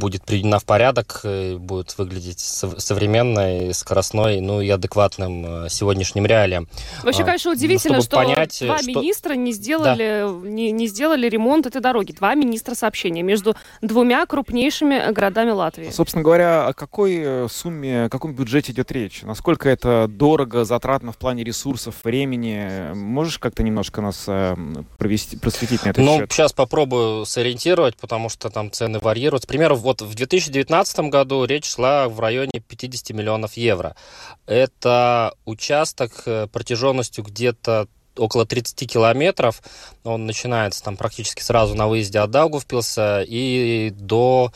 будет 0.00 0.22
приведена 0.24 0.60
в 0.60 0.64
порядок, 0.64 1.22
будет 1.58 1.98
выглядеть 1.98 2.38
современной, 2.38 3.74
скоростной, 3.74 4.40
ну 4.40 4.60
и 4.60 4.68
адекватным 4.68 5.64
э, 5.64 5.68
сегодняшним 5.70 6.24
реалиям. 6.24 6.68
Вообще, 7.02 7.22
а, 7.22 7.26
конечно, 7.26 7.50
удивительно, 7.50 7.96
ну, 7.96 8.02
что 8.02 8.14
понять, 8.14 8.56
два 8.60 8.78
что... 8.78 8.86
министра 8.86 9.32
не 9.34 9.50
сделали, 9.50 10.22
да. 10.22 10.48
не, 10.48 10.70
не 10.70 10.86
сделали 10.86 11.28
ремонт 11.28 11.66
этой 11.66 11.80
дороги. 11.80 12.12
Два 12.12 12.36
министра 12.36 12.76
сообщения 12.76 13.24
между 13.24 13.56
двумя 13.82 14.24
крупнейшими 14.26 15.10
городами 15.10 15.50
Латвии. 15.50 15.90
Собственно 15.90 16.22
говоря, 16.22 16.68
о 16.68 16.74
какой 16.74 17.16
э, 17.18 17.48
сумме, 17.50 18.04
о 18.04 18.08
каком 18.08 18.34
бюджете 18.34 18.70
идет 18.70 18.92
речь? 18.92 19.22
Насколько 19.22 19.68
это 19.68 20.06
дорого, 20.08 20.64
затратно 20.64 21.10
в 21.10 21.16
плане 21.16 21.42
ресурсов, 21.42 21.96
времени? 22.04 22.94
Можешь 22.94 23.40
как-то 23.40 23.64
немножко 23.64 24.00
нас 24.00 24.26
э, 24.28 24.54
провести, 24.96 25.36
просветить 25.36 25.84
на 25.84 25.88
этот 25.88 26.04
ну, 26.04 26.18
счет? 26.18 26.28
Ну, 26.28 26.32
сейчас 26.32 26.52
попробую 26.52 27.26
сориентировать, 27.26 27.96
потому 27.96 28.28
что 28.28 28.48
там 28.48 28.70
цены 28.70 29.00
варьируются. 29.00 29.48
К 29.48 29.50
примеру, 29.50 29.74
вот 29.88 30.02
в 30.02 30.14
2019 30.14 30.98
году 31.08 31.46
речь 31.46 31.64
шла 31.64 32.10
в 32.10 32.20
районе 32.20 32.60
50 32.60 33.16
миллионов 33.16 33.54
евро. 33.54 33.96
Это 34.44 35.34
участок 35.46 36.24
э, 36.26 36.46
протяженностью 36.52 37.24
где-то 37.24 37.88
около 38.14 38.44
30 38.44 38.90
километров. 38.90 39.62
Он 40.04 40.26
начинается 40.26 40.84
там 40.84 40.98
практически 40.98 41.40
сразу 41.40 41.74
на 41.74 41.88
выезде 41.88 42.18
от 42.18 42.30
Даугавпилса 42.30 43.24
и 43.26 43.90
до 43.94 44.52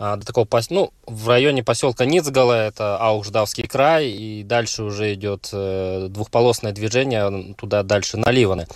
до 0.00 0.24
такого, 0.24 0.48
ну, 0.70 0.92
в 1.06 1.28
районе 1.28 1.62
поселка 1.62 2.06
Ницгала, 2.06 2.54
это 2.54 2.96
Аухждавский 2.96 3.66
край, 3.66 4.08
и 4.08 4.42
дальше 4.42 4.82
уже 4.82 5.12
идет 5.12 5.50
э, 5.52 6.06
двухполосное 6.08 6.72
движение 6.72 7.54
туда 7.58 7.82
дальше 7.82 8.16
на 8.16 8.30
Ливаны. 8.30 8.66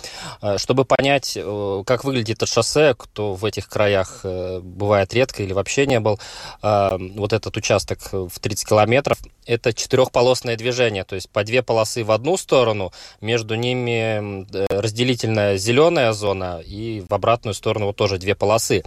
Э, 0.43 0.59
чтобы 0.59 0.85
понять, 0.85 1.33
э, 1.35 1.83
как 1.85 2.03
выглядит 2.03 2.37
это 2.37 2.45
шоссе, 2.45 2.93
кто 2.95 3.33
в 3.33 3.43
этих 3.43 3.69
краях 3.69 4.23
бывает 4.23 5.13
редко 5.13 5.41
или 5.41 5.53
вообще 5.53 5.87
не 5.87 5.99
был, 5.99 6.19
вот 6.61 7.33
этот 7.33 7.55
участок 7.55 7.99
в 8.11 8.39
30 8.39 8.67
километров, 8.67 9.17
это 9.45 9.73
четырехполосное 9.73 10.57
движение, 10.57 11.03
то 11.03 11.15
есть 11.15 11.29
по 11.29 11.43
две 11.43 11.63
полосы 11.63 12.03
в 12.03 12.11
одну 12.11 12.35
сторону, 12.35 12.91
между 13.21 13.55
ними 13.55 14.45
разделительная 14.69 15.57
зеленая 15.57 16.11
зона, 16.13 16.61
и 16.65 17.03
в 17.07 17.13
обратную 17.13 17.53
сторону 17.53 17.87
вот 17.87 17.95
тоже 17.95 18.17
две 18.17 18.35
полосы. 18.35 18.83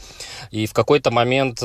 И 0.51 0.67
в 0.67 0.75
какой-то 0.75 1.11
момент 1.11 1.63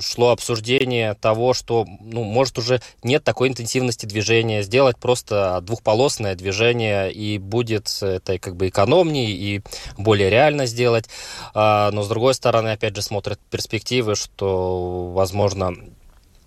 шло 0.00 0.30
обсуждение 0.30 1.14
того, 1.14 1.54
что, 1.54 1.86
ну, 2.00 2.24
может, 2.24 2.58
уже 2.58 2.80
нет 3.02 3.24
такой 3.24 3.48
интенсивности 3.48 4.06
движения, 4.06 4.62
сделать 4.62 4.98
просто 4.98 5.60
двухполосное 5.62 6.34
движение, 6.34 7.12
и 7.12 7.38
будет 7.38 7.88
это 8.00 8.38
как 8.38 8.56
бы 8.56 8.68
экономнее 8.68 9.30
и 9.30 9.62
более 9.96 10.30
реально 10.30 10.66
сделать. 10.66 11.06
А, 11.54 11.90
но, 11.92 12.02
с 12.02 12.08
другой 12.08 12.34
стороны, 12.34 12.70
опять 12.70 12.96
же, 12.96 13.02
смотрят 13.02 13.38
перспективы, 13.50 14.14
что, 14.14 15.10
возможно, 15.12 15.74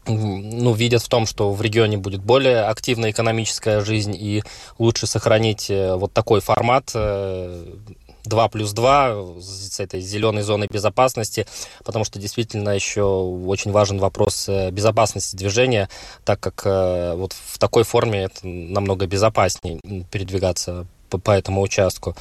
ну, 0.07 0.73
видят 0.73 1.03
в 1.03 1.09
том, 1.09 1.25
что 1.25 1.51
в 1.51 1.61
регионе 1.61 1.97
будет 1.97 2.21
более 2.23 2.61
активная 2.61 3.11
экономическая 3.11 3.81
жизнь 3.81 4.15
и 4.15 4.43
лучше 4.79 5.05
сохранить 5.05 5.69
э, 5.69 5.95
вот 5.95 6.11
такой 6.11 6.41
формат 6.41 6.91
э, 6.95 7.65
2 8.25 8.49
плюс 8.49 8.71
2 8.73 9.39
с 9.39 9.79
этой 9.79 10.01
зеленой 10.01 10.41
зоной 10.43 10.67
безопасности, 10.71 11.47
потому 11.83 12.05
что 12.05 12.19
действительно 12.19 12.69
еще 12.69 13.03
очень 13.03 13.71
важен 13.71 13.97
вопрос 13.99 14.47
э, 14.49 14.71
безопасности 14.71 15.35
движения, 15.35 15.89
так 16.23 16.39
как 16.39 16.61
э, 16.65 17.13
вот 17.15 17.33
в 17.33 17.57
такой 17.57 17.83
форме 17.83 18.23
это 18.23 18.47
намного 18.47 19.07
безопаснее 19.07 19.79
передвигаться 20.11 20.85
по, 21.09 21.17
по 21.17 21.31
этому 21.31 21.61
участку. 21.61 22.15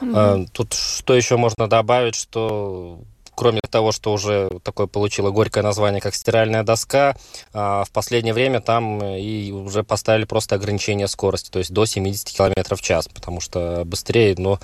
Mm-hmm. 0.00 0.48
Тут 0.52 0.74
что 0.74 1.14
еще 1.14 1.36
можно 1.36 1.68
добавить, 1.68 2.14
что 2.14 3.00
кроме 3.36 3.60
того, 3.70 3.92
что 3.92 4.12
уже 4.12 4.48
такое 4.64 4.88
получило 4.88 5.30
горькое 5.30 5.62
название, 5.62 6.00
как 6.00 6.14
стиральная 6.14 6.64
доска, 6.64 7.14
а, 7.52 7.84
в 7.84 7.90
последнее 7.90 8.34
время 8.34 8.60
там 8.60 9.04
и 9.04 9.52
уже 9.52 9.84
поставили 9.84 10.24
просто 10.24 10.56
ограничение 10.56 11.06
скорости, 11.06 11.50
то 11.50 11.58
есть 11.60 11.72
до 11.72 11.84
70 11.84 12.30
км 12.30 12.74
в 12.74 12.80
час, 12.80 13.08
потому 13.08 13.40
что 13.40 13.82
быстрее, 13.84 14.34
но 14.38 14.58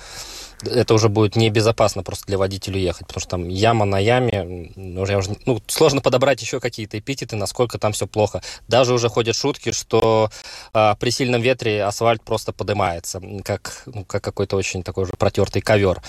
это 0.65 0.93
уже 0.93 1.09
будет 1.09 1.35
небезопасно 1.35 2.03
просто 2.03 2.25
для 2.27 2.37
водителя 2.37 2.79
ехать, 2.79 3.07
потому 3.07 3.21
что 3.21 3.29
там 3.31 3.47
яма 3.47 3.85
на 3.85 3.99
яме, 3.99 4.71
уже, 4.97 5.21
ну, 5.45 5.61
сложно 5.67 6.01
подобрать 6.01 6.41
еще 6.41 6.59
какие-то 6.59 6.99
эпитеты, 6.99 7.35
насколько 7.35 7.77
там 7.77 7.93
все 7.93 8.07
плохо. 8.07 8.41
Даже 8.67 8.93
уже 8.93 9.09
ходят 9.09 9.35
шутки, 9.35 9.71
что 9.71 10.29
а, 10.73 10.95
при 10.95 11.09
сильном 11.09 11.41
ветре 11.41 11.83
асфальт 11.83 12.21
просто 12.23 12.53
поднимается, 12.53 13.21
как, 13.43 13.83
ну, 13.85 14.05
как 14.05 14.23
какой-то 14.23 14.55
очень 14.55 14.83
такой 14.83 15.05
же 15.05 15.13
протертый 15.17 15.61
ковер. 15.61 16.01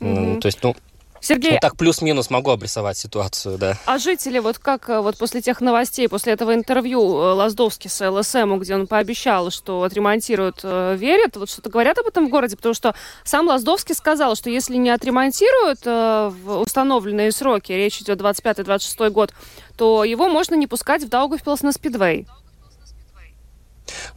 Mm-hmm. 0.00 0.40
То 0.40 0.46
есть, 0.46 0.58
ну, 0.62 0.76
Сергей... 1.20 1.52
Вот 1.52 1.60
так 1.60 1.76
плюс-минус 1.76 2.30
могу 2.30 2.50
обрисовать 2.50 2.96
ситуацию, 2.96 3.58
да. 3.58 3.76
А 3.86 3.98
жители, 3.98 4.38
вот 4.38 4.58
как 4.58 4.88
э, 4.88 5.00
вот 5.00 5.18
после 5.18 5.42
тех 5.42 5.60
новостей, 5.60 6.08
после 6.08 6.32
этого 6.32 6.54
интервью 6.54 7.00
э, 7.00 7.32
Лаздовски 7.34 7.88
с 7.88 8.08
ЛСМ, 8.08 8.58
где 8.58 8.74
он 8.74 8.86
пообещал, 8.86 9.50
что 9.50 9.82
отремонтируют, 9.82 10.60
э, 10.62 10.96
верят? 10.96 11.36
Вот 11.36 11.50
что-то 11.50 11.70
говорят 11.70 11.98
об 11.98 12.06
этом 12.06 12.26
в 12.26 12.30
городе? 12.30 12.56
Потому 12.56 12.74
что 12.74 12.94
сам 13.24 13.46
Лаздовский 13.46 13.94
сказал, 13.94 14.34
что 14.34 14.50
если 14.50 14.76
не 14.76 14.90
отремонтируют 14.90 15.84
в 15.84 16.60
установленные 16.60 17.32
сроки, 17.32 17.72
речь 17.72 18.00
идет 18.00 18.20
25-26 18.20 19.10
год, 19.10 19.32
то 19.76 20.04
его 20.04 20.28
можно 20.28 20.54
не 20.54 20.66
пускать 20.66 21.04
в 21.04 21.08
Даугавпилс 21.08 21.62
на 21.62 21.72
спидвей. 21.72 22.26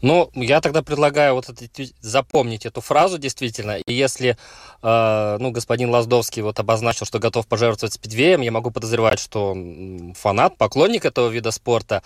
Ну, 0.01 0.29
я 0.33 0.61
тогда 0.61 0.81
предлагаю 0.81 1.35
вот 1.35 1.49
это, 1.49 1.65
запомнить 2.01 2.65
эту 2.65 2.81
фразу 2.81 3.17
действительно. 3.17 3.77
И 3.77 3.93
если, 3.93 4.37
э, 4.81 5.37
ну, 5.39 5.51
господин 5.51 5.89
Лаздовский 5.89 6.41
вот 6.41 6.59
обозначил, 6.59 7.05
что 7.05 7.19
готов 7.19 7.47
пожертвовать 7.47 7.93
спидвеем, 7.93 8.41
я 8.41 8.51
могу 8.51 8.71
подозревать, 8.71 9.19
что 9.19 9.51
он 9.51 10.13
фанат, 10.17 10.57
поклонник 10.57 11.05
этого 11.05 11.29
вида 11.29 11.51
спорта, 11.51 12.03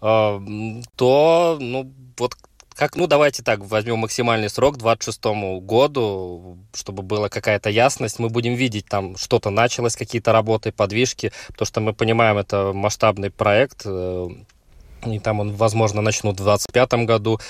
э, 0.00 0.40
то, 0.96 1.56
ну, 1.60 1.92
вот 2.18 2.34
как, 2.74 2.96
ну, 2.96 3.06
давайте 3.06 3.42
так, 3.42 3.60
возьмем 3.60 3.98
максимальный 3.98 4.48
срок, 4.48 4.78
26 4.78 5.60
году, 5.60 6.58
чтобы 6.72 7.02
была 7.02 7.28
какая-то 7.28 7.70
ясность. 7.70 8.18
Мы 8.18 8.28
будем 8.28 8.54
видеть, 8.54 8.86
там 8.86 9.16
что-то 9.16 9.50
началось, 9.50 9.96
какие-то 9.96 10.32
работы, 10.32 10.72
подвижки, 10.72 11.32
потому 11.48 11.66
что 11.66 11.80
мы 11.80 11.92
понимаем, 11.92 12.38
это 12.38 12.72
масштабный 12.72 13.30
проект, 13.30 13.82
э, 13.84 14.28
и 15.06 15.18
там 15.18 15.40
он, 15.40 15.52
возможно, 15.52 16.00
начнут 16.00 16.38
в 16.40 16.44
2025 16.44 17.06
году. 17.06 17.40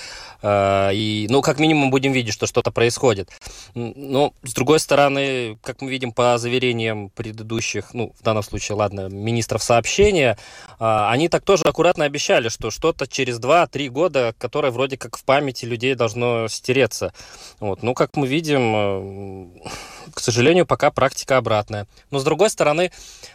Э, 0.43 0.91
и, 0.93 1.27
ну, 1.29 1.41
как 1.41 1.59
минимум, 1.59 1.89
будем 1.89 2.11
видеть, 2.11 2.33
что 2.33 2.45
что-то 2.45 2.71
происходит. 2.71 3.29
Но, 3.73 4.33
с 4.43 4.53
другой 4.53 4.79
стороны, 4.79 5.57
как 5.63 5.81
мы 5.81 5.89
видим 5.89 6.11
по 6.11 6.37
заверениям 6.37 7.09
предыдущих, 7.09 7.93
ну, 7.93 8.13
в 8.19 8.23
данном 8.23 8.43
случае, 8.43 8.75
ладно, 8.75 9.07
министров 9.09 9.63
сообщения, 9.63 10.37
э, 10.79 11.07
они 11.09 11.29
так 11.29 11.43
тоже 11.43 11.63
аккуратно 11.63 12.05
обещали, 12.05 12.49
что 12.49 12.71
что-то 12.71 13.07
через 13.07 13.39
2-3 13.39 13.89
года, 13.89 14.35
которое 14.37 14.71
вроде 14.71 14.97
как 14.97 15.17
в 15.17 15.23
памяти 15.23 15.65
людей 15.65 15.95
должно 15.95 16.47
стереться. 16.49 17.13
Вот. 17.59 17.81
Ну, 17.81 17.93
как 17.93 18.15
мы 18.17 18.27
видим, 18.27 18.73
э, 18.75 19.69
к 20.13 20.19
сожалению, 20.19 20.65
пока 20.65 20.91
практика 20.91 21.37
обратная. 21.37 21.87
Но, 22.11 22.19
с 22.19 22.23
другой 22.23 22.49
стороны, 22.49 22.91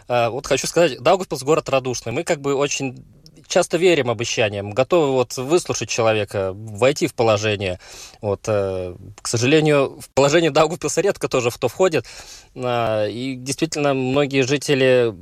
вот 0.08 0.46
хочу 0.46 0.66
сказать, 0.66 1.00
Даугавпилс 1.00 1.42
город 1.42 1.68
радушный. 1.68 2.12
Мы 2.12 2.24
как 2.24 2.40
бы 2.40 2.54
очень 2.54 3.04
часто 3.49 3.76
верим 3.76 4.11
обещаниям, 4.11 4.70
готовы 4.70 5.12
вот 5.12 5.36
выслушать 5.36 5.88
человека, 5.88 6.53
войти 6.55 7.07
в 7.07 7.14
положение. 7.14 7.78
Вот, 8.20 8.42
э, 8.46 8.94
к 9.20 9.26
сожалению, 9.26 9.99
в 10.01 10.11
положение 10.11 10.51
Даугавпилса 10.51 11.01
редко 11.01 11.28
тоже 11.28 11.51
в 11.51 11.59
то 11.59 11.68
входит. 11.68 12.07
Э, 12.55 13.11
и 13.11 13.34
действительно, 13.34 13.94
многие 13.94 14.42
жители 14.42 15.14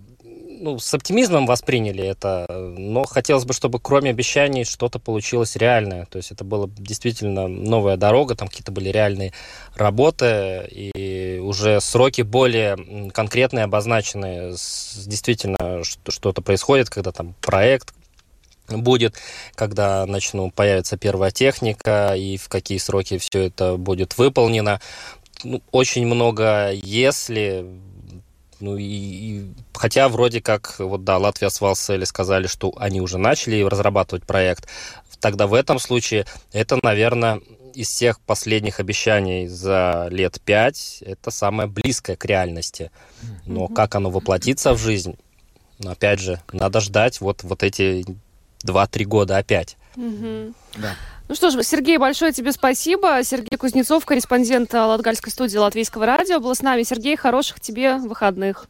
ну, 0.61 0.79
с 0.79 0.93
оптимизмом 0.95 1.47
восприняли 1.47 2.05
это, 2.05 2.47
но 2.49 3.05
хотелось 3.05 3.45
бы, 3.45 3.53
чтобы 3.53 3.79
кроме 3.81 4.11
обещаний 4.11 4.64
что-то 4.64 4.99
получилось 4.99 5.57
реальное. 5.57 6.07
То 6.07 6.16
есть 6.16 6.31
это 6.31 6.45
была 6.45 6.68
действительно 6.77 7.47
новая 7.49 7.97
дорога, 7.97 8.35
там 8.35 8.49
какие-то 8.49 8.72
были 8.72 8.89
реальные 8.89 9.33
работы, 9.74 10.66
и 10.70 11.41
уже 11.43 11.81
сроки 11.81 12.22
более 12.22 13.11
конкретные, 13.12 13.64
обозначенные, 13.64 14.53
действительно 15.07 15.83
что-то 15.85 16.43
происходит, 16.43 16.91
когда 16.91 17.12
там 17.12 17.35
проект, 17.41 17.93
будет, 18.69 19.14
когда 19.55 20.07
начну 20.07 20.51
появится 20.51 20.97
первая 20.97 21.31
техника 21.31 22.14
и 22.17 22.37
в 22.37 22.49
какие 22.49 22.79
сроки 22.79 23.19
все 23.19 23.45
это 23.45 23.77
будет 23.77 24.19
выполнено. 24.19 24.81
Ну, 25.45 25.62
очень 25.71 26.07
много 26.07 26.73
если 26.73 27.67
ну 28.59 28.77
и, 28.77 28.85
и 28.85 29.51
хотя 29.75 30.09
вроде 30.09 30.41
как 30.41 30.77
вот 30.79 31.05
да 31.05 31.19
Латвия 31.19 31.51
с 31.51 31.61
Валсели 31.61 32.05
сказали, 32.05 32.47
что 32.47 32.73
они 32.79 33.01
уже 33.01 33.19
начали 33.19 33.62
разрабатывать 33.62 34.25
проект, 34.25 34.67
тогда 35.21 35.47
в 35.47 35.55
этом 35.55 35.79
случае 35.79 36.27
это, 36.53 36.79
наверное, 36.83 37.41
из 37.75 37.89
всех 37.89 38.21
последних 38.21 38.81
обещаний 38.81 39.47
за 39.49 40.09
лет 40.11 40.41
пять 40.41 41.03
это 41.03 41.31
самое 41.31 41.69
близкое 41.69 42.17
к 42.17 42.25
реальности. 42.25 42.91
Но 43.45 43.69
как 43.69 43.95
оно 43.95 44.11
воплотится 44.11 44.73
в 44.73 44.79
жизнь, 44.79 45.17
опять 45.85 46.21
же, 46.21 46.41
надо 46.53 46.81
ждать 46.81 47.21
вот 47.21 47.43
вот 47.43 47.62
эти 47.62 48.07
два-три 48.67 49.07
года 49.07 49.39
опять. 49.39 49.77
Угу. 49.97 50.53
Да. 50.77 50.95
Ну 51.29 51.35
что 51.35 51.51
ж, 51.51 51.62
Сергей, 51.62 51.99
большое 51.99 52.33
тебе 52.33 52.53
спасибо. 52.53 53.23
Сергей 53.25 53.57
Кузнецов, 53.57 54.05
корреспондент 54.05 54.73
Латгальской 54.73 55.33
студии 55.33 55.57
Латвийского 55.57 56.07
радио, 56.07 56.39
был 56.39 56.55
с 56.55 56.62
нами. 56.62 56.83
Сергей, 56.83 57.17
хороших 57.17 57.61
тебе 57.61 57.97
выходных. 57.97 58.69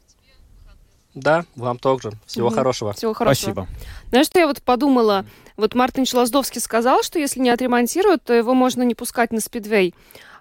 Да, 1.15 1.45
вам 1.57 1.79
тоже. 1.79 2.13
Всего 2.27 2.49
угу. 2.49 2.57
хорошего. 2.57 2.93
Всего 2.93 3.15
хорошего. 3.15 3.53
Спасибо. 3.53 3.69
Знаешь, 4.11 4.27
что 4.27 4.39
я 4.39 4.47
вот 4.47 4.63
подумала? 4.63 5.25
Вот 5.57 5.75
Мартин 5.75 6.05
Челоздовский 6.05 6.61
сказал, 6.61 7.03
что 7.03 7.19
если 7.19 7.41
не 7.41 7.51
отремонтируют, 7.51 8.23
то 8.23 8.35
его 8.35 8.55
можно 8.55 8.83
не 8.83 8.95
пускать 8.95 9.33
на 9.33 9.41
спидвей. 9.41 9.95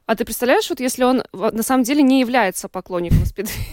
А 0.06 0.16
ты 0.16 0.26
представляешь, 0.26 0.70
вот 0.70 0.80
если 0.80 1.04
он 1.04 1.24
на 1.34 1.64
самом 1.64 1.84
деле 1.84 2.04
не 2.04 2.20
является 2.20 2.68
поклонником 2.68 3.26
спидвей? 3.26 3.68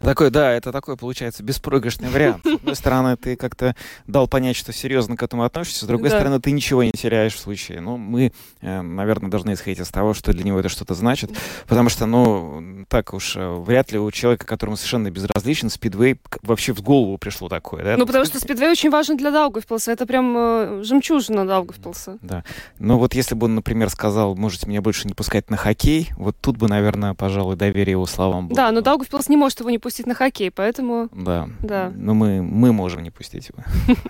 Такой, 0.00 0.30
да, 0.30 0.52
это 0.52 0.72
такой, 0.72 0.96
получается, 0.96 1.42
беспроигрышный 1.42 2.08
вариант. 2.08 2.44
С 2.44 2.54
одной 2.54 2.74
стороны, 2.74 3.16
ты 3.16 3.36
как-то 3.36 3.76
дал 4.06 4.28
понять, 4.28 4.56
что 4.56 4.72
серьезно 4.72 5.16
к 5.16 5.22
этому 5.22 5.44
относишься, 5.44 5.84
с 5.84 5.88
другой 5.88 6.08
да. 6.08 6.16
стороны, 6.16 6.40
ты 6.40 6.52
ничего 6.52 6.82
не 6.82 6.90
теряешь 6.90 7.34
в 7.34 7.38
случае. 7.38 7.80
Ну, 7.80 7.98
мы, 7.98 8.32
э, 8.62 8.80
наверное, 8.80 9.30
должны 9.30 9.52
исходить 9.52 9.78
из 9.78 9.88
того, 9.88 10.14
что 10.14 10.32
для 10.32 10.42
него 10.42 10.58
это 10.58 10.70
что-то 10.70 10.94
значит, 10.94 11.30
потому 11.68 11.90
что, 11.90 12.06
ну, 12.06 12.86
так 12.88 13.12
уж, 13.12 13.36
э, 13.36 13.46
вряд 13.46 13.92
ли 13.92 13.98
у 13.98 14.10
человека, 14.10 14.46
которому 14.46 14.76
совершенно 14.78 15.10
безразличен, 15.10 15.68
спидвей 15.68 16.18
вообще 16.42 16.72
в 16.72 16.80
голову 16.80 17.18
пришло 17.18 17.50
такое, 17.50 17.84
да? 17.84 17.96
Ну, 17.98 18.06
потому 18.06 18.24
что 18.24 18.40
спидвей 18.40 18.70
очень 18.70 18.88
важен 18.88 19.18
для 19.18 19.30
Даугавпилса, 19.30 19.92
это 19.92 20.06
прям 20.06 20.34
э, 20.36 20.82
жемчужина 20.82 21.46
Даугавпилса. 21.46 22.16
Да, 22.22 22.42
ну 22.78 22.96
вот 22.96 23.14
если 23.14 23.34
бы 23.34 23.46
он, 23.46 23.54
например, 23.54 23.90
сказал, 23.90 24.34
можете 24.34 24.66
меня 24.66 24.80
больше 24.80 25.06
не 25.06 25.12
пускать 25.12 25.50
на 25.50 25.58
хоккей, 25.58 26.10
вот 26.16 26.36
тут 26.40 26.56
бы, 26.56 26.68
наверное, 26.68 27.12
пожалуй, 27.12 27.56
доверие 27.56 27.92
его 27.92 28.06
словам 28.06 28.48
было. 28.48 28.56
Да, 28.56 28.72
но 28.72 28.80
Даугавпилс 28.80 29.28
не 29.28 29.36
может 29.36 29.60
его 29.60 29.68
не 29.68 29.78
пустить 29.78 29.89
на 30.06 30.14
хоккей, 30.14 30.50
поэтому... 30.50 31.08
Да. 31.12 31.48
Да. 31.62 31.92
Но 31.94 32.14
мы, 32.14 32.42
мы 32.42 32.72
можем 32.72 33.02
не 33.02 33.10
пустить 33.10 33.48
его. 33.48 33.64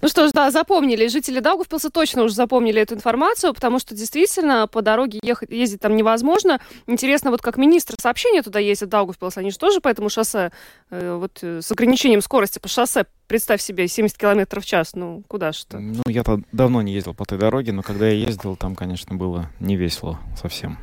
Ну 0.00 0.08
что 0.08 0.28
ж, 0.28 0.32
да, 0.32 0.50
запомнили. 0.50 1.08
Жители 1.08 1.40
Даугавпилса 1.40 1.90
точно 1.90 2.22
уже 2.22 2.34
запомнили 2.34 2.80
эту 2.80 2.94
информацию, 2.94 3.52
потому 3.52 3.78
что 3.78 3.94
действительно 3.94 4.66
по 4.66 4.82
дороге 4.82 5.18
ехать, 5.22 5.50
ездить 5.50 5.80
там 5.80 5.96
невозможно. 5.96 6.60
Интересно, 6.86 7.30
вот 7.30 7.42
как 7.42 7.56
министр 7.56 7.96
сообщения 8.00 8.42
туда 8.42 8.58
ездит, 8.58 8.88
Даугавпилс, 8.88 9.36
они 9.36 9.50
же 9.50 9.58
тоже 9.58 9.80
по 9.80 9.88
этому 9.88 10.08
шоссе, 10.08 10.52
э, 10.90 11.16
вот 11.16 11.38
э, 11.42 11.60
с 11.62 11.70
ограничением 11.72 12.22
скорости 12.22 12.58
по 12.58 12.68
шоссе 12.68 13.06
представь 13.28 13.60
себе, 13.60 13.86
70 13.86 14.16
километров 14.16 14.64
в 14.64 14.66
час, 14.66 14.94
ну 14.94 15.22
куда 15.28 15.52
что? 15.52 15.78
Ну, 15.78 16.02
я-то 16.06 16.40
давно 16.50 16.82
не 16.82 16.94
ездил 16.94 17.14
по 17.14 17.24
той 17.24 17.38
дороге, 17.38 17.72
но 17.72 17.82
когда 17.82 18.08
я 18.08 18.14
ездил, 18.14 18.56
там, 18.56 18.74
конечно, 18.74 19.14
было 19.14 19.50
не 19.60 19.76
весело 19.76 20.18
совсем. 20.40 20.78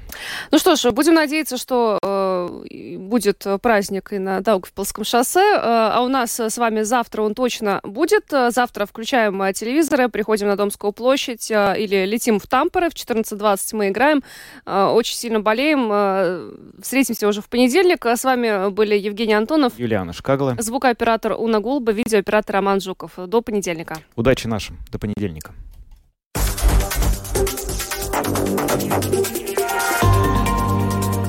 Ну 0.51 0.59
что 0.59 0.75
ж, 0.75 0.91
будем 0.91 1.15
надеяться, 1.15 1.57
что 1.57 1.99
э, 2.01 2.97
будет 2.97 3.45
праздник 3.61 4.13
и 4.13 4.19
на 4.19 4.34
Даугавпилском 4.41 5.03
шоссе, 5.03 5.39
э, 5.39 5.59
а 5.61 6.01
у 6.01 6.07
нас 6.07 6.39
с 6.39 6.57
вами 6.57 6.83
завтра 6.83 7.23
он 7.23 7.33
точно 7.33 7.79
будет. 7.83 8.25
Завтра 8.29 8.86
включаем 8.86 9.41
э, 9.41 9.53
телевизоры, 9.53 10.09
приходим 10.09 10.47
на 10.47 10.55
Домскую 10.55 10.93
площадь 10.93 11.49
э, 11.51 11.75
или 11.77 12.05
летим 12.05 12.39
в 12.39 12.47
Тампере, 12.47 12.89
в 12.89 12.93
14.20 12.93 13.75
мы 13.75 13.89
играем, 13.89 14.23
э, 14.65 14.83
очень 14.86 15.15
сильно 15.15 15.39
болеем, 15.39 15.89
э, 15.91 16.51
встретимся 16.81 17.27
уже 17.27 17.41
в 17.41 17.49
понедельник. 17.49 18.05
С 18.05 18.23
вами 18.23 18.69
были 18.69 18.95
Евгений 18.95 19.33
Антонов, 19.33 19.73
Юлиана 19.77 20.13
Шкагла, 20.13 20.55
звукооператор 20.59 21.33
Уна 21.33 21.59
Гулба, 21.59 21.91
видеооператор 21.91 22.36
оператор 22.36 22.55
Роман 22.55 22.81
Жуков. 22.81 23.11
До 23.27 23.41
понедельника. 23.41 23.97
Удачи 24.15 24.47
нашим. 24.47 24.77
До 24.91 24.99
понедельника. 24.99 25.53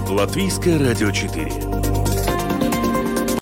Латвийское 0.08 0.78
радио 0.78 1.10
4. 1.10 1.75